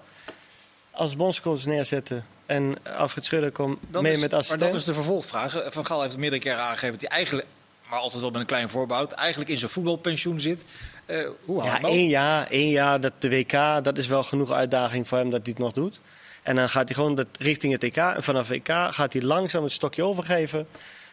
als 0.90 1.16
bondscoach 1.16 1.64
neerzetten. 1.64 2.26
En 2.46 2.76
Alfred 2.96 3.24
Schreuder 3.24 3.50
komt 3.50 3.78
mee 4.02 4.12
is, 4.12 4.20
met 4.20 4.30
maar 4.30 4.38
assistent. 4.38 4.60
dan 4.70 4.78
is 4.78 4.84
de 4.84 4.94
vervolgvraag. 4.94 5.64
Van 5.68 5.86
Gaal 5.86 6.02
heeft 6.02 6.16
meerdere 6.16 6.42
keren 6.42 6.60
aangegeven 6.60 6.92
dat 6.92 7.00
hij 7.00 7.10
eigenlijk, 7.10 7.46
maar 7.88 7.98
altijd 7.98 8.20
wel 8.20 8.30
met 8.30 8.40
een 8.40 8.46
klein 8.46 8.68
voorbehoud, 8.68 9.12
eigenlijk 9.12 9.50
in 9.50 9.58
zijn 9.58 9.70
voetbalpensioen 9.70 10.40
zit. 10.40 10.64
Eh, 11.06 11.28
hoe 11.44 11.64
Ja, 11.64 11.80
één 11.80 12.08
jaar, 12.08 12.46
één 12.46 12.70
jaar 12.70 13.00
dat 13.00 13.12
de 13.18 13.28
WK, 13.28 13.84
dat 13.84 13.98
is 13.98 14.06
wel 14.06 14.22
genoeg 14.22 14.52
uitdaging 14.52 15.08
voor 15.08 15.18
hem 15.18 15.30
dat 15.30 15.40
hij 15.42 15.50
het 15.50 15.58
nog 15.62 15.72
doet. 15.72 16.00
En 16.42 16.56
dan 16.56 16.68
gaat 16.68 16.84
hij 16.84 16.94
gewoon 16.94 17.14
dat, 17.14 17.26
richting 17.38 17.72
het 17.72 17.82
EK. 17.82 17.96
En 17.96 18.22
vanaf 18.22 18.50
EK 18.50 18.68
gaat 18.90 19.12
hij 19.12 19.22
langzaam 19.22 19.62
het 19.62 19.72
stokje 19.72 20.02
overgeven. 20.02 20.66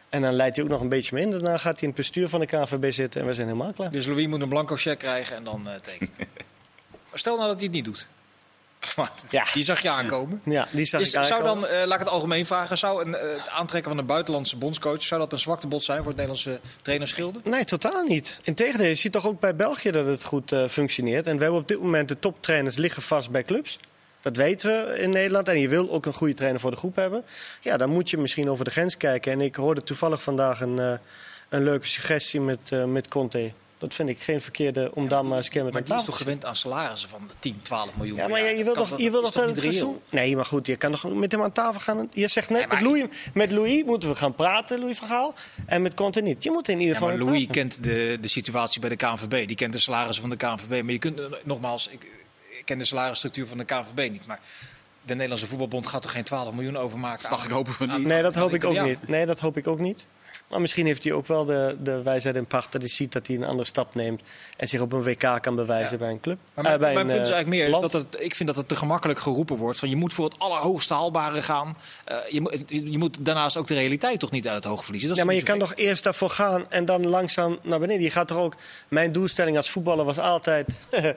En 0.10 0.22
dan 0.22 0.34
leidt 0.34 0.56
hij 0.56 0.66
ook 0.66 0.72
nog 0.72 0.82
een 0.82 0.90
beetje 0.90 1.16
mee 1.16 1.24
in. 1.24 1.32
Daarna 1.32 1.58
gaat 1.58 1.74
hij 1.74 1.82
in 1.82 1.88
het 1.88 1.96
bestuur 1.96 2.30
van 2.30 2.40
de 2.40 2.46
KNVB 2.46 2.92
zitten 2.92 3.22
en 3.22 3.28
we 3.28 3.34
zijn 3.34 3.48
helemaal 3.48 3.74
klaar. 3.74 3.92
Dus 3.92 4.06
Louis 4.06 4.28
moet 4.28 4.42
een 4.42 4.50
blanco 4.50 4.76
cheque 4.76 4.98
krijgen 4.98 5.36
en 5.36 5.44
dan 5.44 5.68
eh 5.68 5.76
tekenen. 5.82 6.14
Maar 7.10 7.20
Stel 7.22 7.36
nou 7.36 7.48
dat 7.48 7.56
hij 7.56 7.66
het 7.66 7.76
niet 7.76 7.86
doet. 7.86 8.08
Ja. 9.30 9.46
Die 9.54 9.64
zag 9.64 9.82
je 9.82 9.90
aankomen. 9.90 10.42
Ja, 10.46 10.68
die 10.72 10.86
zag 10.86 11.02
Is, 11.02 11.14
ik 11.14 11.24
zou 11.24 11.44
dan, 11.44 11.68
eh, 11.68 11.86
laat 11.86 11.94
ik 11.94 12.00
het 12.00 12.14
algemeen 12.14 12.46
vragen, 12.46 12.78
zou 12.78 13.06
een, 13.06 13.16
eh, 13.16 13.30
het 13.30 13.50
aantrekken 13.50 13.92
van 13.92 14.00
een 14.00 14.06
buitenlandse 14.06 14.58
bondscoach, 14.58 15.04
zou 15.04 15.22
dat 15.22 15.32
een 15.32 15.38
zwakte 15.38 15.68
bot 15.68 15.84
zijn 15.84 15.98
voor 15.98 16.08
het 16.08 16.16
Nederlandse 16.16 16.60
trainersgilde? 16.82 17.40
Nee, 17.44 17.66
totaal 17.66 18.04
niet. 18.04 18.40
Integendeel, 18.44 18.88
je 18.88 18.96
ziet 18.96 19.12
toch 19.12 19.28
ook 19.28 19.40
bij 19.40 19.56
België 19.56 19.92
dat 19.92 20.06
het 20.06 20.24
goed 20.24 20.52
eh, 20.52 20.68
functioneert. 20.68 21.28
En 21.28 21.38
we 21.38 21.44
hebben 21.44 21.62
op 21.62 21.68
dit 21.68 21.82
moment 21.82 22.08
de 22.08 22.20
toptrainers 22.20 22.76
liggen 22.76 23.04
vast 23.04 23.30
bij 23.30 23.44
clubs. 23.44 23.80
Dat 24.22 24.36
weten 24.36 24.70
we 24.70 25.00
in 25.00 25.10
Nederland. 25.10 25.48
En 25.48 25.60
je 25.60 25.68
wil 25.68 25.92
ook 25.92 26.06
een 26.06 26.14
goede 26.14 26.34
trainer 26.34 26.62
voor 26.62 26.72
de 26.72 26.78
groep 26.78 26.96
hebben. 26.96 27.24
Ja, 27.62 27.78
dan 27.78 27.90
moet 27.90 28.10
je 28.10 28.18
misschien 28.18 28.50
over 28.50 28.66
de 28.66 28.72
grens 28.72 28.98
kijken. 28.98 29.32
En 29.32 29.42
ik 29.42 29.56
hoorde 29.56 29.84
toevallig 29.84 30.24
vandaag 30.24 30.62
een, 30.62 30.78
een 31.50 31.64
leuke 31.64 31.88
suggestie 31.88 32.42
met, 32.42 32.88
met 32.88 33.08
Conte. 33.08 33.52
Dat 33.84 33.94
vind 33.94 34.10
ik 34.10 34.20
geen 34.20 34.42
verkeerde 34.42 34.92
om 34.94 35.08
daar 35.08 35.26
maar 35.26 35.38
eens 35.38 35.46
een 35.46 35.52
keer 35.52 35.64
met 35.64 35.74
Maar 35.74 35.84
die 35.84 35.96
is 35.96 36.04
toch 36.04 36.18
gewend 36.18 36.46
aan 36.46 36.56
salarissen 36.56 37.10
van 37.10 37.30
10, 37.40 37.60
12 37.62 37.96
miljoen 37.98 38.18
Ja, 38.18 38.28
maar 38.28 38.40
je, 38.40 38.46
jaar? 38.46 38.56
je 38.58 38.64
wil 38.64 38.74
Kan 38.74 38.88
toch, 38.88 39.00
je 39.00 39.12
wil 39.12 39.22
is 39.24 39.30
toch 39.32 39.46
het 39.46 39.60
verzoen... 39.60 40.00
Nee, 40.10 40.36
maar 40.36 40.46
goed, 40.46 40.68
je 40.68 40.76
kan 40.76 40.92
toch 40.92 41.14
met 41.14 41.32
hem 41.32 41.42
aan 41.44 41.52
tafel 41.52 41.80
gaan. 41.80 42.10
Je 42.14 42.28
zegt 42.28 42.50
net, 42.50 42.62
Ja, 42.62 42.68
maar 42.68 42.82
met, 42.82 42.86
Louis, 42.86 43.06
met 43.34 43.52
Louis 43.52 43.84
moeten 43.84 44.10
we 44.10 44.16
gaan 44.16 44.36
praten, 44.36 44.80
Louis 44.80 44.98
van 44.98 45.08
Gaal. 45.08 45.34
En 45.66 45.82
met 45.82 45.94
Conte 45.94 46.22
niet. 46.22 46.44
Je 46.44 46.52
moet 46.52 46.68
in 46.68 46.80
ieder 46.80 46.94
Ja, 46.94 47.00
geval 47.00 47.08
maar 47.18 47.26
Louis 47.26 47.46
praten. 47.46 47.62
kent 47.70 47.84
de, 47.84 48.18
de 48.22 48.28
situatie 48.28 48.80
bij 48.82 48.90
de 48.90 48.96
KNVB. 48.96 49.48
Die 49.48 49.56
kent 49.56 49.74
de 49.74 49.80
salarissen 49.80 50.22
van 50.22 50.30
de 50.30 50.38
KNVB. 50.38 50.84
Maar 50.84 50.92
je 50.94 51.00
kunt, 51.00 51.20
eh, 51.20 51.26
nogmaals, 51.44 51.88
ik, 51.88 52.02
ik 52.60 52.66
ken 52.66 52.78
de 52.78 52.86
salarisstructuur 52.86 53.48
van 53.48 53.58
de 53.58 53.66
KNVB 53.66 54.12
niet. 54.12 54.26
Maar 54.26 54.40
de 55.02 55.14
Nederlandse 55.14 55.48
Voetbalbond 55.48 55.88
gaat 55.88 56.02
toch 56.02 56.12
geen 56.12 56.24
12 56.24 56.54
miljoen 56.54 56.78
overmaken? 56.78 57.30
Mag 57.30 57.46
ik 57.46 57.52
hopen 57.52 57.74
van 57.74 57.88
niet. 57.98 58.06
Nee, 58.06 58.22
dat 58.22 58.36
hoop 58.36 58.54
ik 58.54 58.64
ook 58.64 58.82
niet. 58.82 59.08
Nee, 59.08 59.26
dat 59.26 59.40
hoop 59.40 59.58
ik 59.58 59.68
ook 59.68 59.80
niet. 59.80 60.06
Maar 60.54 60.62
misschien 60.62 60.86
heeft 60.86 61.04
hij 61.04 61.14
ook 61.14 61.28
wel 61.28 61.46
de, 61.46 61.78
de 61.84 62.02
wijsheid 62.02 62.36
in 62.36 62.46
pacht 62.46 62.72
dat 62.72 62.82
hij 62.82 62.90
ziet 62.90 63.12
dat 63.12 63.28
hij 63.28 63.36
een 63.36 63.44
andere 63.44 63.68
stap 63.68 63.96
neemt. 63.96 64.22
En 64.58 64.68
zich 64.68 64.82
op 64.82 64.94
een 64.94 65.04
WK 65.04 65.38
kan 65.42 65.56
bewijzen 65.56 65.92
Ja. 65.92 65.98
bij 65.98 66.10
een 66.10 66.20
club. 66.20 66.38
Maar 66.54 66.64
Eh, 66.66 66.70
mijn, 66.70 66.80
bij 66.80 66.94
mijn 66.94 67.08
een, 67.08 67.14
punt 67.14 67.26
is 67.26 67.30
eh, 67.30 67.34
eigenlijk 67.36 67.64
meer 67.72 67.76
is 67.76 67.92
dat 67.92 68.02
het, 68.02 68.22
ik 68.22 68.36
vind 68.36 68.50
dat 68.50 68.58
het 68.58 68.68
te 68.68 68.76
gemakkelijk 68.76 69.20
geroepen 69.20 69.58
wordt. 69.58 69.80
Van 69.80 69.90
je 69.90 69.96
moet 69.96 70.14
voor 70.14 70.26
het 70.26 70.40
allerhoogste 70.40 70.94
haalbare 70.94 71.42
gaan. 71.42 71.78
Eh, 72.06 72.18
je, 72.30 72.42
moet, 72.42 72.64
je 72.68 72.98
moet 72.98 73.18
daarnaast 73.26 73.58
ook 73.58 73.68
de 73.68 73.74
realiteit 73.74 74.20
toch 74.20 74.32
niet 74.32 74.48
uit 74.48 74.64
het 74.64 74.74
oog 74.74 74.84
verliezen. 74.84 75.10
Dat 75.10 75.18
Ja, 75.18 75.26
maar 75.26 75.36
je 75.36 75.44
kan 75.44 75.60
toch 75.60 75.76
eerst 75.76 76.04
daarvoor 76.04 76.30
gaan 76.30 76.66
en 76.70 76.86
dan 76.86 77.10
langzaam 77.10 77.60
naar 77.62 77.80
beneden. 77.80 78.04
Je 78.04 78.10
gaat 78.12 78.28
toch 78.28 78.38
ook... 78.38 78.56
Mijn 78.88 79.12
doelstelling 79.12 79.58
als 79.58 79.70
voetballer 79.70 80.06
was 80.06 80.20
altijd 80.20 80.68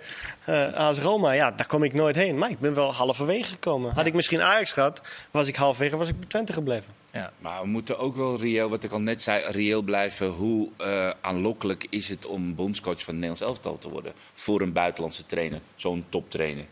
eh 0.44 0.72
AS 0.72 0.98
Roma. 0.98 1.32
Ja, 1.32 1.50
daar 1.50 1.66
kom 1.66 1.82
ik 1.82 1.92
nooit 1.92 2.16
heen. 2.16 2.38
Maar 2.38 2.50
ik 2.50 2.60
ben 2.60 2.74
wel 2.74 2.92
halverwege 2.94 3.50
gekomen. 3.50 3.94
Had 3.94 4.06
ik 4.06 4.14
misschien 4.14 4.42
Ajax 4.42 4.72
gehad, 4.72 5.00
was 5.30 5.48
ik 5.48 5.56
halverwege, 5.56 5.96
was 5.96 6.08
ik 6.08 6.18
bij 6.18 6.28
Twente 6.28 6.52
gebleven. 6.52 7.04
Ja. 7.12 7.32
Maar 7.38 7.60
we 7.62 7.68
moeten 7.68 7.98
ook 7.98 8.16
wel 8.16 8.38
reëel, 8.40 8.68
wat 8.68 8.84
ik 8.84 8.90
al 8.92 9.00
net 9.00 9.22
zei, 9.22 9.44
reëel 9.50 9.82
blijven. 9.82 10.28
Hoe 10.28 10.68
eh, 10.76 11.10
aanlokkelijk 11.20 11.86
is 11.90 12.08
het 12.08 12.26
om 12.26 12.54
bondscoach 12.54 13.02
van 13.04 13.14
het 13.14 13.22
Nederlands 13.24 13.40
elftal 13.40 13.78
te 13.78 13.88
worden? 13.90 14.12
Voor 14.32 14.60
een 14.60 14.72
buitenlandse 14.72 15.26
trainer, 15.26 15.60
zo'n 15.74 16.04
toptrainer. 16.08 16.64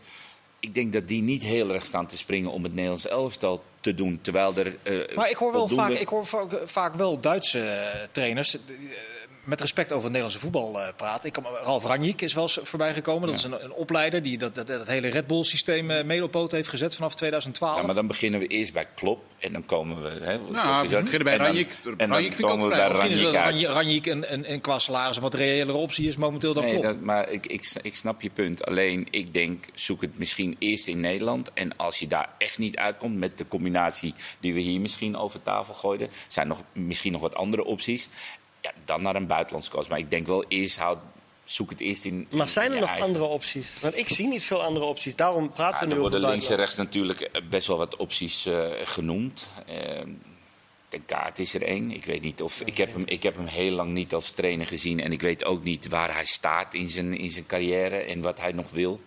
Ik 0.59 0.73
denk 0.73 0.93
dat 0.93 1.07
die 1.07 1.21
niet 1.21 1.43
heel 1.43 1.73
erg 1.73 1.85
staan 1.85 2.07
te 2.07 2.17
springen 2.17 2.51
om 2.51 2.63
het 2.63 2.73
Nederlands 2.73 3.07
elftal 3.07 3.63
te 3.79 3.95
doen. 3.95 4.19
Terwijl 4.21 4.55
er. 4.57 4.75
eh, 4.83 5.15
Maar 5.15 5.29
ik 5.29 5.35
hoor, 5.35 5.51
wel 5.51 5.67
voldoende- 5.67 5.91
vaak, 5.93 6.01
ik 6.01 6.07
hoor 6.07 6.25
vaak, 6.25 6.61
vaak 6.65 6.95
wel 6.95 7.19
Duitse 7.19 7.59
eh, 7.59 8.07
trainers. 8.11 8.57
Eh, 9.45 9.49
met 9.49 9.61
respect 9.61 9.91
over 9.91 10.03
het 10.03 10.11
Nederlandse 10.13 10.39
voetbal 10.39 10.81
eh, 10.81 10.87
praten. 10.95 11.25
Ik, 11.27 11.33
kom- 11.33 11.45
Ralf 11.63 11.83
Ranjik 11.83 12.21
is 12.21 12.33
wel 12.33 12.43
eens 12.43 12.59
voorbij 12.63 12.93
gekomen. 12.93 13.27
Dat 13.27 13.37
is 13.37 13.43
een, 13.43 13.63
een 13.63 13.73
opleider 13.73 14.21
die 14.23 14.37
dat, 14.37 14.55
dat, 14.55 14.67
dat 14.67 14.87
hele 14.87 15.07
Red 15.07 15.27
Bull-systeem 15.27 15.91
eh, 15.91 16.03
mede 16.03 16.23
op 16.23 16.31
poot 16.31 16.51
heeft 16.51 16.67
gezet 16.69 16.95
vanaf 16.95 17.15
2012. 17.15 17.77
Ja, 17.79 17.85
maar 17.85 17.95
dan 17.95 18.07
beginnen 18.07 18.39
we 18.39 18.47
eerst 18.47 18.73
bij 18.73 18.85
Klop 18.95 19.23
en 19.39 19.53
dan 19.53 19.65
komen 19.65 20.01
we. 20.03 20.09
Hè, 20.25 20.37
Nou, 20.49 20.89
we 20.89 21.01
beginnen 21.01 21.23
bij 21.23 21.31
en 21.33 21.37
dan- 21.37 21.47
Ranjik. 21.47 21.69
En 21.83 21.95
dan 21.97 22.09
Ranjik 22.09 22.33
vind 22.33 22.39
ik 22.39 22.45
ook 22.45 22.51
komen 22.51 22.65
we 22.69 22.75
bij 22.75 22.85
een, 24.05 24.33
een, 24.33 24.51
een 24.51 24.61
qua 24.61 24.79
salaris 24.79 25.15
een 25.15 25.21
wat 25.21 25.33
reëlere 25.33 25.77
optie 25.77 26.07
is 26.07 26.17
momenteel 26.17 26.53
dan 26.53 26.63
Nee, 26.63 26.71
Klopp. 26.71 26.85
dat, 26.87 26.99
maar 27.01 27.29
ik, 27.29 27.45
ik, 27.45 27.73
ik 27.81 27.95
snap 27.95 28.21
je 28.21 28.29
punt. 28.29 28.65
Alleen 28.65 29.07
ik 29.11 29.33
denk, 29.33 29.65
zoek 29.73 30.01
het 30.01 30.17
misschien 30.17 30.55
eerst 30.59 30.87
in 30.87 30.99
Nederland. 30.99 31.53
En 31.53 31.77
als 31.77 31.99
je 31.99 32.07
daar 32.07 32.29
echt 32.37 32.57
niet 32.57 32.75
uitkomt 32.77 33.17
met 33.17 33.37
de 33.37 33.47
combinatie 33.47 34.13
die 34.39 34.53
we 34.53 34.59
hier 34.59 34.79
misschien 34.79 35.17
over 35.17 35.41
tafel 35.41 35.73
gooiden, 35.73 36.09
zijn 36.27 36.47
nog 36.47 36.61
misschien 36.73 37.11
nog 37.11 37.21
wat 37.21 37.35
andere 37.35 37.63
opties. 37.63 38.09
Ja, 38.65 38.71
dan 38.85 39.01
naar 39.01 39.15
een 39.15 39.27
buitenlands 39.27 39.69
coach. 39.69 39.87
Maar 39.87 39.99
ik 39.99 40.09
denk 40.09 40.27
wel 40.27 40.45
eerst 40.47 40.77
houd, 40.77 40.97
zoek 41.43 41.69
het 41.69 41.79
eerst 41.79 42.05
in. 42.05 42.27
Maar 42.29 42.49
zijn 42.49 42.71
er 42.71 42.79
nog 42.79 42.89
eigen. 42.89 43.05
andere 43.05 43.25
opties? 43.25 43.79
Want 43.81 43.97
ik 43.97 44.09
zie 44.09 44.27
niet 44.27 44.43
veel 44.43 44.63
andere 44.63 44.85
opties. 44.85 45.15
Daarom 45.15 45.51
praten 45.51 45.73
Ja, 45.73 45.79
we 45.79 45.85
nu 45.85 45.91
er 45.91 45.97
over 45.99 46.11
worden 46.11 46.29
links 46.29 46.49
en 46.49 46.55
rechts 46.55 46.75
natuurlijk 46.75 47.21
eh, 47.21 47.41
best 47.49 47.67
wel 47.67 47.77
wat 47.77 47.95
opties 47.95 48.45
eh, 48.45 48.67
genoemd. 48.83 49.47
Ehm 49.67 50.09
Ten 50.89 51.05
Kaart 51.05 51.39
is 51.39 51.53
er 51.53 51.63
één. 51.63 51.91
Ik 51.91 52.05
weet 52.05 52.21
niet 52.21 52.41
of 52.41 52.61
ik 52.61 52.77
heb, 52.77 52.93
hem, 52.93 53.03
ik 53.05 53.23
heb 53.23 53.35
hem 53.35 53.45
heel 53.45 53.71
lang 53.71 53.91
niet 53.91 54.13
als 54.13 54.31
trainer 54.31 54.67
gezien. 54.67 54.99
En 54.99 55.11
ik 55.11 55.21
weet 55.21 55.45
ook 55.45 55.63
niet 55.63 55.87
waar 55.87 56.13
hij 56.13 56.25
staat 56.25 56.73
in 56.73 56.89
zijn, 56.89 57.17
in 57.17 57.31
zijn 57.31 57.45
carrière 57.45 57.97
en 57.97 58.21
wat 58.21 58.39
hij 58.39 58.51
nog 58.51 58.71
wil. 58.71 59.01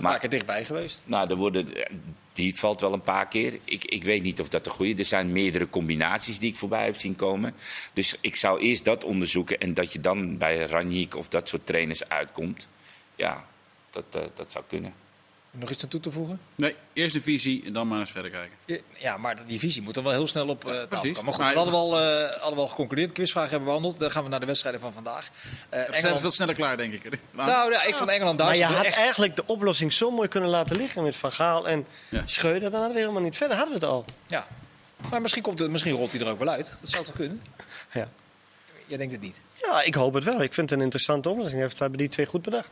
Paar 0.00 0.18
keer 0.18 0.30
dichtbij 0.30 0.64
geweest. 0.64 1.02
Nou, 1.06 1.30
er 1.30 1.36
worden, 1.36 1.68
die 2.32 2.58
valt 2.58 2.80
wel 2.80 2.92
een 2.92 3.02
paar 3.02 3.28
keer. 3.28 3.58
Ik, 3.64 3.84
ik 3.84 4.04
weet 4.04 4.22
niet 4.22 4.40
of 4.40 4.48
dat 4.48 4.64
de 4.64 4.70
goede 4.70 4.92
is. 4.92 4.98
Er 4.98 5.04
zijn 5.04 5.32
meerdere 5.32 5.70
combinaties 5.70 6.38
die 6.38 6.50
ik 6.50 6.56
voorbij 6.56 6.84
heb 6.84 6.96
zien 6.96 7.16
komen. 7.16 7.54
Dus 7.92 8.16
ik 8.20 8.36
zou 8.36 8.60
eerst 8.60 8.84
dat 8.84 9.04
onderzoeken. 9.04 9.58
En 9.58 9.74
dat 9.74 9.92
je 9.92 10.00
dan 10.00 10.38
bij 10.38 10.66
Ranjik 10.66 11.16
of 11.16 11.28
dat 11.28 11.48
soort 11.48 11.66
trainers 11.66 12.08
uitkomt. 12.08 12.68
Ja, 13.16 13.44
dat, 13.90 14.04
eh, 14.10 14.22
dat 14.34 14.52
zou 14.52 14.64
kunnen. 14.68 14.94
Nog 15.58 15.70
iets 15.70 15.82
aan 15.82 15.88
toe 15.88 16.00
te 16.00 16.10
voegen? 16.10 16.40
Nee, 16.54 16.74
eerst 16.92 17.14
een 17.14 17.22
visie 17.22 17.64
en 17.64 17.72
dan 17.72 17.88
maar 17.88 17.98
eens 18.00 18.10
verder 18.10 18.30
kijken. 18.30 18.56
Ja, 18.98 19.16
maar 19.16 19.46
die 19.46 19.58
visie 19.58 19.82
moet 19.82 19.94
dan 19.94 20.04
wel 20.04 20.12
heel 20.12 20.26
snel 20.26 20.48
op 20.48 20.64
eh 20.64 20.70
tafel 20.70 20.86
precies. 20.88 21.16
komen. 21.16 21.24
Maar 21.24 21.34
goed, 21.34 21.42
Maar- 21.42 21.52
we 21.52 21.58
hadden 21.58 21.74
wel, 21.74 22.00
eh, 22.00 22.30
hadden 22.40 22.56
wel 22.56 22.68
geconcludeerd. 22.68 23.12
Quizvragen 23.12 23.50
hebben 23.50 23.68
we 23.68 23.74
behandeld. 23.74 24.00
Dan 24.00 24.10
gaan 24.10 24.22
we 24.24 24.28
naar 24.28 24.40
de 24.40 24.46
wedstrijden 24.46 24.80
van 24.80 24.92
vandaag. 24.92 25.26
Eh, 25.26 25.30
We 25.70 25.76
zijn 25.84 25.92
Engeland... 25.94 26.20
veel 26.20 26.30
sneller 26.30 26.54
klaar, 26.54 26.76
denk 26.76 26.92
ik. 26.92 27.02
Nou, 27.30 27.48
Nou, 27.48 27.72
ja, 27.72 27.82
ik 27.82 27.94
vond 27.94 28.10
Engeland 28.10 28.38
Maar 28.38 28.56
je 28.56 28.64
had 28.64 28.84
echt... 28.84 28.96
eigenlijk 28.96 29.34
de 29.34 29.46
oplossing 29.46 29.92
zo 29.92 30.10
mooi 30.10 30.28
kunnen 30.28 30.50
laten 30.50 30.76
liggen 30.76 31.02
met 31.02 31.16
Van 31.16 31.32
Gaal 31.32 31.68
en 31.68 31.86
Ja. 32.08 32.22
Schreuder. 32.26 32.70
Dan 32.70 32.78
hadden 32.80 32.92
we 32.96 33.00
helemaal 33.00 33.22
niet 33.22 33.36
verder. 33.36 33.56
Hadden 33.56 33.78
we 33.78 33.86
het 33.86 33.92
al. 33.94 34.04
Ja. 34.26 34.46
Maar 35.10 35.20
misschien, 35.20 35.42
komt 35.42 35.58
het, 35.58 35.70
misschien 35.70 35.92
rolt 35.94 36.10
hij 36.12 36.20
er 36.20 36.28
ook 36.28 36.38
wel 36.38 36.48
uit. 36.48 36.76
Dat 36.80 36.90
zou 36.90 37.04
toch 37.04 37.14
kunnen? 37.14 37.42
Ja. 37.92 38.08
Jij 38.86 38.96
denkt 38.98 39.12
het 39.12 39.22
niet. 39.22 39.40
ja, 39.54 39.82
ik 39.82 39.94
hoop 39.94 40.14
het 40.14 40.24
wel. 40.24 40.42
Ik 40.42 40.54
vind 40.54 40.70
het 40.70 40.78
een 40.78 40.84
interessante 40.84 41.28
oplossing. 41.28 41.60
Heeft 41.60 41.78
hebben 41.78 41.98
die 41.98 42.08
twee 42.08 42.26
goed 42.26 42.42
bedacht. 42.42 42.68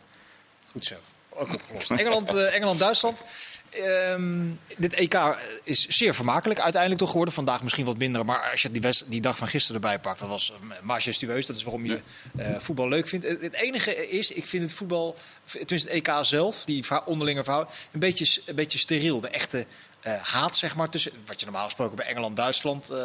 Goed 0.73 0.85
zo. 0.85 0.95
Ook 1.37 1.53
opgelost. 1.55 1.91
Engeland, 1.91 2.35
eh, 2.35 2.55
Engeland-Duitsland. 2.55 3.23
Ehm, 3.71 4.45
dit 4.77 4.93
EK 4.93 5.37
is 5.63 5.87
zeer 5.87 6.15
vermakelijk 6.15 6.61
uiteindelijk 6.61 7.01
toch 7.01 7.11
geworden. 7.11 7.35
Vandaag 7.35 7.63
misschien 7.63 7.85
wat 7.85 7.97
minder. 7.97 8.25
Maar 8.25 8.51
als 8.51 8.63
je 8.63 8.71
die, 8.71 8.81
west- 8.81 9.05
die 9.09 9.21
dag 9.21 9.37
van 9.37 9.49
gisteren 9.49 9.83
erbij 9.83 9.99
pakt, 9.99 10.21
dat 10.21 10.29
was 10.29 10.53
eh, 10.71 10.77
majestueus. 10.83 11.47
Dat 11.47 11.57
is 11.57 11.63
waarom 11.63 11.85
je 11.87 12.01
eh, 12.37 12.59
voetbal 12.59 12.89
leuk 12.89 13.09
vindt. 13.09 13.27
Het, 13.27 13.55
enige 13.55 14.09
is, 14.09 14.31
ik 14.33 14.47
vind 14.47 14.63
het 14.63 14.73
voetbal, 14.73 15.17
tenminste 15.45 15.89
het 15.89 16.09
EK 16.09 16.13
zelf, 16.21 16.65
die 16.65 16.85
onderlinge 17.05 17.43
verhouding, 17.45 17.77
een 17.93 18.01
beetje, 18.01 18.41
een 18.47 18.55
beetje 18.55 18.79
steriel. 18.79 19.21
De 19.21 19.29
echte 19.29 19.67
haat, 20.11 20.57
zeg 20.57 20.77
maar, 20.77 20.89
tussen 20.89 21.13
wat 21.27 21.39
je 21.41 21.47
normaal 21.47 21.65
gesproken 21.65 21.97
bij 21.97 22.07
Engeland-Duitsland 22.07 22.91
eh, 22.91 22.99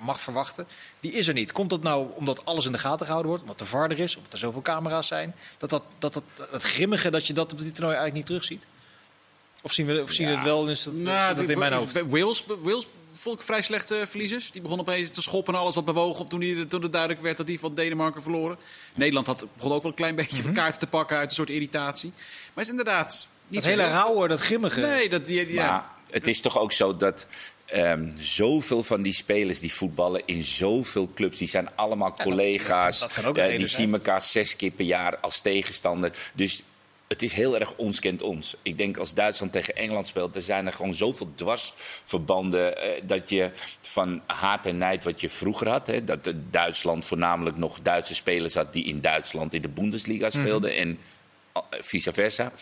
mag 0.00 0.20
verwachten, 0.20 0.66
die 1.00 1.12
is 1.12 1.26
er 1.26 1.34
niet. 1.34 1.52
Komt 1.52 1.70
dat 1.70 1.82
nou 1.82 2.06
omdat 2.14 2.44
alles 2.44 2.66
in 2.66 2.72
de 2.72 2.78
gaten 2.78 3.00
gehouden 3.06 3.30
wordt, 3.30 3.44
omdat 3.44 3.60
er 3.60 3.66
VAR 3.66 3.90
er 3.90 3.98
is, 3.98 4.16
omdat 4.16 4.32
er 4.32 4.38
zoveel 4.38 4.62
camera's 4.62 5.06
zijn, 5.06 5.34
dat 5.58 5.70
dat, 5.70 5.82
dat, 5.98 6.12
dat, 6.12 6.22
dat 6.50 6.62
grimmige 6.62 7.10
dat 7.10 7.26
je 7.26 7.32
dat 7.32 7.52
op 7.52 7.58
dit 7.58 7.74
toernooi 7.74 7.96
eigenlijk 7.96 8.14
niet 8.14 8.26
terugziet? 8.26 8.66
Of 9.62 9.72
zien 9.72 9.86
we, 9.86 10.02
of 10.02 10.10
zien 10.12 10.26
we 10.28 10.34
het 10.34 10.42
wel? 10.42 10.68
Is 10.68 10.82
dat, 10.82 10.94
Nou, 10.94 11.34
dat 11.34 11.42
die- 11.44 11.52
in 11.52 11.58
mijn 11.58 11.72
hoofd? 11.72 12.00
Wales, 12.08 12.44
Wales 12.58 12.86
vond 13.12 13.38
ik 13.38 13.44
vrij 13.46 13.62
slechte 13.62 14.04
verliezers. 14.08 14.50
Die 14.50 14.62
begon 14.62 14.80
opeens 14.80 15.10
te 15.10 15.22
schoppen 15.22 15.54
en 15.54 15.60
alles 15.60 15.74
wat 15.74 15.84
bewogen 15.84 16.20
op 16.20 16.30
toen, 16.30 16.40
die, 16.40 16.66
toen 16.66 16.82
het 16.82 16.92
duidelijk 16.92 17.22
werd 17.22 17.36
dat 17.36 17.46
die 17.46 17.58
van 17.60 17.74
Denemarken 17.74 18.22
verloren. 18.22 18.56
Nederland 18.94 19.26
had, 19.26 19.46
begon 19.56 19.72
ook 19.72 19.82
wel 19.82 19.90
een 19.90 19.96
klein 19.96 20.14
beetje 20.16 20.42
Mhm. 20.42 20.52
kaarten 20.52 20.80
te 20.80 20.86
pakken 20.86 21.16
uit 21.16 21.28
een 21.28 21.34
soort 21.36 21.50
irritatie. 21.50 22.10
Maar 22.14 22.52
het 22.54 22.64
is 22.64 22.70
inderdaad 22.70 23.28
niet 23.48 23.62
Dat 23.62 23.70
hele 23.70 23.88
rauwe, 23.88 24.28
dat 24.28 24.40
grimmige. 24.40 24.80
Nee, 24.80 25.08
dat, 25.08 25.26
die, 25.26 25.52
ja. 25.52 25.70
Maar 25.70 25.84
het 26.10 26.26
is 26.26 26.40
toch 26.40 26.58
ook 26.58 26.72
zo 26.72 26.96
dat 26.96 27.26
ehm, 27.66 28.10
zoveel 28.16 28.82
van 28.82 29.02
die 29.02 29.12
spelers 29.12 29.60
die 29.60 29.72
voetballen 29.72 30.22
in 30.24 30.42
zoveel 30.42 31.10
clubs, 31.14 31.38
die 31.38 31.48
zijn 31.48 31.68
allemaal 31.76 32.12
collega's. 32.12 33.00
dat 33.00 33.12
Eh, 33.36 33.48
die 33.48 33.66
zijn. 33.66 33.68
zien 33.68 33.92
elkaar 33.92 34.22
zes 34.22 34.56
keer 34.56 34.70
per 34.70 34.84
jaar 34.84 35.18
als 35.18 35.40
tegenstander. 35.40 36.12
Dus 36.34 36.62
het 37.08 37.22
is 37.22 37.32
heel 37.32 37.58
erg 37.58 37.74
ons 37.76 38.00
kent 38.00 38.22
ons. 38.22 38.56
Ik 38.62 38.78
denk 38.78 38.96
als 38.96 39.14
Duitsland 39.14 39.52
tegen 39.52 39.76
Engeland 39.76 40.06
speelt, 40.06 40.36
er 40.36 40.42
zijn 40.42 40.66
er 40.66 40.72
gewoon 40.72 40.94
zoveel 40.94 41.32
dwarsverbanden 41.34 42.76
eh, 42.76 43.02
dat 43.04 43.30
je 43.30 43.50
van 43.80 44.22
haat 44.26 44.66
en 44.66 44.78
nijd 44.78 45.04
wat 45.04 45.20
je 45.20 45.30
vroeger 45.30 45.68
had, 45.68 45.86
hè, 45.86 46.04
dat 46.04 46.32
Duitsland 46.50 47.04
voornamelijk 47.04 47.56
nog 47.56 47.78
Duitse 47.82 48.14
spelers 48.14 48.54
had 48.54 48.72
die 48.72 48.84
in 48.84 49.00
Duitsland 49.00 49.54
in 49.54 49.62
de 49.62 49.68
Bundesliga 49.68 50.30
speelden 50.30 50.74
en 50.74 50.98
eh, 51.52 51.62
vice 51.70 52.12
versa. 52.12 52.52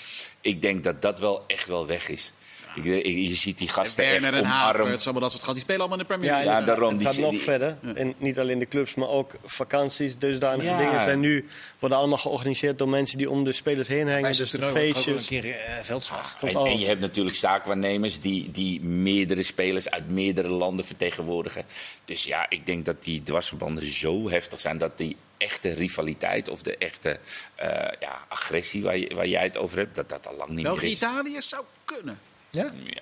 Ik 0.40 0.62
denk 0.62 0.84
dat 0.84 1.02
dat 1.02 1.20
wel 1.20 1.44
echt 1.46 1.68
wel 1.68 1.86
weg 1.86 2.08
is. 2.08 2.32
Ik, 2.76 2.84
ik- 2.84 3.16
je 3.28 3.34
ziet 3.34 3.58
die 3.58 3.68
gasten 3.68 4.04
echt 4.04 4.12
Werner 4.12 4.32
en 4.40 4.44
omarmen. 4.46 4.80
Havertz, 4.82 5.04
allemaal 5.04 5.22
dat 5.22 5.30
soort 5.30 5.42
gasten. 5.44 5.52
Die 5.54 5.62
spelen 5.62 5.80
allemaal 5.80 5.98
in 5.98 6.04
de 6.08 6.14
Premier 6.14 6.30
League. 6.30 6.52
Ja, 6.60 6.66
daarom. 6.66 6.88
Het 6.88 6.98
Die, 6.98 7.06
gaat 7.08 7.16
nog 7.18 7.30
die- 7.30 7.40
verder. 7.40 7.76
En 7.94 8.14
niet 8.18 8.38
alleen 8.38 8.58
de 8.58 8.68
clubs, 8.68 8.94
maar 8.94 9.08
ook 9.08 9.34
vakanties, 9.44 10.18
dusdanige 10.18 10.70
Ja. 10.70 10.76
dingen 10.78 11.02
zijn 11.02 11.20
nu 11.20 11.46
worden 11.78 11.98
allemaal 11.98 12.18
georganiseerd 12.18 12.78
door 12.78 12.88
mensen 12.88 13.18
die 13.18 13.30
om 13.30 13.44
de 13.44 13.52
spelers 13.52 13.88
heen 13.88 14.08
hangen. 14.08 14.36
Dus 14.36 14.50
de 14.50 14.58
wel 14.58 14.68
een 14.68 14.74
feestjes. 14.74 15.26
keer 15.26 15.44
eh, 15.50 15.74
veldslag. 15.82 16.36
En, 16.40 16.54
en 16.56 16.78
je 16.78 16.86
hebt 16.86 17.00
natuurlijk 17.00 17.36
zaakwaarnemers 17.36 18.20
die, 18.20 18.50
die 18.50 18.80
meerdere 18.80 19.42
spelers 19.42 19.90
uit 19.90 20.10
meerdere 20.10 20.48
landen 20.48 20.84
vertegenwoordigen. 20.84 21.64
Dus 22.04 22.24
ja, 22.24 22.46
ik 22.50 22.66
denk 22.66 22.84
dat 22.84 23.02
die 23.02 23.22
dwarsverbanden 23.22 23.92
zo 23.92 24.30
heftig 24.30 24.60
zijn 24.60 24.78
dat 24.78 24.98
die 24.98 25.16
echte 25.38 25.72
rivaliteit 25.72 26.48
of 26.48 26.62
de 26.62 26.76
echte 26.76 27.18
eh, 27.54 27.68
ja, 28.00 28.24
agressie 28.28 28.82
waar, 28.82 28.96
je- 28.98 29.14
waar 29.14 29.26
jij 29.26 29.42
het 29.42 29.56
over 29.56 29.78
hebt, 29.78 29.94
dat 29.94 30.08
dat 30.08 30.26
al 30.28 30.34
lang 30.36 30.48
niet 30.50 30.62
meer 30.62 30.72
is. 30.84 30.98
België-Italië 30.98 31.42
zou 31.42 31.64
kunnen. 31.84 32.18
Ja? 32.56 32.72
Ja. 32.84 33.00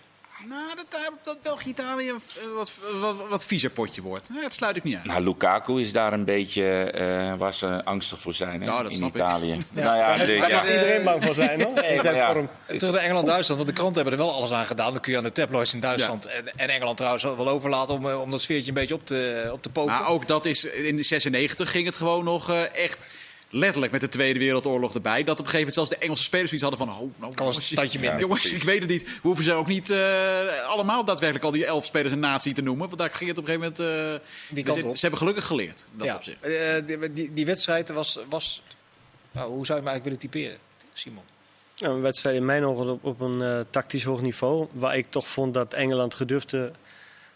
Nou, 0.48 0.74
dat, 0.76 1.00
dat 1.22 1.42
België-Italië 1.42 2.12
wat, 2.54 2.72
wat, 3.00 3.14
wat 3.28 3.46
viezer 3.46 3.70
potje 3.70 4.02
wordt. 4.02 4.28
Dat 4.42 4.54
sluit 4.54 4.76
ik 4.76 4.82
niet 4.84 4.96
uit. 4.96 5.04
Nou, 5.04 5.22
Lukaku 5.24 5.80
is 5.80 5.92
daar 5.92 6.12
een 6.12 6.24
beetje 6.24 6.64
eh, 6.84 7.34
waar 7.34 7.54
ze 7.54 7.84
angstig 7.84 8.20
voor 8.20 8.34
zijn 8.34 8.60
hè, 8.60 8.66
Nou, 8.66 8.82
dat 8.82 8.90
in 8.92 8.96
snap 8.96 9.08
ik. 9.08 9.14
Italië. 9.16 9.58
Nou 9.70 9.96
ja, 9.96 10.16
de- 10.16 10.36
Daar 10.38 10.50
ja. 10.50 10.56
mag 10.56 10.70
iedereen 10.72 11.04
bang 11.04 11.24
voor 11.24 11.34
zijn, 11.34 11.62
hoor. 11.62 11.74
Terug 12.78 12.92
naar 12.92 13.02
Engeland-Duitsland, 13.02 13.60
want 13.60 13.66
de 13.66 13.80
kranten 13.80 14.02
hebben 14.02 14.12
er 14.20 14.26
wel 14.26 14.34
alles 14.34 14.50
aan 14.52 14.66
gedaan. 14.66 14.92
Dan 14.92 15.00
kun 15.00 15.12
je 15.12 15.18
aan 15.18 15.24
de 15.24 15.32
tabloids 15.32 15.74
in 15.74 15.80
Duitsland 15.80 16.26
en, 16.26 16.56
en 16.56 16.68
Engeland 16.68 16.96
trouwens 16.96 17.24
wel 17.24 17.48
overlaten 17.48 17.94
om, 17.94 18.08
eh, 18.10 18.20
om 18.20 18.30
dat 18.30 18.40
sfeertje 18.42 18.68
een 18.68 18.74
beetje 18.74 18.94
op 18.94 19.06
te, 19.06 19.48
op 19.52 19.62
te 19.62 19.70
poken. 19.70 19.92
Maar 19.92 20.06
ook 20.06 20.26
dat 20.28 20.44
is, 20.44 20.64
in 20.64 20.96
de 20.96 21.02
96 21.02 21.70
ging 21.70 21.86
het 21.86 21.96
gewoon 21.96 22.24
nog 22.24 22.50
eh, 22.50 22.74
echt 22.74 23.08
letterlijk 23.54 23.92
met 23.92 24.00
de 24.00 24.08
Tweede 24.08 24.38
Wereldoorlog 24.38 24.94
erbij. 24.94 25.24
Dat 25.24 25.38
op 25.40 25.44
een 25.44 25.50
gegeven 25.50 25.58
moment 25.58 25.74
zelfs 25.74 25.90
de 25.90 25.96
Engelse 25.96 26.22
spelers 26.22 26.50
zoiets 26.50 26.68
hadden 26.68 26.86
van... 26.86 26.96
Oh, 27.04 27.12
nou, 27.20 27.34
Kan 27.34 27.46
eens 27.46 27.70
een 27.70 27.76
tandje 27.76 27.98
minder. 27.98 28.20
Jongens, 28.24 28.52
ik 28.52 28.62
weet 28.62 28.80
het 28.80 28.88
niet. 28.88 29.02
We 29.02 29.18
hoeven 29.22 29.44
ze 29.44 29.52
ook 29.52 29.66
niet 29.66 29.90
eh, 29.90 30.66
allemaal 30.66 31.04
daadwerkelijk 31.04 31.44
al 31.44 31.50
die 31.50 31.66
elf 31.66 31.84
spelers 31.84 32.12
een 32.12 32.18
natie 32.18 32.54
te 32.54 32.62
noemen. 32.62 32.86
Want 32.86 32.98
daar 32.98 33.10
ging 33.12 33.30
het 33.30 33.38
op 33.38 33.48
een 33.48 33.54
gegeven 33.54 33.74
moment... 33.86 34.20
eh, 34.20 34.54
Die 34.54 34.64
kant 34.64 34.78
ze, 34.78 34.86
op. 34.86 34.94
ze 34.94 35.00
hebben 35.00 35.18
gelukkig 35.18 35.46
geleerd, 35.46 35.84
dat 35.92 36.06
ja. 36.06 36.16
opzicht. 36.16 36.42
Eh, 36.42 36.86
die, 36.86 37.12
die, 37.12 37.32
die 37.32 37.46
wedstrijd 37.46 37.88
was... 37.90 38.18
was 38.28 38.62
nou, 39.32 39.50
hoe 39.50 39.66
zou 39.66 39.78
je 39.80 39.84
hem 39.84 39.94
eigenlijk 39.94 40.04
willen 40.04 40.18
typeren, 40.18 40.58
Simon? 40.92 41.22
Nou, 41.78 41.94
een 41.94 42.00
wedstrijd 42.02 42.36
in 42.36 42.44
mijn 42.44 42.64
ogen 42.64 42.88
op, 42.88 43.04
op 43.04 43.20
een 43.20 43.42
eh, 43.42 43.60
tactisch 43.70 44.04
hoog 44.04 44.20
niveau. 44.20 44.66
Waar 44.72 44.96
ik 44.96 45.06
toch 45.10 45.28
vond 45.28 45.54
dat 45.54 45.72
Engeland 45.72 46.14
gedurfde, 46.14 46.72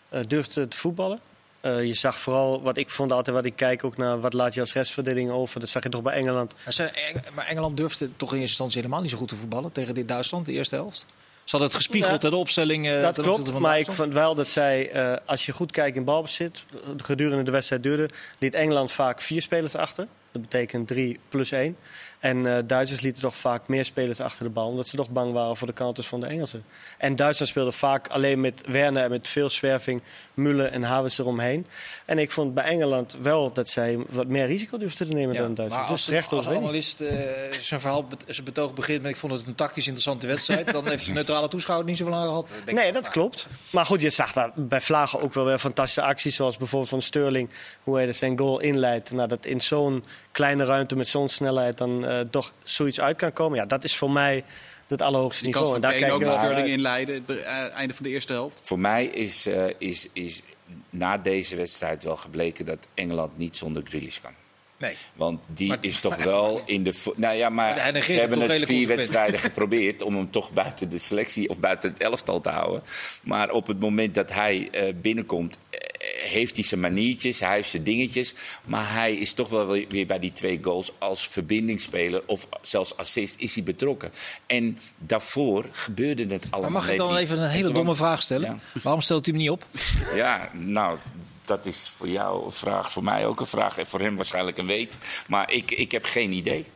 eh, 0.09 0.21
durfde 0.29 0.69
te 0.69 0.77
voetballen. 0.77 1.21
Eh, 1.61 1.85
je 1.85 1.95
zag 1.95 2.19
vooral, 2.19 2.63
wat 2.63 2.77
ik 2.77 2.91
vond 2.91 3.13
altijd, 3.13 3.37
wat 3.37 3.45
ik 3.45 3.57
kijk 3.57 3.85
ook 3.85 3.97
naar 3.97 4.21
wat 4.21 4.33
laat 4.33 4.55
je 4.55 4.61
als 4.61 4.73
restverdeling 4.73 5.31
over. 5.31 5.61
Dat 5.61 5.69
zag 5.69 5.83
je 5.83 5.89
toch 5.89 6.03
bij 6.03 6.15
Engeland. 6.15 6.55
Maar 6.65 6.93
Maar 7.35 7.47
Engeland 7.47 7.77
durfde 7.77 8.17
toch 8.17 8.29
in 8.29 8.35
eerste 8.35 8.49
instantie 8.51 8.77
helemaal 8.77 9.01
niet 9.01 9.11
zo 9.11 9.17
goed 9.17 9.29
te 9.29 9.35
voetballen 9.37 9.73
tegen 9.73 9.95
dit 9.95 10.09
Duitsland, 10.09 10.47
de 10.47 10.53
eerste 10.53 10.75
helft. 10.75 11.07
Ze 11.45 11.57
hadden 11.57 11.69
het 11.69 11.77
gespiegeld 11.87 12.23
Ja, 12.23 12.29
in 12.29 12.35
de 12.35 12.41
opstelling. 12.41 12.87
eh, 12.89 13.03
dat 13.03 13.21
klopt, 13.21 13.51
van 13.51 13.63
maar 13.63 13.79
ik 13.79 13.93
vond 13.93 14.13
wel 14.13 14.35
dat 14.35 14.51
zij, 14.51 14.91
eh, 14.91 15.17
als 15.27 15.47
je 15.47 15.53
goed 15.53 15.71
kijkt 15.73 15.97
in 15.97 16.05
balbezit, 16.05 16.65
eh, 16.73 16.79
gedurende 16.97 17.43
de 17.43 17.51
wedstrijd 17.51 17.83
duurde, 17.83 18.09
liet 18.39 18.55
Engeland 18.55 18.93
vaak 18.93 19.21
vier 19.21 19.43
spelers 19.43 19.75
achter. 19.75 20.07
Dat 20.33 20.43
betekent 20.43 20.87
drie 20.89 21.19
plus 21.29 21.53
één. 21.53 21.77
En 22.19 22.47
eh, 22.57 22.63
Duitsers 22.67 23.01
lieten 23.01 23.23
toch 23.23 23.37
vaak 23.37 23.69
meer 23.69 23.85
spelers 23.85 24.21
achter 24.21 24.45
de 24.45 24.51
bal, 24.51 24.69
omdat 24.69 24.87
ze 24.89 24.97
toch 24.97 25.11
bang 25.11 25.33
waren 25.33 25.57
voor 25.57 25.67
de 25.67 25.73
counters 25.73 26.07
van 26.07 26.21
de 26.21 26.27
Engelsen. 26.27 26.65
En 26.99 27.17
Duitsland 27.17 27.51
speelde 27.51 27.73
vaak 27.73 28.09
alleen 28.09 28.41
met 28.41 28.63
Werner 28.67 29.03
en 29.03 29.11
met 29.11 29.29
veel 29.29 29.51
zwerving, 29.51 30.03
Mullen 30.35 30.73
en 30.73 30.83
Havertz 30.83 31.19
eromheen. 31.19 31.67
En 32.05 32.19
ik 32.19 32.31
vond 32.31 32.55
bij 32.55 32.65
Engeland 32.65 33.17
wel 33.23 33.53
dat 33.53 33.69
zij 33.69 33.99
wat 34.09 34.27
meer 34.27 34.47
risico 34.47 34.79
durfden 34.79 35.09
te 35.09 35.15
nemen 35.15 35.35
Ja, 35.35 35.41
dan 35.41 35.55
Duitsland. 35.55 35.83
maar 35.83 35.93
als, 35.93 36.07
Dus 36.07 36.15
de, 36.15 36.37
als 36.37 36.47
een 36.47 36.53
overwinning. 36.53 36.69
analist 36.69 37.01
eh, 37.01 37.61
zijn 37.61 37.81
verhaal, 37.81 38.07
zijn 38.27 38.45
betoog 38.45 38.75
begint 38.75 39.03
met 39.03 39.11
ik 39.11 39.17
vond 39.17 39.33
het 39.33 39.47
een 39.47 39.55
tactisch 39.55 39.85
interessante 39.87 40.27
wedstrijd, 40.27 40.73
dan 40.73 40.89
heeft 40.89 41.07
de 41.07 41.13
neutrale 41.13 41.49
toeschouwer 41.49 41.87
niet 41.87 41.97
zoveel 41.97 42.15
aan 42.15 42.27
gehad. 42.27 42.53
Nee, 42.73 42.93
dat 42.93 43.09
klopt. 43.09 43.47
Maar 43.71 43.87
goed, 43.87 44.01
je 44.01 44.11
zag 44.11 44.33
daar 44.33 44.51
bij 44.55 44.81
Vlagen 44.81 45.21
ook 45.21 45.35
wel 45.35 45.45
weer 45.45 45.59
fantastische 45.59 46.03
acties. 46.03 46.37
Zoals 46.37 46.57
bijvoorbeeld 46.57 46.91
van 46.91 47.03
Sterling, 47.03 47.49
hoe 47.83 47.97
hij 47.97 48.13
zijn 48.13 48.39
goal 48.39 48.59
inleidt. 48.61 49.13
Nou, 49.13 49.29
dat 49.29 49.45
in 49.45 49.61
zo'n 49.61 50.05
kleine 50.39 50.65
ruimte 50.65 50.97
met 50.97 51.09
zo'n 51.09 51.29
snelheid 51.29 51.79
dan 51.79 52.07
eh, 52.07 52.21
toch 52.21 52.53
zoiets 52.63 53.01
uit 53.01 53.17
kan 53.17 53.33
komen. 53.33 53.59
Ja, 53.59 53.67
dat 53.67 53.85
is 53.85 53.97
voor 53.97 54.11
mij 54.11 54.45
het 54.87 55.03
allerhoogste 55.03 55.45
Die 55.45 55.53
kans 55.53 55.65
niveau. 55.65 55.83
van 55.83 55.93
En 55.93 56.01
daar 56.01 56.09
kijk 56.09 56.23
ook 56.23 56.29
erg 56.29 56.33
Sterling 56.33 56.59
naar 56.59 56.63
uit. 56.69 56.77
inleiden, 56.77 57.25
het 57.27 57.39
eh, 57.45 57.75
einde 57.77 57.95
van 57.95 58.03
de 58.05 58.11
eerste 58.11 58.33
helft. 58.33 58.61
Voor 58.63 58.79
mij 58.79 59.07
is, 59.07 59.47
eh, 59.47 59.65
is, 59.79 60.09
is 60.13 60.43
na 60.91 61.19
deze 61.19 61.57
wedstrijd 61.57 62.05
wel 62.05 62.17
gebleken 62.17 62.65
dat 62.65 62.79
Engeland 62.95 63.39
niet 63.39 63.57
zonder 63.57 63.83
Grealish 63.87 64.19
kan. 64.23 64.33
Nee. 64.77 64.97
Want 65.15 65.41
die 65.47 65.69
Maar- 65.69 65.79
is 65.81 65.99
toch 66.01 66.17
wel 66.17 66.61
in 66.65 66.85
de. 66.85 67.13
Nou 67.17 67.37
ja, 67.37 67.49
maar 67.49 68.03
ze 68.03 68.13
hebben 68.13 68.41
het 68.41 68.65
vier 68.65 68.87
wedstrijden 68.89 69.41
geprobeerd 69.41 70.03
om 70.03 70.15
hem 70.17 70.31
toch 70.31 70.53
buiten 70.53 70.89
de 70.91 70.99
selectie 70.99 71.49
of 71.49 71.61
buiten 71.61 71.91
het 71.93 72.03
elftal 72.03 72.41
te 72.41 72.49
houden. 72.49 72.83
Maar 73.23 73.51
op 73.51 73.67
het 73.67 73.81
moment 73.81 74.15
dat 74.15 74.33
hij 74.33 74.69
eh, 74.73 74.95
binnenkomt, 74.95 75.59
eh, 75.71 75.79
heeft 76.19 76.57
hij 76.57 76.65
zijn 76.65 76.81
maniertjes, 76.81 77.41
hij 77.41 77.55
heeft 77.55 77.69
zijn 77.69 77.83
dingetjes. 77.83 78.35
Maar 78.65 78.93
hij 78.93 79.15
is 79.15 79.33
toch 79.33 79.49
wel 79.49 79.67
weer 79.67 80.07
bij 80.07 80.19
die 80.19 80.33
twee 80.33 80.59
goals 80.63 80.93
als 80.99 81.29
verbindingsspeler 81.29 82.23
of 82.27 82.49
zelfs 82.63 82.97
assist 82.97 83.35
is 83.39 83.55
hij 83.55 83.65
betrokken. 83.65 84.13
En 84.47 84.79
daarvoor 84.99 85.65
gebeurde 85.73 86.27
het 86.27 86.47
allemaal. 86.51 86.71
Maar 86.71 86.81
mag 86.81 86.91
ik 86.91 86.97
dan 86.97 87.11
niet. 87.11 87.19
even 87.19 87.43
een 87.43 87.49
hele 87.49 87.73
domme 87.73 87.97
vraag 87.97 88.23
stellen? 88.23 88.61
Waarom 88.83 89.01
stelt 89.01 89.27
hij 89.27 89.35
hem 89.35 89.43
niet 89.43 89.53
op? 89.53 89.67
ja, 90.15 90.51
nou, 90.53 90.99
dat 91.45 91.67
is 91.67 91.93
voor 91.97 92.09
jou 92.09 92.45
een 92.45 92.53
vraag, 92.53 92.93
voor 92.93 93.05
mij 93.05 93.27
ook 93.27 93.41
een 93.41 93.47
vraag. 93.47 93.79
En 93.79 93.87
voor 93.87 94.01
hem 94.01 94.17
waarschijnlijk 94.17 94.59
een 94.59 94.67
weet. 94.67 94.99
Maar 95.27 95.53
ik, 95.53 95.71
ik 95.71 95.91
heb 95.93 96.05
geen 96.05 96.33
idee. 96.33 96.67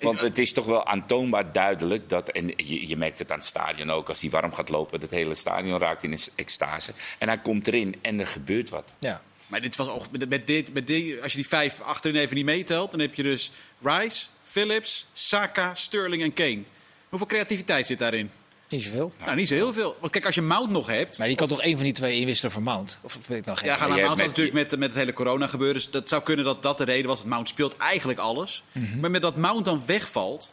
Want 0.00 0.20
het 0.20 0.38
is 0.38 0.52
toch 0.52 0.64
wel 0.64 0.86
aantoonbaar 0.86 1.52
duidelijk 1.52 2.08
dat, 2.08 2.28
en 2.28 2.52
je, 2.56 2.88
je 2.88 2.96
merkt 2.96 3.18
het 3.18 3.30
aan 3.30 3.38
het 3.38 3.46
stadion 3.46 3.90
ook, 3.90 4.08
als 4.08 4.20
hij 4.20 4.30
warm 4.30 4.52
gaat 4.52 4.68
lopen, 4.68 5.00
het 5.00 5.10
hele 5.10 5.34
stadion 5.34 5.78
raakt 5.78 6.02
in 6.02 6.12
een 6.12 6.18
extase. 6.34 6.92
En 7.18 7.28
hij 7.28 7.38
komt 7.38 7.66
erin 7.66 7.96
en 8.02 8.20
er 8.20 8.26
gebeurt 8.26 8.70
wat. 8.70 8.94
Ja. 8.98 9.22
Maar 9.46 9.60
dit 9.60 9.76
was 9.76 9.88
ook, 9.88 10.10
met, 10.10 10.28
met 10.28 10.46
dit, 10.46 10.72
met 10.72 10.86
dit, 10.86 11.22
als 11.22 11.32
je 11.32 11.38
die 11.38 11.48
vijf 11.48 11.80
achterin 11.80 12.20
even 12.20 12.36
niet 12.36 12.44
meetelt, 12.44 12.90
dan 12.90 13.00
heb 13.00 13.14
je 13.14 13.22
dus 13.22 13.52
Rice, 13.82 14.26
Phillips, 14.42 15.06
Saka, 15.12 15.74
Sterling 15.74 16.22
en 16.22 16.32
Kane. 16.32 16.62
Hoeveel 17.08 17.28
creativiteit 17.28 17.86
zit 17.86 17.98
daarin? 17.98 18.30
Niet 18.68 18.82
zoveel. 18.82 19.12
Nou, 19.24 19.36
niet 19.36 19.48
zo 19.48 19.54
heel 19.54 19.72
veel. 19.72 19.96
Want 20.00 20.12
kijk, 20.12 20.24
als 20.26 20.34
je 20.34 20.42
Mount 20.42 20.70
nog 20.70 20.86
hebt. 20.86 21.18
Maar 21.18 21.26
die 21.26 21.36
kan 21.36 21.48
toch 21.48 21.60
één 21.60 21.74
van 21.74 21.84
die 21.84 21.92
twee 21.92 22.20
inwisselen 22.20 22.52
voor 22.52 22.62
Mount? 22.62 22.98
Of 23.02 23.18
weet 23.26 23.38
ik 23.38 23.44
nou 23.44 23.58
geen 23.58 23.68
Ja, 23.68 23.76
gaan 23.76 23.88
je 23.88 23.94
naar 23.94 24.04
Mount 24.04 24.18
met- 24.18 24.26
natuurlijk 24.26 24.54
met, 24.56 24.78
met 24.78 24.88
het 24.88 24.98
hele 24.98 25.12
corona 25.12 25.46
gebeuren. 25.46 25.74
Dus 25.76 25.90
dat 25.90 26.08
zou 26.08 26.22
kunnen 26.22 26.44
dat 26.44 26.62
dat 26.62 26.78
de 26.78 26.84
reden 26.84 27.06
was. 27.06 27.18
Dat 27.18 27.26
Mount 27.28 27.48
speelt 27.48 27.76
eigenlijk 27.76 28.18
alles. 28.18 28.64
Maar 29.00 29.10
met 29.10 29.22
dat 29.22 29.36
Mount 29.36 29.64
dan 29.64 29.82
wegvalt, 29.86 30.52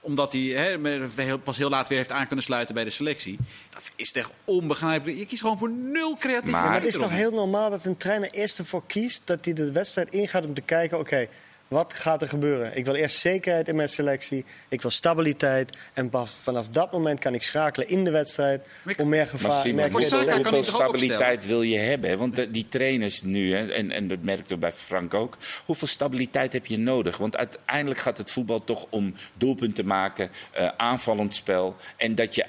omdat 0.00 0.32
hij 0.32 0.78
pas 1.44 1.56
heel 1.56 1.68
laat 1.68 1.88
weer 1.88 1.98
heeft 1.98 2.12
aan 2.12 2.26
kunnen 2.26 2.44
sluiten 2.44 2.74
bij 2.74 2.84
de 2.84 2.90
selectie. 2.90 3.38
Dan 3.70 3.80
is 3.96 4.08
het 4.08 4.16
echt 4.16 4.30
onbegrijpelijk. 4.44 5.18
Je 5.18 5.26
kiest 5.26 5.40
gewoon 5.42 5.58
voor 5.58 5.70
nul 5.70 6.16
creatief. 6.16 6.50
Maar- 6.50 6.64
Maar 6.64 6.74
het 6.74 6.84
is 6.84 6.94
toch 6.94 7.10
heel 7.10 7.30
normaal 7.30 7.70
dat 7.70 7.84
een 7.84 7.96
trainer 7.96 8.30
eerst 8.30 8.58
ervoor 8.58 8.82
kiest 8.86 9.22
dat 9.24 9.44
hij 9.44 9.54
de 9.54 9.72
wedstrijd 9.72 10.10
ingaat 10.10 10.44
om 10.44 10.54
te 10.54 10.60
kijken: 10.60 10.98
oké, 10.98 11.28
wat 11.68 11.94
gaat 11.94 12.22
er 12.22 12.28
gebeuren? 12.28 12.76
Ik 12.76 12.84
wil 12.84 12.94
eerst 12.94 13.18
zekerheid 13.18 13.68
in 13.68 13.76
mijn 13.76 13.88
selectie, 13.88 14.44
ik 14.68 14.82
wil 14.82 14.90
stabiliteit. 14.90 15.76
En 15.92 16.10
vanaf 16.42 16.68
dat 16.68 16.92
moment 16.92 17.20
kan 17.20 17.34
ik 17.34 17.42
schakelen 17.42 17.88
in 17.88 18.04
de 18.04 18.10
wedstrijd 18.10 18.66
om 18.96 19.08
meer 19.08 19.18
Maar 19.18 19.28
gevaar 19.28 19.60
Simon, 19.60 19.92
meer 19.92 20.02
Saka 20.02 20.24
kan 20.24 20.34
hoeveel 20.42 20.62
stabiliteit 20.62 21.46
wil 21.46 21.62
je 21.62 21.78
hebben? 21.78 22.18
Want 22.18 22.36
de- 22.36 22.50
die 22.50 22.66
trainers 22.68 23.22
nu, 23.22 23.54
hè, 23.54 23.72
en, 23.72 23.90
en 23.90 24.08
dat 24.08 24.22
merkte 24.22 24.56
bij 24.56 24.72
Frank 24.72 25.14
ook, 25.14 25.36
hoeveel 25.66 25.88
stabiliteit 25.88 26.52
heb 26.52 26.66
je 26.66 26.78
nodig? 26.78 27.16
Want 27.16 27.36
uiteindelijk 27.36 28.00
gaat 28.00 28.18
het 28.18 28.30
voetbal 28.30 28.64
toch 28.64 28.86
om 28.90 29.14
doelpunten 29.34 29.86
maken, 29.86 30.30
eh, 30.52 30.68
aanvallend 30.76 31.34
spel. 31.34 31.76
En 31.96 32.14
dat 32.14 32.34
je 32.34 32.44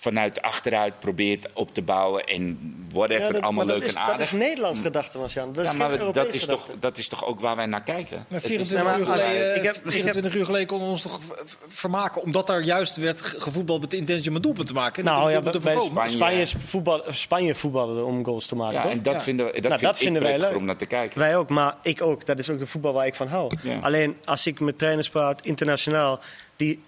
vanuit 0.00 0.42
achteruit 0.42 0.98
probeert 0.98 1.48
op 1.52 1.74
te 1.74 1.82
bouwen 1.82 2.24
en 2.24 2.74
whatever, 2.92 3.22
Ja, 3.26 3.32
dat- 3.32 3.42
allemaal 3.42 3.66
leuk 3.66 3.80
dat 3.80 3.88
is, 3.88 3.94
en 3.94 4.00
aardig. 4.00 4.16
Dat 4.16 4.26
is 4.26 4.32
Nederlands 4.32 4.80
gedachte, 4.80 5.18
Marcian. 5.18 5.52
Dat 5.52 5.64
is 5.64 5.70
ja, 5.70 5.76
maar 5.76 5.90
geen 5.98 6.12
dat 6.12 6.34
is, 6.34 6.44
toch, 6.44 6.70
dat 6.78 6.98
is 6.98 7.08
toch 7.08 7.24
ook 7.26 7.40
waar 7.40 7.56
wij 7.56 7.66
naar 7.66 7.82
kijken? 7.82 8.16
Maar 8.16 8.40
Het 8.40 8.42
is- 8.42 8.48
24, 8.48 8.86
Nou, 8.88 9.00
uur, 9.00 9.06
geleden, 9.06 9.56
ik 9.56 9.62
heb- 9.62 9.74
ik 9.76 9.82
heb- 9.82 9.90
24 9.92 10.34
uur 10.34 10.44
geleden 10.44 10.66
konden 10.66 10.86
we 10.86 10.92
ons 10.92 11.02
toch 11.02 11.20
vermaken. 11.68 12.22
Omdat 12.22 12.48
er 12.48 12.62
juist 12.62 12.96
werd 12.96 13.22
ge- 13.22 13.40
gevoetbald 13.40 13.80
met 13.80 13.90
de 13.90 13.96
intentie 13.96 14.28
om 14.30 14.36
een 14.36 14.42
doelpunt 14.42 14.66
te 14.66 14.72
maken. 14.72 15.06
en 15.06 15.12
Nou 15.12 15.30
ja, 15.30 15.40
bij 15.40 15.52
te. 15.52 15.60
Spanje, 15.60 15.80
Spanje- 15.90 16.10
Spanje, 16.10 16.46
voetbal, 16.66 17.02
Spanje 17.08 17.54
voetballen 17.54 18.04
om 18.06 18.24
goals 18.24 18.46
te 18.46 18.56
maken. 18.56 18.74
ja, 18.74 18.82
toch? 18.82 18.90
en 18.92 19.02
dat 19.02 19.14
Ja. 19.14 19.20
vinden, 19.20 19.46
we, 19.46 19.52
dat 19.52 19.62
Nou, 19.62 19.72
vind 19.78 19.84
dat 19.92 19.94
ik 20.00 20.02
vinden 20.04 20.22
wij 20.22 20.38
leuk. 20.38 20.56
om 20.56 20.64
naar 20.64 20.76
te 20.76 20.86
kijken. 20.86 21.18
Wij 21.18 21.36
ook, 21.36 21.48
maar 21.48 21.76
ik 21.82 22.02
ook. 22.02 22.26
Dat 22.26 22.38
is 22.38 22.50
ook 22.50 22.58
de 22.58 22.66
voetbal 22.66 22.92
waar 22.92 23.06
ik 23.06 23.14
van 23.14 23.28
hou. 23.28 23.56
Ja. 23.62 23.78
Alleen 23.80 24.16
als 24.24 24.46
ik 24.46 24.60
met 24.60 24.78
trainers 24.78 25.08
praat, 25.10 25.44
internationaal, 25.44 26.20
die 26.56 26.82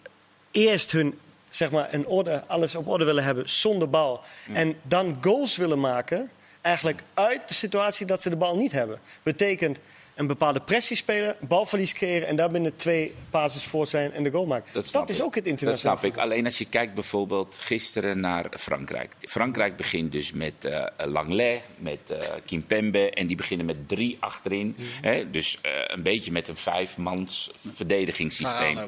eerst 0.51 0.93
hun, 0.93 1.18
zeg 1.55 1.70
maar, 1.70 1.94
een 1.94 2.07
orde, 2.07 2.44
alles 2.46 2.74
op 2.74 2.88
orde 2.88 3.05
willen 3.05 3.24
hebben 3.24 3.48
zonder 3.50 3.90
bal. 3.90 4.20
En 4.53 4.76
dan 4.82 5.18
goals 5.20 5.57
willen 5.57 5.80
maken, 5.80 6.30
eigenlijk 6.61 7.03
uit 7.14 7.48
de 7.48 7.55
situatie 7.55 8.07
dat 8.07 8.22
ze 8.22 8.30
de 8.30 8.36
bal 8.36 8.57
niet 8.57 8.72
hebben. 8.72 8.98
Betekent 9.22 9.78
een 10.14 10.26
bepaalde 10.26 10.61
pressie 10.61 10.96
spelen, 10.96 11.36
balverlies 11.40 11.92
creëren 11.92 12.28
en 12.28 12.36
daar 12.36 12.50
binnen 12.50 12.76
twee 12.76 13.14
basis 13.30 13.64
voor 13.64 13.86
zijn 13.86 14.12
en 14.12 14.22
de 14.24 14.30
goal 14.30 14.46
maken. 14.46 14.72
Dat, 14.72 15.09
is 15.11 15.18
ik. 15.18 15.24
ook 15.24 15.34
het 15.34 15.44
Dat 15.44 15.53
internationaal. 15.53 15.98
snap 15.98 16.12
ik. 16.12 16.18
Alleen 16.18 16.44
als 16.44 16.59
je 16.59 16.64
kijkt 16.64 16.94
bijvoorbeeld 16.94 17.57
gisteren 17.61 18.20
naar 18.20 18.46
Frankrijk. 18.50 19.14
Frankrijk 19.20 19.76
begint 19.76 20.12
dus 20.12 20.32
met 20.32 20.64
eh 20.64 20.84
Langlais, 21.07 21.61
met 21.76 21.98
eh 22.11 22.18
Kimpembe. 22.44 23.11
En 23.11 23.26
die 23.26 23.36
beginnen 23.36 23.66
met 23.66 23.88
drie 23.88 24.16
achterin. 24.20 24.74
Mhm. 24.78 24.86
Hè? 25.00 25.30
Dus 25.30 25.59
eh, 25.61 25.70
een 25.86 26.03
beetje 26.03 26.32
met 26.32 26.48
een 26.48 26.57
vijfmans 26.57 27.50
verdedigingssysteem. 27.72 28.78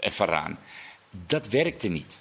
En 0.00 0.12
Varaan. 0.12 0.58
Dat 1.10 1.48
werkte 1.48 1.88
niet. 1.88 2.18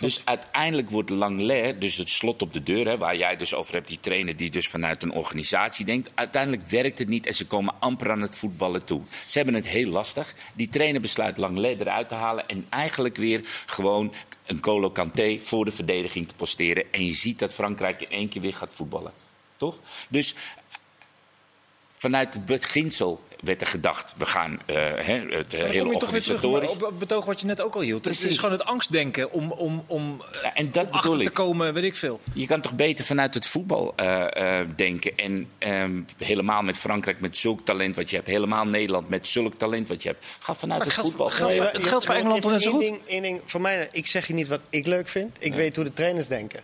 Dus 0.00 0.20
uiteindelijk 0.24 0.90
wordt 0.90 1.10
Langlais, 1.10 1.74
dus 1.78 1.96
het 1.96 2.10
slot 2.10 2.42
op 2.42 2.52
de 2.52 2.62
deur, 2.62 2.88
hè, 2.88 2.98
waar 2.98 3.16
jij 3.16 3.36
dus 3.36 3.54
over 3.54 3.74
hebt, 3.74 3.88
die 3.88 4.00
trainer 4.00 4.36
die 4.36 4.50
dus 4.50 4.68
vanuit 4.68 5.02
een 5.02 5.12
organisatie 5.12 5.84
denkt. 5.84 6.10
Uiteindelijk 6.14 6.68
werkt 6.68 6.98
het 6.98 7.08
niet 7.08 7.26
en 7.26 7.34
ze 7.34 7.46
komen 7.46 7.74
amper 7.78 8.10
aan 8.10 8.20
het 8.20 8.36
voetballen 8.36 8.84
toe. 8.84 9.02
Ze 9.26 9.36
hebben 9.36 9.54
het 9.54 9.66
heel 9.66 9.90
lastig. 9.90 10.34
Die 10.54 10.68
trainer 10.68 11.00
besluit 11.00 11.36
Langlais 11.36 11.80
eruit 11.80 12.08
te 12.08 12.14
halen 12.14 12.48
en 12.48 12.66
eigenlijk 12.68 13.16
weer 13.16 13.40
gewoon 13.66 14.12
een 14.46 14.60
Colo 14.60 14.90
Kanté 14.90 15.38
voor 15.40 15.64
de 15.64 15.72
verdediging 15.72 16.28
te 16.28 16.34
posteren. 16.34 16.92
En 16.92 17.06
je 17.06 17.12
ziet 17.12 17.38
dat 17.38 17.54
Frankrijk 17.54 18.02
in 18.02 18.10
één 18.10 18.28
keer 18.28 18.42
weer 18.42 18.54
gaat 18.54 18.74
voetballen. 18.74 19.12
Toch? 19.56 19.76
Dus 20.08 20.34
vanuit 22.00 22.34
het 22.34 22.44
beginsel 22.44 23.24
werd 23.40 23.60
er 23.60 23.66
gedacht, 23.66 24.14
we 24.16 24.26
gaan 24.26 24.52
uh, 24.52 24.76
hè, 24.76 25.18
het 25.28 25.52
hele 25.52 25.92
toch 25.92 26.10
weer 26.10 26.22
terug 26.22 26.42
organisatorisch... 26.42 26.70
op 26.70 26.98
betoog 26.98 27.24
wat 27.24 27.40
je 27.40 27.46
net 27.46 27.60
ook 27.60 27.74
al 27.74 27.80
hield. 27.80 28.04
Het 28.04 28.24
is 28.24 28.36
gewoon 28.38 28.52
het 28.58 28.64
angstdenken 28.64 29.32
om, 29.32 29.52
om, 29.52 29.84
om, 29.86 30.20
eh, 30.32 30.42
Ja, 30.42 30.54
en 30.54 30.70
dat 30.72 30.86
om 30.86 30.92
achter 30.92 31.18
te 31.18 31.22
ik. 31.24 31.32
komen, 31.34 31.74
weet 31.74 31.84
ik 31.84 31.96
veel. 31.96 32.20
Je 32.34 32.46
kan 32.46 32.60
toch 32.60 32.74
beter 32.74 33.04
vanuit 33.04 33.34
het 33.34 33.46
voetbal 33.46 33.92
eh, 33.96 34.60
eh, 34.60 34.68
denken. 34.76 35.16
En 35.16 35.48
ehm, 35.58 36.00
helemaal 36.18 36.62
met 36.62 36.78
Frankrijk 36.78 37.20
met 37.20 37.36
zulk 37.36 37.60
talent 37.64 37.96
wat 37.96 38.10
je 38.10 38.16
hebt. 38.16 38.28
Helemaal 38.28 38.64
Nederland 38.66 39.08
met 39.08 39.28
zulk 39.28 39.54
talent 39.54 39.88
wat 39.88 40.02
je 40.02 40.08
hebt. 40.08 40.26
Ga 40.38 40.54
vanuit 40.54 40.78
Maar 40.78 40.88
het 40.96 41.04
voetbal. 41.06 41.30
geldt- 41.30 41.54
het 41.54 41.72
maar- 41.72 41.82
geldt 41.82 42.04
voor 42.06 42.14
Engeland 42.14 42.44
maar 42.44 42.52
toch 42.52 42.52
net 42.52 42.62
zo 42.62 42.80
één 42.80 42.88
goed? 42.88 42.94
Ding, 42.94 43.08
één 43.08 43.22
ding 43.22 43.40
voor 43.44 43.60
mij, 43.60 43.88
ik 43.92 44.06
zeg 44.06 44.26
je 44.26 44.34
niet 44.34 44.48
wat 44.48 44.60
ik 44.70 44.86
leuk 44.86 45.08
vind. 45.08 45.36
Ik 45.40 45.54
weet 45.54 45.74
hoe 45.76 45.84
de 45.84 45.92
trainers 45.92 46.28
denken. 46.28 46.60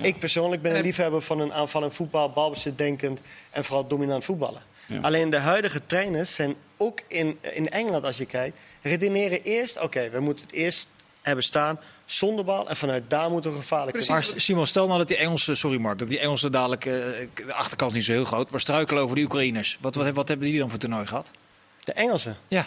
Ik 0.00 0.18
persoonlijk 0.18 0.62
ben 0.62 0.70
een 0.70 0.76
En- 0.76 0.82
liefhebber 0.84 1.22
van 1.22 1.40
een 1.40 1.52
aanvallend 1.52 1.94
voetbal, 1.94 2.30
balbezit 2.30 2.78
denkend 2.78 3.20
en 3.50 3.64
vooral 3.64 3.86
dominant 3.86 4.24
voetballen. 4.24 4.62
Alleen 5.00 5.30
de 5.30 5.36
huidige 5.38 5.86
trainers 5.86 6.34
zijn 6.34 6.54
ook 6.76 7.00
in, 7.06 7.38
in 7.40 7.68
Engeland, 7.68 8.04
als 8.04 8.16
je 8.16 8.26
kijkt, 8.26 8.58
redeneren 8.82 9.42
eerst: 9.42 9.80
oké, 9.80 10.10
we 10.10 10.20
moeten 10.20 10.44
het 10.46 10.54
eerst 10.54 10.88
hebben 11.22 11.44
staan 11.44 11.78
zonder 12.04 12.44
bal 12.44 12.68
en 12.68 12.76
vanuit 12.76 13.10
daar 13.10 13.30
moeten 13.30 13.50
we 13.50 13.56
gevaarlijk 13.56 13.90
Precies. 13.92 14.10
worden. 14.10 14.30
Maar 14.30 14.40
Simon, 14.40 14.66
stel 14.66 14.86
nou 14.86 14.98
dat 14.98 15.08
die 15.08 15.16
Engelsen, 15.16 15.56
sorry 15.56 15.78
Mark, 15.80 15.98
dat 15.98 16.08
die 16.08 16.18
Engelsen 16.18 16.52
dadelijk, 16.52 16.84
eh, 16.86 16.92
de 17.34 17.52
achterkant 17.54 17.90
is 17.90 17.96
niet 17.96 18.06
zo 18.06 18.12
heel 18.12 18.24
groot, 18.24 18.50
maar 18.50 18.60
struikelen 18.60 19.02
over 19.02 19.14
die 19.16 19.24
Oekraïners. 19.24 19.78
Wat, 19.80 19.94
wat, 19.94 20.10
wat 20.10 20.28
hebben 20.28 20.46
die 20.48 20.58
dan 20.58 20.70
voor 20.70 20.78
toernooi 20.78 21.06
gehad? 21.06 21.30
De 21.84 21.92
Engelsen, 21.92 22.36
Ja, 22.48 22.66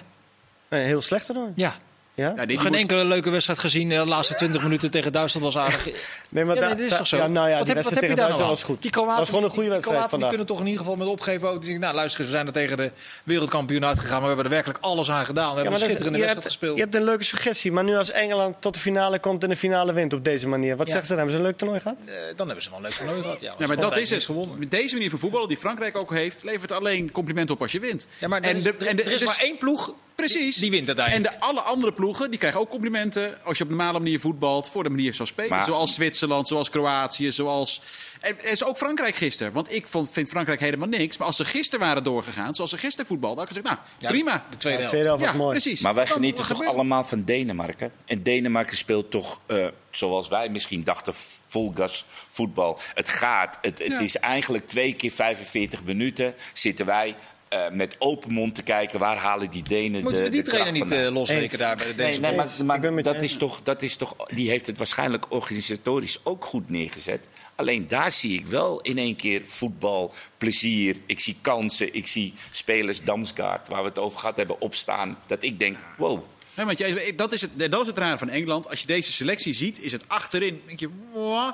heel 0.70 1.02
slecht 1.02 1.26
te 1.26 1.34
doen. 1.34 1.54
ja. 1.56 1.76
Ja? 2.16 2.34
Ja, 2.36 2.44
Geen 2.46 2.58
moet- 2.64 2.76
enkele 2.76 3.04
leuke 3.04 3.30
wedstrijd 3.30 3.60
gezien. 3.60 3.90
De 3.90 3.96
laatste 4.06 4.36
20 4.36 4.64
minuten 4.64 4.92
tegen 4.92 5.12
Duitsland 5.12 5.46
was 5.46 5.58
aardig. 5.58 5.88
Nee, 6.30 6.46
maar 6.46 6.56
Ja, 6.56 6.62
daar- 6.62 6.70
nee, 6.70 6.80
dit 6.82 6.92
is 6.92 6.98
toch 6.98 7.08
zo? 7.08 7.18
Ja, 7.18 7.28
nou 7.28 7.50
ja, 7.50 7.58
Wat 7.58 7.66
die 7.66 7.76
heb- 7.76 7.76
wedstrijd 7.76 8.02
tegen 8.02 8.16
je 8.16 8.22
daar 8.22 8.30
nou 8.30 8.38
Duitsland 8.40 8.50
was 8.50 8.60
aan? 8.62 8.66
goed. 8.66 8.82
Die 8.82 8.92
Dat 8.92 9.00
Kroaten, 9.02 9.20
was 9.20 9.30
gewoon 9.30 9.44
een 9.44 9.50
goede 9.50 9.70
die 9.70 9.74
wedstrijd 9.78 10.10
die 10.20 10.28
kunnen 10.30 10.46
toch 10.48 10.60
in 10.60 10.66
ieder 10.66 10.80
geval 10.82 10.96
met 10.96 11.08
opgeven 11.08 11.48
ook. 11.48 11.54
Die 11.54 11.62
denken, 11.70 11.80
nou 11.82 11.96
luister, 11.96 12.20
eens, 12.20 12.30
we 12.30 12.36
zijn 12.36 12.48
er 12.48 12.54
tegen 12.54 12.78
de 12.78 12.92
wereldkampioen 13.24 13.86
uitgegaan. 13.86 14.12
Maar 14.12 14.22
we 14.22 14.28
hebben 14.28 14.46
er 14.46 14.52
werkelijk 14.52 14.80
alles 14.84 15.12
aan 15.12 15.26
gedaan. 15.26 15.50
We 15.50 15.56
hebben 15.56 15.64
Ja, 15.64 15.70
een 15.70 15.72
dat 15.72 15.82
is- 15.82 15.86
schitterende 15.86 16.20
wedstrijd 16.20 16.44
hebt, 16.44 16.46
gespeeld. 16.60 16.78
je 16.78 16.84
hebt 16.84 16.96
een 16.96 17.04
leuke 17.04 17.24
suggestie, 17.24 17.72
maar 17.72 17.84
nu 17.84 17.96
als 17.96 18.12
Engeland 18.12 18.56
tot 18.62 18.74
de 18.74 18.80
finale 18.80 19.20
komt 19.20 19.44
en 19.44 19.50
de 19.50 19.56
finale 19.56 19.94
wint 19.94 20.14
op 20.14 20.24
deze 20.24 20.48
manier, 20.48 20.76
wat 20.78 20.88
Ja. 20.88 20.92
zeggen 20.94 21.08
ze 21.08 21.16
dan? 21.16 21.18
Hebben 21.18 21.36
ze 21.36 21.42
een 21.42 21.48
leuk 21.48 21.58
toernooi 21.58 21.80
gehad? 21.80 21.98
Eh, 22.06 22.14
dan 22.36 22.46
hebben 22.46 22.64
ze 22.64 22.70
wel 22.70 22.78
een 22.80 22.84
leuk 22.86 22.94
toernooi 22.94 23.22
gehad. 23.22 23.42
Ja, 23.42 23.54
Ja, 23.58 23.68
maar 23.68 23.78
dat 23.78 23.98
is 23.98 24.10
het. 24.10 24.24
Gewonnen. 24.24 24.60
Met 24.60 24.72
deze 24.72 24.94
manier 24.96 25.10
van 25.10 25.20
voetballen 25.20 25.48
die 25.48 25.58
Frankrijk 25.58 25.98
ook 25.98 26.12
heeft, 26.14 26.44
levert 26.44 26.72
alleen 26.72 27.12
compliment 27.12 27.52
op 27.52 27.62
als 27.62 27.72
je 27.72 27.80
wint. 27.80 28.08
Ja, 28.18 28.28
maar 28.28 28.42
er 28.42 28.50
en 28.88 29.00
er 29.00 29.12
is 29.12 29.20
dus- 29.20 29.24
maar 29.24 29.40
één 29.42 29.58
ploeg 29.58 29.94
Precies. 30.16 30.56
die 30.56 30.72
wint 30.72 30.90
En 30.90 31.24
de 31.24 31.40
alle 31.40 31.62
andere 31.62 31.94
ploegen 31.94 32.30
die 32.30 32.40
krijgen 32.40 32.60
ook 32.60 32.70
complimenten 32.70 33.38
als 33.44 33.58
je 33.58 33.64
op 33.64 33.70
normale 33.70 34.00
manier 34.00 34.20
voetbalt 34.20 34.70
voor 34.70 34.84
de 34.84 34.90
manier 34.90 35.14
zoals 35.14 35.30
spelen. 35.30 35.50
Maar- 35.50 35.66
zoals 35.66 35.94
Zwitserland, 35.94 36.48
zoals 36.48 36.70
Kroatië, 36.70 37.32
zoals. 37.32 37.82
En, 38.20 38.40
en 38.40 38.58
zo 38.58 38.66
ook 38.66 38.78
Frankrijk 38.78 39.16
gisteren. 39.16 39.54
Want 39.54 39.74
ik 39.74 39.88
vond, 39.88 40.10
vind 40.12 40.30
Frankrijk 40.30 40.60
helemaal 40.60 40.88
niks. 40.88 41.18
Maar 41.18 41.28
als 41.28 41.36
ze 41.36 41.46
gisteren 41.46 41.86
waren 41.86 42.04
doorgegaan, 42.04 42.56
zoals 42.56 42.70
ze 42.72 42.78
gisteren 42.78 43.06
voetbalden, 43.06 43.40
had 43.40 43.50
ik 43.50 43.56
gezegd, 43.64 43.76
nou, 43.76 43.88
Ja, 44.00 44.10
prima. 44.10 44.46
De 44.50 44.58
tweede 44.58 44.70
Ja, 44.70 44.76
helft. 44.76 44.90
tweede 44.90 45.08
helft 45.08 45.24
was 45.24 45.32
Ja, 45.32 45.38
mooi. 45.38 45.52
precies. 45.60 45.82
Maar 45.82 45.94
wij 45.94 46.06
Dan- 46.06 46.14
genieten 46.14 46.38
toch 46.38 46.48
gebeurt 46.48 46.70
allemaal 46.70 47.04
van 47.04 47.24
Denemarken. 47.24 47.92
En 48.06 48.24
Denemarken 48.24 48.78
speelt 48.78 49.12
toch, 49.12 49.40
eh, 49.46 49.66
zoals 49.92 50.28
wij 50.28 50.50
misschien 50.50 50.84
dachten, 50.84 51.14
vol 51.48 51.72
gas 51.76 52.06
voetbal. 52.32 52.80
Het 52.94 53.10
gaat. 53.10 53.58
Het, 53.62 53.80
het 53.80 53.88
Ja. 53.92 54.00
is 54.00 54.18
eigenlijk 54.18 54.68
twee 54.68 54.94
keer 54.94 55.12
45 55.12 55.84
minuten 55.84 56.36
zitten 56.54 56.86
wij 56.86 57.16
eh, 57.54 57.72
met 57.72 57.96
open 58.00 58.34
mond 58.34 58.56
te 58.56 58.62
kijken. 58.64 59.00
Waar 59.00 59.18
halen 59.18 59.50
die 59.50 59.64
Denen 59.64 60.02
Moeten 60.02 60.20
de, 60.20 60.24
we 60.26 60.30
die 60.30 60.44
de 60.44 60.50
trainer 60.50 60.74
niet 60.74 60.92
eh, 60.92 61.14
losweken 61.14 61.44
Eens. 61.44 61.58
daar 61.58 61.76
bij 61.76 61.86
de 61.86 61.94
Nee, 61.94 62.06
Deense 62.06 62.22
nee, 62.22 62.34
ploeg? 62.34 62.58
maar, 62.58 62.66
maar 62.66 62.76
Ik 62.76 62.82
ben 62.82 62.94
met 62.94 63.06
je 63.06 63.14
dat, 63.14 63.22
is 63.22 63.36
toch, 63.36 63.62
dat 63.64 63.82
is 63.82 63.96
toch, 63.96 64.16
die 64.28 64.50
heeft 64.50 64.68
het 64.68 64.78
waarschijnlijk 64.78 65.26
organisatorisch 65.30 66.20
ook 66.24 66.46
goed 66.46 66.70
neergezet. 66.70 67.28
Alleen 67.56 67.88
daar 67.88 68.12
zie 68.12 68.40
ik 68.40 68.46
wel 68.46 68.82
in 68.82 68.98
één 68.98 69.16
keer 69.16 69.42
voetbal, 69.46 70.14
plezier. 70.38 70.98
Ik 71.06 71.20
zie 71.20 71.36
kansen, 71.42 71.94
ik 71.94 72.08
zie 72.08 72.34
spelers 72.52 73.04
Damsgaard, 73.04 73.68
waar 73.68 73.82
we 73.82 73.88
het 73.88 74.00
over 74.00 74.20
gehad 74.20 74.38
hebben, 74.38 74.62
opstaan. 74.62 75.18
Dat 75.28 75.44
ik 75.44 75.60
denk, 75.60 75.78
wow, 75.98 76.24
Nee, 76.56 76.66
want 76.66 76.78
jij, 76.78 77.16
dat, 77.16 77.34
is 77.34 77.42
het, 77.42 77.72
dat 77.72 77.82
is 77.82 77.88
het 77.88 77.98
rare 77.98 78.18
van 78.18 78.30
Engeland. 78.30 78.70
Als 78.70 78.80
je 78.80 78.88
deze 78.88 79.12
selectie 79.12 79.54
ziet, 79.54 79.80
is 79.80 79.92
het 79.92 80.04
achterin. 80.08 80.62
Denk 80.66 80.80
je, 80.80 80.90
"Mwah." 81.14 81.54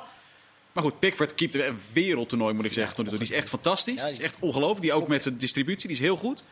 Maar 0.81 0.91
goed, 0.91 0.99
Pickford 0.99 1.35
keept 1.35 1.55
een 1.55 1.79
wereldtoernooi, 1.93 2.53
moet 2.53 2.65
ik 2.65 2.73
zeggen. 2.73 2.95
toe. 2.95 3.17
Die 3.17 3.19
is 3.19 3.31
echt 3.31 3.49
fantastisch. 3.49 4.01
Die 4.01 4.11
is 4.11 4.19
echt 4.19 4.35
ongelooflijk. 4.39 4.81
Die 4.81 4.93
ook 4.93 5.07
met 5.07 5.23
zijn 5.23 5.37
distributie, 5.37 5.87
die 5.87 5.97
is 5.97 6.03
heel 6.03 6.15
goed. 6.15 6.43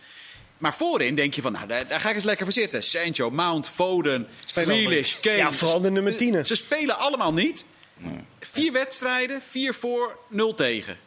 Maar 0.58 0.76
voorin 0.76 1.16
denk 1.16 1.34
je 1.34 1.42
van, 1.42 1.52
nou, 1.52 1.68
daar, 1.68 1.88
daar 1.88 2.00
ga 2.00 2.10
ik 2.10 2.16
eens 2.16 2.24
lekker 2.24 2.46
voor 2.46 2.54
zitten. 2.54 2.84
Sancho, 2.84 3.32
Mount, 3.32 3.68
Foden, 3.68 4.28
Grealish, 4.46 5.20
Kane. 5.20 5.38
Ja, 5.38 5.54
vooral 5.54 5.82
de 5.82 5.92
nummer 5.92 6.16
10. 6.16 6.46
Ze 6.46 6.56
spelen 6.56 6.98
allemaal 6.98 7.34
niet. 7.34 7.66
Vier 8.40 8.72
wedstrijden, 8.72 9.42
vier 9.50 9.74
voor, 9.74 10.20
nul 10.30 10.54
tegen. 10.54 10.98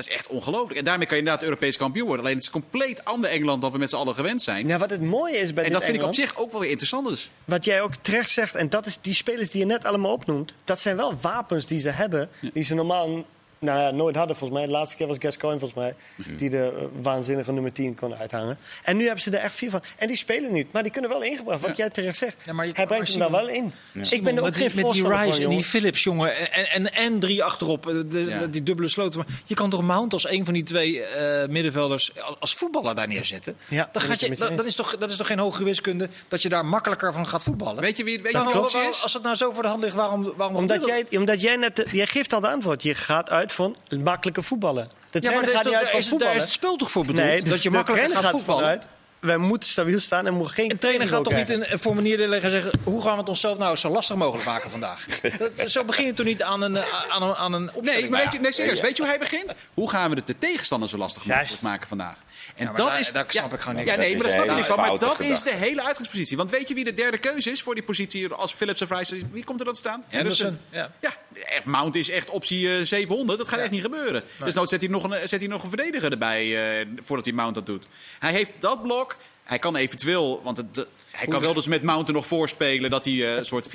Dat 0.00 0.08
is 0.08 0.14
echt 0.14 0.26
ongelooflijk. 0.26 0.78
En 0.78 0.84
daarmee 0.84 1.06
kan 1.06 1.16
je 1.16 1.22
inderdaad 1.22 1.44
Europees 1.44 1.76
kampioen 1.76 2.06
worden. 2.06 2.24
Alleen 2.24 2.36
het 2.36 2.44
is 2.44 2.50
compleet 2.50 3.04
ander 3.04 3.30
Engeland 3.30 3.62
dan 3.62 3.72
we 3.72 3.78
met 3.78 3.90
z'n 3.90 3.96
allen 3.96 4.14
gewend 4.14 4.42
zijn. 4.42 4.66
Ja, 4.66 4.78
wat 4.78 4.90
het 4.90 5.02
mooie 5.02 5.38
is 5.38 5.52
bij 5.52 5.64
en 5.64 5.70
dit 5.70 5.72
dat 5.72 5.82
vind 5.82 5.96
Engeland, 5.96 6.18
ik 6.18 6.24
op 6.24 6.28
zich 6.28 6.42
ook 6.42 6.50
wel 6.50 6.60
weer 6.60 6.70
interessant. 6.70 7.08
Dus. 7.08 7.30
wat 7.44 7.64
jij 7.64 7.82
ook 7.82 7.94
terecht 7.94 8.30
zegt, 8.30 8.54
en 8.54 8.68
dat 8.68 8.86
is 8.86 8.98
die 9.00 9.14
spelers 9.14 9.50
die 9.50 9.60
je 9.60 9.66
net 9.66 9.84
allemaal 9.84 10.12
opnoemt, 10.12 10.54
dat 10.64 10.80
zijn 10.80 10.96
wel 10.96 11.14
wapens 11.20 11.66
die 11.66 11.78
ze 11.78 11.90
hebben, 11.90 12.28
die 12.52 12.64
ze 12.64 12.74
normaal 12.74 13.24
nou 13.60 13.78
ja, 13.80 13.90
nooit 13.90 14.16
hadden 14.16 14.36
volgens 14.36 14.58
mij. 14.58 14.68
De 14.68 14.72
laatste 14.74 14.96
keer 14.96 15.06
was 15.06 15.16
Gascoigne 15.20 15.60
volgens 15.60 15.80
mij, 15.80 15.94
die 16.36 16.50
de 16.50 16.72
eh, 16.76 17.02
waanzinnige 17.02 17.52
nummer 17.52 17.72
10 17.72 17.94
kon 17.94 18.14
uithangen. 18.14 18.58
En 18.82 18.96
nu 18.96 19.04
hebben 19.04 19.22
ze 19.22 19.30
er 19.30 19.42
echt 19.44 19.54
vier 19.54 19.70
van. 19.70 19.82
En 19.96 20.06
die 20.06 20.16
spelen 20.16 20.52
niet, 20.52 20.72
maar 20.72 20.82
die 20.82 20.92
kunnen 20.92 21.10
wel 21.10 21.22
ingebracht, 21.22 21.60
wat 21.60 21.70
Ja. 21.70 21.76
jij 21.76 21.90
terecht 21.90 22.18
zegt. 22.18 22.36
Ja, 22.44 22.52
maar 22.52 22.66
je- 22.66 22.72
Hij 22.74 22.86
brengt 22.86 23.08
hem 23.10 23.18
daar 23.18 23.30
wel 23.30 23.48
in. 23.48 23.72
Ik 24.10 24.22
ben 24.22 24.36
er 24.36 24.42
ook 24.44 24.54
geen 24.54 24.64
met 24.64 24.72
die 24.74 24.82
voorstander 24.84 25.18
Rice 25.18 25.32
van, 25.42 25.50
en 25.50 25.56
die. 25.56 25.64
Philips, 25.64 26.02
jongen. 26.02 26.52
En, 26.52 26.70
en, 26.70 26.92
en 26.94 27.18
drie 27.18 27.42
achterop. 27.44 27.86
eh, 27.88 27.94
De, 28.06 28.18
Ja. 28.28 28.46
Die 28.46 28.62
dubbele 28.62 28.88
sloten. 28.88 29.18
Maar 29.20 29.28
je 29.44 29.54
kan 29.54 29.70
toch 29.70 29.82
Mount 29.82 30.12
als 30.12 30.28
een 30.28 30.44
van 30.44 30.54
die 30.54 30.62
twee 30.62 31.02
eh, 31.02 31.48
middenvelders 31.48 32.12
als, 32.20 32.36
als 32.40 32.54
voetballer 32.54 32.94
daar 32.94 33.08
neerzetten? 33.08 33.56
Ja, 33.68 33.88
dan 33.92 34.02
gaat 34.02 34.20
je, 34.20 34.28
het 34.28 34.38
dat, 34.38 34.56
dat, 34.56 34.66
is 34.66 34.74
toch, 34.74 34.96
dat 34.98 35.10
is 35.10 35.16
toch 35.16 35.26
geen 35.26 35.38
hogere 35.38 35.64
wiskunde 35.64 36.08
dat 36.28 36.42
je 36.42 36.48
daar 36.48 36.64
makkelijker 36.66 37.12
van 37.12 37.26
gaat 37.28 37.42
voetballen? 37.42 37.80
Weet 37.82 37.96
je 37.96 38.04
wie, 38.04 38.16
weet 38.16 38.26
je 38.26 38.32
Dan- 38.32 38.44
waarom- 38.44 38.88
is? 38.90 39.02
Als 39.02 39.12
het 39.12 39.22
nou 39.22 39.34
zo 39.36 39.50
voor 39.50 39.62
de 39.62 39.68
hand 39.68 39.82
ligt, 39.82 39.94
waarom, 39.94 40.32
waarom 40.36 40.56
Omdat 40.56 40.84
jij, 40.86 41.06
omdat 41.10 41.40
jij 41.40 41.56
net, 41.56 41.84
jij 41.92 42.06
geeft 42.06 42.32
al 42.32 42.40
de 42.40 42.48
antwoord. 42.48 42.82
Je 42.82 42.94
gaat 42.94 43.30
uit 43.30 43.49
van 43.52 43.76
het 43.88 44.04
makkelijke 44.04 44.42
voetballen. 44.42 44.88
De? 45.10 45.18
Ja, 45.22 45.30
maar 45.30 45.40
trainer 45.40 45.48
is, 45.48 45.54
gaat 45.54 45.64
niet 45.64 45.72
toch, 45.72 45.82
uit 45.82 45.90
van 45.90 45.98
is, 45.98 46.04
daar 46.04 46.04
is 46.04 46.08
voetballen. 46.08 46.42
het 46.42 46.50
spel 46.50 46.76
toch 46.76 46.90
voor 46.90 47.04
bedoeld? 47.04 47.26
Nee, 47.26 47.40
dus 47.40 47.50
dat 47.50 47.62
je 47.62 47.70
makkelijker 47.70 48.16
gaat 48.16 48.30
voetballen. 48.30 48.80
Wij 49.20 49.36
moeten 49.36 49.68
stabiel 49.70 50.00
staan 50.00 50.26
en 50.26 50.34
mogen 50.34 50.54
geen 50.54 50.70
Een 50.70 50.78
trainer 50.78 51.08
gaat 51.08 51.24
toch 51.24 51.32
niet 51.34 51.44
krijgen. 51.44 51.72
een 51.72 51.78
formulier 51.78 52.18
leggen 52.28 52.42
en 52.54 52.62
zeggen... 52.62 52.80
hoe 52.84 53.02
gaan 53.02 53.12
we 53.12 53.18
het 53.18 53.28
onszelf 53.28 53.58
nou 53.58 53.76
zo 53.76 53.88
lastig 53.88 54.16
mogelijk 54.16 54.46
maken 54.46 54.70
vandaag? 54.70 55.04
Dat- 55.56 55.70
zo 55.70 55.84
begin 55.84 56.06
je 56.06 56.12
toch 56.12 56.26
niet 56.26 56.42
aan 56.42 56.62
een, 56.62 56.76
eh, 56.76 56.82
aan 57.08 57.22
een, 57.22 57.34
aan 57.34 57.52
een? 57.52 57.70
Nee, 57.80 58.10
maar 58.10 58.22
weet 58.22 58.32
je, 58.32 58.38
nee, 58.40 58.52
serieus. 58.52 58.76
Ja. 58.78 58.82
Weet 58.82 58.96
je 58.96 59.02
hoe 59.02 59.10
hij 59.10 59.20
begint? 59.20 59.54
Hoe 59.74 59.90
gaan 59.90 60.10
we 60.10 60.16
het 60.16 60.26
de 60.26 60.38
tegenstander 60.38 60.88
zo 60.88 60.96
lastig 60.96 61.22
mogelijk 61.24 61.48
Juist. 61.48 61.62
maken 61.62 61.88
vandaag? 61.88 62.18
En 62.54 62.64
maar 62.66 62.74
dat 62.76 62.86
daar- 62.86 63.00
is, 63.00 63.12
daar 63.12 63.24
snap 63.28 63.52
ik 63.52 63.60
gewoon 63.60 63.74
niks 63.76 63.88
Ja, 63.88 63.94
van. 63.94 64.02
nee, 64.04 64.12
Dat 64.14 64.22
maar 64.22 64.30
is 64.32 64.36
dat 64.36 64.46
snap 64.46 64.58
ik 64.58 64.64
van. 64.64 64.76
Maar 64.76 64.98
dat 64.98 65.20
is 65.20 65.42
de 65.42 65.54
hele 65.54 65.84
uitgangspositie. 65.84 66.36
Want 66.36 66.50
weet 66.50 66.68
je 66.68 66.74
wie 66.74 66.84
de 66.84 66.94
derde 66.94 67.18
keuze 67.18 67.50
is 67.50 67.62
voor 67.62 67.74
die 67.74 67.84
positie 67.84 68.28
als 68.32 68.52
Philips 68.52 68.82
of 68.82 68.90
Rice? 68.90 69.18
Wie 69.32 69.44
komt 69.44 69.58
er 69.60 69.66
dan 69.66 69.74
staan? 69.76 70.04
Henderson, 70.08 70.58
ja. 70.70 70.92
Ja, 71.00 71.10
echt, 71.44 71.64
Mount 71.64 71.96
is 71.96 72.10
echt 72.10 72.30
optie 72.30 72.76
eh, 72.78 72.84
700. 72.84 73.38
Dat 73.38 73.48
gaat 73.48 73.58
echt 73.58 73.70
niet 73.70 73.82
gebeuren. 73.82 74.22
Dus 74.44 74.54
nou 74.54 74.66
zet 74.66 74.80
hij 74.80 74.90
nog 74.90 75.04
een, 75.04 75.28
zet 75.28 75.40
hij 75.40 75.48
nog 75.48 75.62
een 75.62 75.68
verdediger 75.68 76.10
erbij 76.10 76.78
eh, 76.80 76.86
voordat 76.98 77.24
hij 77.26 77.34
Mount 77.34 77.54
dat 77.54 77.66
doet. 77.66 77.86
Hij 78.18 78.32
heeft 78.32 78.50
dat 78.58 78.82
blok. 78.82 79.09
Hij 79.50 79.58
kan 79.58 79.76
eventueel, 79.76 80.40
want 80.44 80.56
het, 80.56 80.74
de- 80.74 80.86
hij 81.10 81.26
kan 81.26 81.40
wel 81.40 81.54
dus 81.54 81.66
met 81.66 81.82
Mount 81.82 82.08
er 82.08 82.14
nog 82.14 82.26
voorspelen 82.26 82.90
dat 82.90 83.04
hij 83.04 83.14
eh, 83.14 83.36
een 83.36 83.44
soort 83.44 83.66
4-2-3-1 83.68 83.70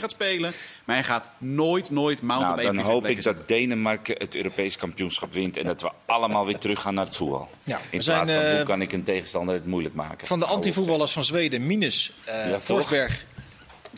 gaat 0.00 0.10
spelen. 0.10 0.52
Maar 0.84 0.96
hij 0.96 1.04
gaat 1.04 1.28
nooit, 1.38 1.90
nooit 1.90 2.22
Mount 2.22 2.48
op 2.50 2.56
Nou, 2.56 2.62
dan 2.76 2.78
hoop 2.84 3.06
ik 3.06 3.14
zetten. 3.22 3.36
dat 3.36 3.48
Denemarken 3.48 4.14
het 4.18 4.34
Europees 4.34 4.76
kampioenschap 4.76 5.32
wint 5.32 5.56
en 5.56 5.64
dat 5.64 5.82
we 5.82 5.90
allemaal 6.06 6.46
weer 6.46 6.58
teruggaan 6.58 6.94
naar 6.94 7.04
het 7.04 7.16
voetbal. 7.16 7.48
Ja, 7.64 7.80
In 7.90 8.02
zijn, 8.02 8.16
plaats 8.24 8.40
van 8.40 8.48
eh, 8.50 8.56
hoe 8.56 8.64
kan 8.64 8.80
ik 8.82 8.92
een 8.92 9.04
tegenstander 9.04 9.54
het 9.54 9.66
moeilijk 9.66 9.94
maken. 9.94 10.26
Van 10.26 10.38
de 10.38 10.46
antivoetballers 10.46 11.12
van 11.12 11.24
Zweden, 11.24 11.66
minus 11.66 12.12
eh 12.24 12.50
toch? 12.52 12.62
Forsberg, 12.62 13.24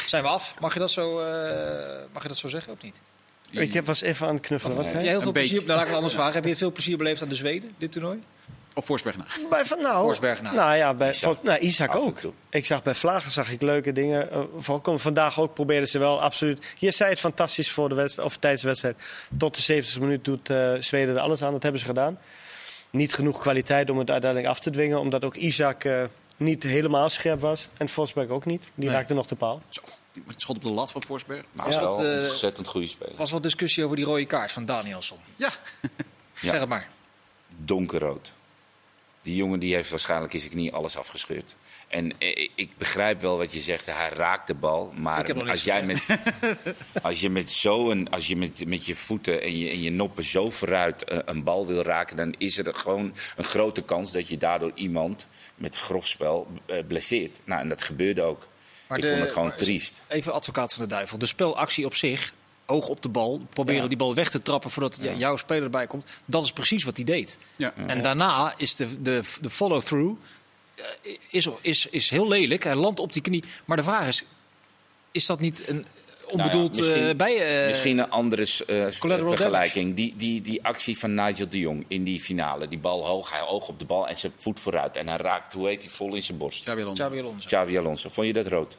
zijn 0.07 0.23
we 0.23 0.29
af. 0.29 0.55
Mag 0.61 0.73
je 0.73 0.79
dat 0.79 0.91
zo, 0.91 1.21
eh, 1.21 1.27
mag 2.13 2.23
je 2.23 2.29
dat 2.29 2.37
zo 2.39 2.49
zeggen 2.49 2.73
of 2.73 2.83
niet? 2.83 2.97
Ik 3.51 3.73
heb- 3.75 3.87
was 3.87 4.01
even 4.03 4.27
aan 4.27 4.35
het 4.35 4.47
knuffelen. 4.47 4.77
Wat 4.77 4.93
Heb 4.93 5.03
je 5.03 5.09
heel 5.09 5.21
veel 5.21 5.33
plezier, 5.33 5.57
nou, 5.57 5.67
laat 5.69 5.81
ik 5.81 5.87
het 5.87 5.97
anders 5.97 6.15
vragen. 6.15 6.35
Heb 6.35 6.45
je 6.45 6.57
veel 6.57 6.73
plezier 6.73 6.97
beleefd 6.97 7.23
aan 7.23 7.29
de 7.29 7.35
Zweden, 7.35 7.71
dit 7.79 7.93
toernooi? 7.93 8.19
Op 8.77 8.85
Forsberg 8.85 9.17
na. 9.17 9.25
Bij 9.51 9.65
van, 9.65 9.81
nou, 9.83 10.05
Forsberg 10.05 10.43
na. 10.43 10.53
Nou 10.53 10.77
ja, 10.77 10.95
bij 10.95 11.11
Isaac. 11.11 11.35
van- 11.35 11.45
nou, 11.45 11.59
Isaac 11.59 11.95
ook. 11.95 12.19
Ik 12.51 12.67
zag 12.67 12.83
bij 12.83 12.95
Vlagen 12.95 13.31
zag 13.31 13.51
ik 13.51 13.63
leuke 13.63 13.93
dingen 13.93 14.31
eh, 14.31 14.41
voorkomen. 14.59 15.01
Vandaag 15.01 15.41
ook 15.41 15.55
probeerden 15.55 15.89
ze 15.89 15.99
wel 15.99 16.23
absoluut. 16.23 16.75
Je 16.79 16.91
zei 16.91 17.11
het 17.11 17.19
fantastisch 17.19 17.71
voor 17.71 17.89
de 17.89 17.95
wedstrijd, 17.95 18.29
of 18.29 18.37
tijdens 18.37 18.63
de 18.63 18.69
wedstrijd. 18.69 19.03
Tot 19.39 19.55
de 19.55 19.61
70 19.63 20.01
minuut 20.01 20.25
doet 20.25 20.51
eh, 20.51 20.73
Zweden 20.79 21.15
er 21.15 21.21
alles 21.21 21.43
aan. 21.43 21.53
Dat 21.53 21.63
hebben 21.63 21.81
ze 21.81 21.87
gedaan. 21.87 22.19
Niet 22.91 23.15
genoeg 23.15 23.39
kwaliteit 23.41 23.91
om 23.91 23.99
het 23.99 24.11
uiteindelijk 24.11 24.51
af 24.53 24.61
te 24.61 24.71
dwingen. 24.71 25.01
Omdat 25.01 25.25
ook 25.25 25.35
Isaac 25.35 25.85
eh, 25.85 26.05
niet 26.37 26.63
helemaal 26.63 27.09
scherp 27.09 27.41
was. 27.41 27.69
En 27.77 27.89
Forsberg 27.89 28.29
ook 28.29 28.45
niet. 28.45 28.63
Die 28.75 28.85
Nee. 28.87 28.95
raakte 28.95 29.15
nog 29.15 29.27
de 29.27 29.35
paal. 29.37 29.63
Zo, 29.69 29.81
die- 30.13 30.23
het 30.27 30.41
schot 30.41 30.57
op 30.57 30.63
de 30.63 30.71
lat 30.71 30.91
van 30.91 31.03
Forsberg. 31.03 31.43
Maar 31.53 31.69
wel 31.69 32.05
een 32.05 32.19
eh, 32.23 32.29
ontzettend 32.29 32.67
goede 32.69 32.87
speler. 32.89 33.13
Er 33.13 33.19
was 33.19 33.31
wat 33.31 33.43
discussie 33.43 33.85
over 33.85 33.97
die 33.97 34.05
rode 34.05 34.27
kaart 34.27 34.53
van 34.53 34.65
Danielsson. 34.65 35.19
Ja, 35.37 35.51
Ja. 36.41 36.51
Zeg 36.51 36.61
het 36.61 36.69
maar. 36.69 36.89
donkerrood. 37.57 38.33
Die 39.27 39.37
jongen 39.37 39.59
die 39.59 39.75
heeft 39.75 39.91
waarschijnlijk 39.91 40.33
in 40.35 40.41
zijn 40.41 40.53
knie 40.53 40.73
alles 40.73 40.97
afgescheurd. 40.97 41.57
En 41.89 42.13
eh, 42.19 42.49
ik 42.55 42.71
begrijp 42.77 43.21
wel 43.21 43.37
wat 43.39 43.53
je 43.53 43.61
zegt, 43.61 43.87
hij 43.87 44.09
raakt 44.09 44.47
de 44.47 44.55
bal. 44.55 44.91
Ik 44.93 44.99
Maar 44.99 45.51
als, 45.51 45.65
jij 45.65 45.83
met, 45.83 46.03
als 47.03 47.21
je 47.21 47.31
met, 47.31 47.51
zo'n, 47.51 48.11
als 48.11 48.27
je 48.27 48.37
met, 48.37 48.67
met 48.67 48.87
je 48.87 48.95
voeten 48.95 49.43
en 49.43 49.59
je, 49.59 49.71
en 49.71 49.83
je 49.83 49.91
noppen 49.91 50.25
zo 50.25 50.51
vooruit 50.51 51.05
eh, 51.05 51.19
een 51.25 51.43
bal 51.45 51.67
wil 51.67 51.83
raken... 51.83 52.17
dan 52.17 52.35
is 52.39 52.59
er 52.59 52.75
gewoon 52.75 53.15
een 53.37 53.45
grote 53.45 53.83
kans 53.83 54.13
dat 54.13 54.29
je 54.29 54.39
daardoor 54.39 54.73
iemand 54.75 55.27
met 55.55 55.77
grof 55.77 56.07
spel 56.07 56.47
eh, 56.67 56.79
blesseert. 56.87 57.41
Nou, 57.45 57.61
en 57.61 57.69
dat 57.69 57.83
gebeurde 57.83 58.23
ook. 58.23 58.49
Maar 58.89 58.99
ik 58.99 59.05
de- 59.05 59.11
vond 59.11 59.23
het 59.23 59.33
gewoon 59.33 59.49
maar- 59.49 59.57
triest. 59.57 60.03
Even 60.09 60.33
advocaat 60.33 60.75
van 60.75 60.83
de 60.83 60.89
duivel. 60.89 61.19
De 61.19 61.27
spelactie 61.27 61.85
op 61.87 61.95
zich, 61.95 62.33
oog 62.67 62.89
op 62.89 63.03
de 63.03 63.09
bal, 63.09 63.41
proberen 63.53 63.83
Ja. 63.83 63.89
die 63.89 63.97
bal 63.97 64.15
weg 64.15 64.31
te 64.31 64.43
trappen 64.43 64.71
voordat 64.71 64.99
jouw 65.17 65.37
speler 65.37 65.63
erbij 65.65 65.87
komt. 65.87 66.05
Dat 66.25 66.45
is 66.45 66.53
precies 66.53 66.85
wat 66.85 66.97
hij 66.97 67.05
deed. 67.05 67.39
ja. 67.57 67.75
En 67.87 68.03
daarna 68.03 68.55
is 68.57 68.75
de, 68.75 69.03
de, 69.03 69.21
de 69.41 69.51
follow-through 69.51 70.15
eh, 70.75 70.85
is, 71.31 71.49
is, 71.61 71.87
is 71.87 72.11
heel 72.11 72.29
lelijk. 72.29 72.65
Hij 72.65 72.75
landt 72.75 73.01
op 73.01 73.13
die 73.13 73.23
knie. 73.23 73.45
Maar 73.65 73.77
de 73.77 73.83
vraag 73.83 74.09
is, 74.09 74.25
is 75.11 75.27
dat 75.27 75.41
niet 75.41 75.69
een 75.69 75.87
onbedoeld 76.27 76.73
Nou 76.73 76.85
ja, 76.85 76.91
misschien- 76.91 77.09
eh, 77.11 77.17
bij... 77.17 77.61
eh, 77.63 77.69
Misschien 77.69 77.99
een 77.99 78.11
andere 78.11 78.43
eh, 78.67 78.87
vergelijking. 78.91 79.95
Die, 79.95 80.15
die, 80.17 80.41
die 80.41 80.65
actie 80.65 80.99
van 80.99 81.15
Nigel 81.15 81.49
de 81.49 81.59
Jong 81.59 81.85
in 81.89 82.05
die 82.05 82.21
finale. 82.21 82.69
Die 82.69 82.79
bal 82.79 83.07
hoog, 83.07 83.31
hij 83.31 83.47
oog 83.47 83.69
op 83.69 83.79
de 83.79 83.85
bal 83.85 84.09
en 84.09 84.19
zijn 84.19 84.33
voet 84.39 84.61
vooruit. 84.61 84.97
En 84.97 85.09
hij 85.09 85.17
raakt, 85.17 85.53
hoe 85.53 85.69
heet 85.69 85.83
hij, 85.83 85.91
vol 85.91 86.15
in 86.15 86.23
zijn 86.23 86.39
borst. 86.39 86.63
Xabi 86.63 86.81
Alonso. 86.83 87.03
Xabi 87.05 87.21
Alonso. 87.21 87.47
Xavi 87.47 87.79
Alonso. 87.79 88.09
Vond 88.09 88.27
je 88.27 88.33
dat 88.33 88.47
rood? 88.47 88.77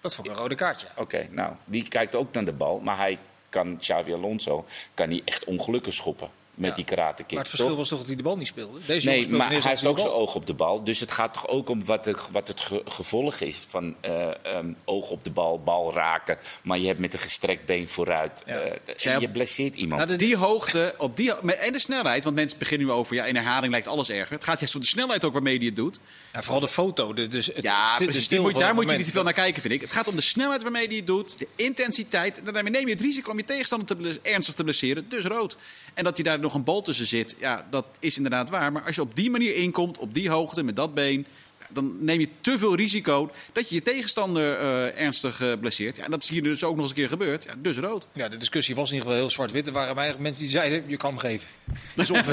Dat 0.00 0.14
vond 0.14 0.26
ik 0.26 0.32
een 0.32 0.38
rode 0.40 0.54
kaartje. 0.54 0.86
Oké, 0.96 1.28
nou, 1.30 1.52
die 1.64 1.88
kijkt 1.88 2.14
ook 2.14 2.32
naar 2.32 2.44
de 2.44 2.52
bal. 2.52 2.80
Maar 2.80 2.96
hij 2.96 3.18
kan, 3.50 3.78
Xavi 3.78 4.12
Alonso, 4.12 4.64
kan 4.94 5.08
hij 5.08 5.22
echt 5.24 5.44
ongelukkig 5.44 5.94
schoppen 5.94 6.39
met 6.54 6.70
Ja. 6.70 6.76
die 6.76 6.84
karate 6.84 7.22
kick. 7.22 7.30
Maar 7.30 7.38
het 7.38 7.48
verschil 7.48 7.68
toch? 7.68 7.76
was 7.78 7.88
toch 7.88 7.98
dat 7.98 8.06
hij 8.06 8.16
de 8.16 8.22
bal 8.22 8.36
niet 8.36 8.46
speelde? 8.46 8.78
Deze 8.86 9.06
Nee, 9.06 9.16
speelde 9.16 9.36
maar 9.38 9.46
hij 9.46 9.60
heeft 9.64 9.86
ook 9.86 9.98
zijn 9.98 10.10
oog 10.12 10.34
op 10.34 10.46
de 10.46 10.54
bal. 10.54 10.84
Dus 10.84 11.00
het 11.00 11.12
gaat 11.12 11.32
toch 11.34 11.48
ook 11.48 11.68
om 11.68 11.84
wat, 11.84 12.04
het- 12.04 12.30
wat 12.32 12.48
het 12.48 12.60
ge- 12.60 12.82
gevolg 12.84 13.40
is 13.40 13.60
van 13.68 13.94
eh, 14.00 14.28
ehm, 14.44 14.72
oog 14.84 15.10
op 15.10 15.24
de 15.24 15.30
bal, 15.30 15.60
bal 15.62 15.92
raken. 15.94 16.38
Maar 16.62 16.78
je 16.78 16.86
hebt 16.86 16.98
met 16.98 17.12
een 17.12 17.18
gestrekt 17.18 17.66
been 17.66 17.88
vooruit. 17.88 18.42
Ja. 18.46 18.58
eh, 18.60 19.12
en 19.14 19.20
je 19.20 19.28
blesseert 19.30 19.74
iemand. 19.74 20.00
Nou, 20.00 20.12
de- 20.12 20.24
Die 20.24 20.36
hoogte, 20.36 20.94
op 20.98 21.16
die, 21.16 21.32
met- 21.42 21.56
en 21.56 21.72
de 21.72 21.78
snelheid, 21.78 22.24
want 22.24 22.36
mensen 22.36 22.58
beginnen 22.58 22.86
nu 22.86 22.92
over, 22.92 23.14
ja, 23.14 23.24
in 23.24 23.34
herhaling 23.36 23.72
lijkt 23.72 23.86
alles 23.88 24.10
erger. 24.10 24.34
Het 24.34 24.44
gaat 24.44 24.58
juist 24.58 24.74
om 24.74 24.80
de 24.80 24.86
snelheid 24.86 25.24
ook 25.24 25.32
waarmee 25.32 25.56
hij 25.56 25.66
het 25.66 25.76
doet. 25.76 25.98
En 26.32 26.42
vooral 26.42 26.60
de 26.60 26.68
foto. 26.68 27.12
De, 27.12 27.26
dus 27.28 27.46
het, 27.46 27.62
Ja, 27.62 27.86
sti- 27.86 27.98
de 27.98 28.04
precies. 28.04 28.24
stil 28.24 28.42
moet- 28.42 28.58
daar 28.58 28.74
moet 28.74 28.90
je 28.90 28.96
niet 28.96 29.06
te 29.06 29.12
veel 29.12 29.22
naar 29.22 29.32
kijken, 29.32 29.60
vind 29.62 29.74
ik. 29.74 29.80
Het 29.80 29.92
gaat 29.92 30.08
om 30.08 30.16
de 30.16 30.20
snelheid 30.22 30.62
waarmee 30.62 30.86
hij 30.86 30.96
het 30.96 31.06
doet, 31.06 31.38
de 31.38 31.48
intensiteit. 31.56 32.38
En 32.38 32.44
daarmee 32.52 32.72
neem 32.72 32.86
je 32.86 32.92
het 32.92 33.00
risico 33.02 33.30
om 33.30 33.36
je 33.38 33.44
tegenstander 33.44 33.86
te 33.96 34.18
ernstig 34.22 34.54
te 34.54 34.62
blesseren, 34.64 35.08
dus 35.08 35.24
rood. 35.24 35.56
En 35.94 36.04
dat 36.04 36.14
hij 36.16 36.24
daar 36.24 36.39
nog 36.40 36.54
een 36.54 36.64
bal 36.64 36.82
tussen 36.82 37.06
zit, 37.06 37.36
ja, 37.38 37.66
dat 37.70 37.86
is 37.98 38.16
inderdaad 38.16 38.50
waar. 38.50 38.72
Maar 38.72 38.82
als 38.82 38.94
je 38.94 39.02
op 39.02 39.16
die 39.16 39.30
manier 39.30 39.54
inkomt, 39.54 39.98
op 39.98 40.14
die 40.14 40.30
hoogte, 40.30 40.62
met 40.62 40.76
dat 40.76 40.94
been... 40.94 41.26
dan 41.72 41.96
neem 42.04 42.20
je 42.20 42.28
te 42.40 42.58
veel 42.58 42.74
risico 42.74 43.30
dat 43.52 43.68
je 43.68 43.74
je 43.74 43.82
tegenstander 43.82 44.58
eh, 44.58 45.00
ernstig 45.00 45.40
eh, 45.40 45.52
blesseert. 45.60 45.96
Ja, 45.96 46.04
en 46.04 46.10
dat 46.10 46.22
is 46.22 46.28
hier 46.28 46.42
dus 46.42 46.64
ook 46.64 46.72
nog 46.72 46.80
eens 46.80 46.90
een 46.90 46.96
keer 46.96 47.08
gebeurd. 47.08 47.44
Ja, 47.44 47.52
dus 47.58 47.76
rood. 47.76 48.06
Ja, 48.12 48.28
de 48.28 48.36
discussie 48.36 48.74
was 48.74 48.88
in 48.88 48.94
ieder 48.94 49.08
geval 49.08 49.22
heel 49.22 49.32
zwart-wit. 49.34 49.66
Er 49.66 49.72
waren 49.72 49.94
weinig 49.94 50.18
mensen 50.18 50.42
die 50.42 50.50
zeiden, 50.50 50.84
je 50.86 50.96
kan 50.96 51.10
hem 51.10 51.18
geven. 51.18 51.48
Dus 51.94 52.06
dus 52.06 52.18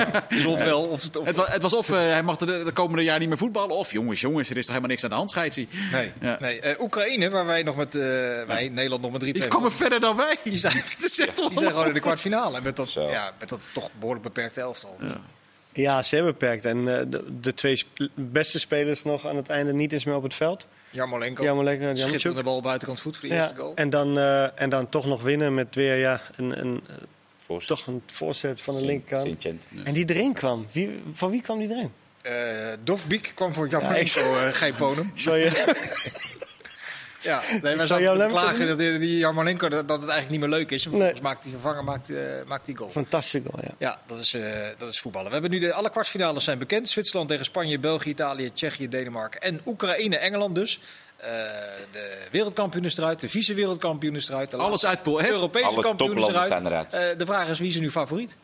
of 0.46 0.64
het... 1.02 1.18
Of, 1.18 1.26
Het 1.26 1.36
was, 1.36 1.48
het 1.48 1.62
was 1.62 1.74
of 1.74 1.90
eh, 1.90 1.96
hij 1.98 2.24
mag 2.24 2.36
de, 2.38 2.64
de 2.64 2.72
komende 2.72 3.04
jaar 3.04 3.20
niet 3.20 3.28
meer 3.28 3.38
voetballen, 3.38 3.76
of 3.76 3.92
jongens, 3.92 4.22
jongens, 4.22 4.50
er 4.50 4.58
is 4.58 4.62
toch 4.66 4.76
helemaal 4.76 4.90
niks 4.90 5.04
aan 5.04 5.10
de 5.10 5.16
hand, 5.16 5.30
scheidsie. 5.30 5.68
nee, 5.92 6.12
Ja. 6.22 6.38
nee. 6.40 6.60
Eh, 6.60 6.82
Oekraïne, 6.82 7.30
waar 7.30 7.46
wij 7.46 7.64
nog 7.64 7.76
met... 7.76 7.96
eh, 7.96 8.02
wij, 8.48 8.70
Nederland 8.72 9.02
nog 9.02 9.12
met 9.12 9.22
3-2... 9.24 9.26
Die 9.26 9.48
komen 9.48 9.72
verder 9.72 10.00
dan 10.00 10.16
wij. 10.16 10.38
Die 10.44 10.58
zijn, 10.58 10.74
die 11.00 11.10
zijn 11.10 11.30
gewoon 11.54 11.88
in 11.88 11.94
de 11.94 12.00
kwartfinale. 12.00 12.62
Met 12.62 12.76
dat, 12.76 12.94
ja, 12.94 13.34
met 13.40 13.50
dat 13.50 13.62
toch 13.74 13.90
behoorlijk 14.00 14.24
beperkte 14.24 14.62
elftal. 14.62 14.98
Ja, 15.02 15.22
zeer 16.02 16.24
beperkt. 16.24 16.66
En 16.66 16.78
eh, 17.00 17.06
de, 17.08 17.40
de 17.40 17.54
twee 17.54 17.76
sp- 17.76 18.08
beste 18.16 18.60
spelers 18.60 19.04
nog 19.04 19.28
aan 19.28 19.36
het 19.36 19.50
einde 19.50 19.74
niet 19.74 19.92
eens 19.94 20.06
meer 20.06 20.16
op 20.16 20.24
het 20.24 20.34
veld. 20.34 20.68
Jarmolenko. 20.90 21.44
Jarmolenko. 21.44 21.96
Schitterende 21.96 22.44
bal 22.44 22.62
buitenkant 22.62 23.00
voet 23.00 23.18
voor 23.18 23.30
de 23.30 23.36
Ja, 23.36 23.42
eerste 23.42 23.56
goal. 23.58 23.76
en, 23.76 23.90
dan, 23.90 24.18
eh, 24.18 24.62
en 24.62 24.70
dan 24.70 24.90
toch 24.90 25.06
nog 25.06 25.22
winnen 25.22 25.54
met 25.54 25.76
weer 25.76 25.96
ja, 25.98 26.22
een, 26.36 26.60
een, 26.60 26.84
Voorstel. 27.38 27.76
toch 27.76 27.88
een 27.88 28.02
voorzet 28.06 28.62
van 28.62 28.74
de 28.74 28.80
Sint- 28.80 28.92
linkerkant. 28.92 29.28
Sint-Gent. 29.28 29.64
En 29.88 29.94
die 29.94 30.10
erin 30.10 30.34
kwam. 30.34 30.68
Wie, 30.72 31.02
van 31.14 31.32
wie 31.32 31.42
kwam 31.42 31.60
die 31.60 31.70
erin? 31.70 31.92
Eh 32.22 32.34
Dovbik 32.84 33.32
kwam 33.36 33.54
voor 33.54 33.70
Jarmolenko, 33.70 34.20
Ja, 34.20 34.46
eh 34.48 34.54
Gijponum. 34.54 35.12
Zal 35.16 35.36
je... 35.36 35.76
Ja, 37.28 37.42
nee, 37.62 37.86
Zou 37.86 38.02
zouden 38.02 38.28
klagen 38.30 38.68
dat 38.68 38.78
die, 38.78 39.00
die 39.00 39.18
Jarmolenko 39.18 39.70
dat, 39.70 39.88
dat 39.88 40.02
het 40.02 40.10
eigenlijk 40.10 40.42
niet 40.42 40.50
meer 40.50 40.60
leuk 40.60 40.72
is. 40.72 40.86
En 40.86 40.92
Nee. 40.92 41.00
vervolgens 41.00 41.28
maakt 41.28 41.44
die 41.44 41.52
vervanger 41.52 41.84
maakt, 41.84 42.10
eh, 42.10 42.18
maakt 42.48 42.66
die 42.66 42.76
goal. 42.78 42.90
Fantastisch 42.90 43.42
goal, 43.50 43.64
ja. 43.64 43.74
Ja, 43.78 44.00
dat 44.08 44.20
is, 44.20 44.34
eh, 44.34 44.42
dat 44.78 44.90
is 44.90 45.00
voetballen. 45.00 45.28
We 45.28 45.34
hebben 45.34 45.52
nu 45.52 45.60
de 45.60 45.74
alle 45.74 45.90
kwartfinales 45.90 46.44
zijn 46.44 46.58
bekend. 46.58 46.90
Zwitserland 46.90 47.30
tegen 47.30 47.46
Spanje, 47.46 47.80
België, 47.80 48.10
Italië, 48.10 48.54
Tsjechië, 48.54 48.88
Denemarken 48.90 49.42
en 49.42 49.62
Oekraïne, 49.66 50.18
Engeland 50.18 50.56
dus. 50.56 50.80
Eh, 51.18 51.28
de 51.92 52.18
wereldkampioen 52.32 52.86
is 52.86 52.98
eruit, 52.98 53.20
de 53.20 53.30
vice-wereldkampioen 53.30 54.16
is 54.16 54.30
eruit. 54.30 54.52
De 54.52 54.58
Alles 54.58 54.86
uit 54.86 55.04
pool. 55.04 55.24
Europese 55.26 55.66
Alle 55.66 55.82
kampioen 55.82 56.18
is 56.18 56.28
eruit. 56.28 56.94
Eh, 56.94 57.18
de 57.18 57.26
vraag 57.26 57.48
is 57.50 57.60
wie 57.60 57.68
is 57.68 57.76
er 57.76 57.82
nu 57.82 57.92
favoriet? 57.92 58.36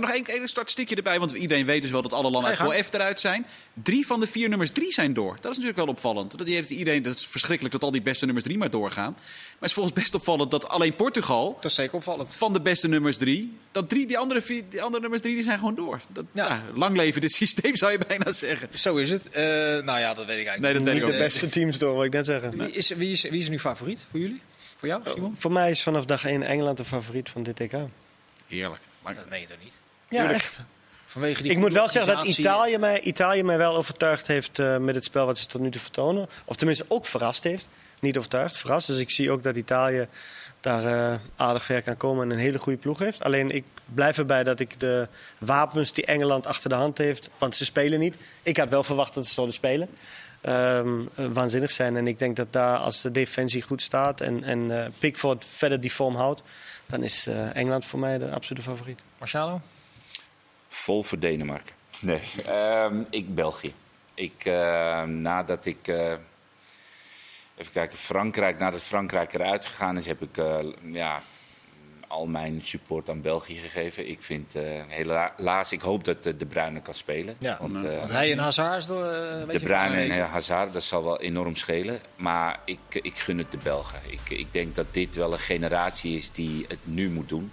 Nou, 0.00 0.06
nog 0.06 0.14
één, 0.14 0.24
één 0.38 0.48
statistiekje 0.48 0.96
erbij, 0.96 1.18
want 1.18 1.32
iedereen 1.32 1.66
weet 1.66 1.82
dus 1.82 1.90
wel 1.90 2.02
dat 2.02 2.12
alle 2.12 2.30
landen 2.30 2.58
uit 2.58 2.86
F 2.86 2.92
eruit 2.92 3.20
zijn. 3.20 3.46
Drie 3.82 4.06
van 4.06 4.20
de 4.20 4.26
vier 4.26 4.48
nummers 4.48 4.70
drie 4.70 4.92
zijn 4.92 5.12
door. 5.14 5.32
Dat 5.34 5.50
is 5.50 5.56
natuurlijk 5.56 5.76
wel 5.76 5.86
opvallend. 5.86 6.38
Dat, 6.38 6.46
heeft 6.46 6.70
iedereen, 6.70 7.02
dat 7.02 7.14
is 7.14 7.26
verschrikkelijk 7.26 7.74
dat 7.74 7.82
al 7.82 7.90
die 7.90 8.02
beste 8.02 8.24
nummers 8.24 8.46
drie 8.46 8.58
maar 8.58 8.70
doorgaan. 8.70 9.12
Maar 9.12 9.52
het 9.58 9.68
is 9.68 9.72
volgens 9.72 9.94
best 9.94 10.14
opvallend 10.14 10.50
dat 10.50 10.68
alleen 10.68 10.94
Portugal 10.94 11.52
Dat 11.54 11.64
is 11.64 11.74
zeker 11.74 11.94
opvallend. 11.94 12.34
van 12.34 12.52
de 12.52 12.60
beste 12.60 12.88
nummers 12.88 13.16
drie, 13.16 13.56
dat 13.72 13.88
drie, 13.88 14.06
die 14.06 14.18
andere, 14.18 14.42
vier, 14.42 14.62
die 14.68 14.82
andere 14.82 15.00
nummers 15.00 15.22
drie 15.22 15.34
die 15.34 15.44
zijn 15.44 15.58
gewoon 15.58 15.74
door. 15.74 16.00
Dat, 16.08 16.24
Ja. 16.32 16.62
lang 16.74 16.96
leven 16.96 17.20
dit 17.20 17.32
systeem 17.32 17.76
zou 17.76 17.92
je 17.92 17.98
bijna 18.08 18.32
zeggen. 18.32 18.68
Zo 18.72 18.96
is 18.96 19.10
het. 19.10 19.28
Eh, 19.28 19.42
nou 19.42 19.98
ja, 20.00 20.14
dat 20.14 20.26
weet 20.26 20.38
ik 20.38 20.46
eigenlijk 20.46 20.60
Nee, 20.60 20.72
dat 20.72 20.82
weet 20.82 20.92
Niet 20.94 21.02
ik 21.02 21.08
ook 21.08 21.12
de 21.12 21.18
beste 21.24 21.48
teams 21.48 21.78
door, 21.78 21.94
wil 21.94 22.04
ik 22.04 22.12
net 22.12 22.26
zeggen. 22.26 22.50
Wie 22.58 22.70
is, 22.70 22.88
wie, 22.88 23.12
is, 23.12 23.22
wie 23.22 23.40
is 23.40 23.48
nu 23.48 23.58
favoriet 23.58 24.04
voor 24.10 24.20
jullie? 24.20 24.40
Voor 24.76 24.88
jou, 24.88 25.02
Simon? 25.14 25.34
Voor 25.38 25.52
mij 25.52 25.70
is 25.70 25.82
vanaf 25.82 26.04
dag 26.04 26.24
1 26.24 26.42
Engeland 26.42 26.76
de 26.76 26.84
favoriet 26.84 27.30
van 27.30 27.42
dit 27.42 27.60
EK. 27.60 27.72
Heerlijk. 28.46 28.80
Maar, 29.02 29.14
Dat 29.14 29.28
meen 29.28 29.40
je 29.40 29.46
toch 29.46 29.56
niet? 29.62 29.72
Ja, 30.22 30.30
echt. 30.30 30.60
Vanwege 31.06 31.42
die 31.42 31.50
Ik 31.50 31.58
moet 31.58 31.72
wel 31.72 31.88
zeggen 31.88 32.16
dat 32.16 32.26
Italië 32.26 32.78
mij, 32.78 33.00
Italië 33.00 33.42
mij 33.42 33.58
wel 33.58 33.76
overtuigd 33.76 34.26
heeft 34.26 34.58
eh, 34.58 34.76
met 34.76 34.94
het 34.94 35.04
spel 35.04 35.26
wat 35.26 35.38
ze 35.38 35.46
tot 35.46 35.60
nu 35.60 35.70
toe 35.70 35.80
vertonen. 35.80 36.28
Of 36.44 36.56
tenminste 36.56 36.84
ook 36.88 37.06
verrast 37.06 37.44
heeft. 37.44 37.68
Niet 38.00 38.16
overtuigd, 38.16 38.56
verrast. 38.56 38.86
Dus 38.86 38.98
ik 38.98 39.10
zie 39.10 39.30
ook 39.30 39.42
dat 39.42 39.56
Italië 39.56 40.08
daar 40.60 40.84
eh, 41.12 41.18
aardig 41.36 41.64
ver 41.64 41.82
kan 41.82 41.96
komen 41.96 42.24
en 42.24 42.30
een 42.30 42.38
hele 42.42 42.58
goede 42.58 42.78
ploeg 42.78 42.98
heeft. 42.98 43.24
Alleen 43.24 43.50
ik 43.50 43.64
blijf 43.84 44.18
erbij 44.18 44.44
dat 44.44 44.60
ik 44.60 44.80
de 44.80 45.08
wapens 45.38 45.92
die 45.92 46.06
Engeland 46.06 46.46
achter 46.46 46.68
de 46.68 46.74
hand 46.74 46.98
heeft, 46.98 47.30
want 47.38 47.56
ze 47.56 47.64
spelen 47.64 47.98
niet. 47.98 48.14
Ik 48.42 48.56
had 48.56 48.68
wel 48.68 48.82
verwacht 48.82 49.14
dat 49.14 49.26
ze 49.26 49.32
zouden 49.32 49.54
spelen. 49.54 49.88
ehm, 50.40 51.00
eh, 51.14 51.26
waanzinnig 51.32 51.70
zijn. 51.70 51.96
En 51.96 52.06
ik 52.06 52.18
denk 52.18 52.36
dat 52.36 52.52
daar, 52.52 52.78
als 52.78 53.00
de 53.02 53.10
defensie 53.10 53.62
goed 53.62 53.82
staat 53.82 54.20
en, 54.20 54.42
en 54.44 54.84
eh, 54.84 54.90
Pickford 54.98 55.44
verder 55.50 55.80
die 55.80 55.92
vorm 55.92 56.16
houdt, 56.16 56.42
dan 56.86 57.02
is 57.02 57.26
eh, 57.26 57.56
Engeland 57.56 57.84
voor 57.84 57.98
mij 57.98 58.18
de 58.18 58.30
absolute 58.30 58.62
favoriet. 58.62 59.00
Marciano? 59.18 59.60
Vol 60.74 61.02
voor 61.02 61.18
Denemarken. 61.18 61.74
Nee. 62.00 62.20
Ehm, 62.46 63.02
ik 63.10 63.34
België. 63.34 63.74
Ik, 64.14 64.44
eh, 64.44 65.02
nadat 65.02 65.66
ik. 65.66 65.88
eh, 65.88 66.12
even 67.56 67.72
kijken, 67.72 67.98
Frankrijk. 67.98 68.58
Nadat 68.58 68.82
Frankrijk 68.82 69.32
eruit 69.34 69.66
gegaan 69.66 69.96
is, 69.96 70.06
heb 70.06 70.22
ik 70.22 70.36
eh, 70.36 70.58
ja, 70.82 71.20
al 72.08 72.26
mijn 72.26 72.60
support 72.62 73.08
aan 73.08 73.20
België 73.20 73.54
gegeven. 73.54 74.08
Ik 74.08 74.22
vind 74.22 74.54
eh, 74.54 74.62
helaas, 74.88 75.72
ik 75.72 75.80
hoop 75.80 76.04
dat 76.04 76.22
de, 76.22 76.36
de 76.36 76.46
Bruyne 76.46 76.80
kan 76.82 76.94
spelen. 76.94 77.36
Ja, 77.38 77.56
want, 77.60 77.84
eh, 77.84 77.98
Want 77.98 78.10
hij 78.10 78.32
en 78.32 78.38
Hazard 78.38 78.86
de 78.86 79.46
je, 79.50 79.58
Bruyne 79.58 79.96
en 80.14 80.26
Hazard, 80.26 80.72
dat 80.72 80.82
zal 80.82 81.04
wel 81.04 81.20
enorm 81.20 81.56
schelen. 81.56 82.00
Maar 82.16 82.60
ik, 82.64 82.78
ik 82.90 83.18
gun 83.18 83.38
het 83.38 83.50
de 83.50 83.58
Belgen. 83.62 84.00
Ik, 84.06 84.30
ik 84.38 84.52
denk 84.52 84.74
dat 84.74 84.86
dit 84.90 85.14
wel 85.14 85.32
een 85.32 85.38
generatie 85.38 86.16
is 86.16 86.30
die 86.30 86.64
het 86.68 86.78
nu 86.82 87.10
moet 87.10 87.28
doen. 87.28 87.52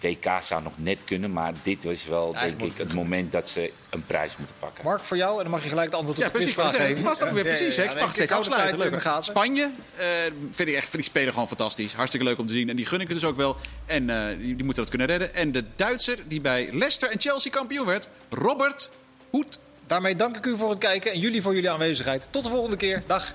WK 0.00 0.28
zou 0.42 0.62
nog 0.62 0.72
net 0.76 0.98
kunnen, 1.04 1.32
maar 1.32 1.52
dit 1.62 1.84
was 1.84 2.04
wel, 2.06 2.32
Ja, 2.32 2.40
denk 2.40 2.60
ik 2.62 2.72
het 2.76 2.92
moment 2.92 3.32
dat 3.32 3.48
ze 3.48 3.72
een 3.90 4.04
prijs 4.06 4.36
moeten 4.36 4.56
pakken. 4.58 4.84
Mark, 4.84 5.00
voor 5.02 5.16
jou, 5.16 5.36
en 5.36 5.42
dan 5.42 5.50
mag 5.50 5.62
je 5.62 5.68
gelijk 5.68 5.86
het 5.86 5.94
antwoord 5.94 6.16
op 6.18 6.22
Ja, 6.24 6.30
de 6.30 6.36
precies. 6.36 6.54
quizvraag 6.54 6.76
Dat 6.76 6.86
geven. 6.86 7.04
was 7.04 7.22
ook 7.22 7.30
weer 7.30 7.44
Ja, 7.44 7.50
precies. 7.50 7.74
ja, 7.76 7.82
hè. 7.82 7.88
Ik 7.88 7.94
ja, 7.94 7.98
mag 8.00 8.08
ik 8.08 8.14
steeds 8.14 8.32
afsluiten. 8.32 8.78
Leuk. 8.78 9.18
Spanje 9.20 9.70
eh, 9.96 10.06
vind 10.50 10.68
ik 10.68 10.74
echt 10.74 10.88
vind 10.88 10.92
die 10.92 11.02
speler 11.02 11.32
gewoon 11.32 11.48
fantastisch. 11.48 11.92
Hartstikke 11.94 12.26
leuk 12.26 12.38
om 12.38 12.46
te 12.46 12.52
zien. 12.52 12.68
En 12.68 12.76
die 12.76 12.86
gun 12.86 13.00
ik 13.00 13.08
het 13.08 13.20
dus 13.20 13.28
ook 13.28 13.36
wel. 13.36 13.56
En 13.86 14.10
eh, 14.10 14.26
die, 14.38 14.54
die 14.56 14.64
moeten 14.64 14.82
dat 14.82 14.88
kunnen 14.88 15.06
redden. 15.08 15.34
En 15.34 15.52
de 15.52 15.64
Duitser 15.76 16.18
die 16.26 16.40
bij 16.40 16.68
Leicester 16.72 17.10
en 17.10 17.20
Chelsea 17.20 17.50
kampioen 17.52 17.86
werd, 17.86 18.08
Robert 18.30 18.90
Hoed. 19.30 19.58
Daarmee 19.86 20.16
dank 20.16 20.36
ik 20.36 20.44
u 20.46 20.56
voor 20.56 20.70
het 20.70 20.78
kijken 20.78 21.12
en 21.12 21.18
jullie 21.18 21.42
voor 21.42 21.54
jullie 21.54 21.70
aanwezigheid. 21.70 22.28
Tot 22.30 22.44
de 22.44 22.50
volgende 22.50 22.76
keer. 22.76 23.02
Dag. 23.06 23.34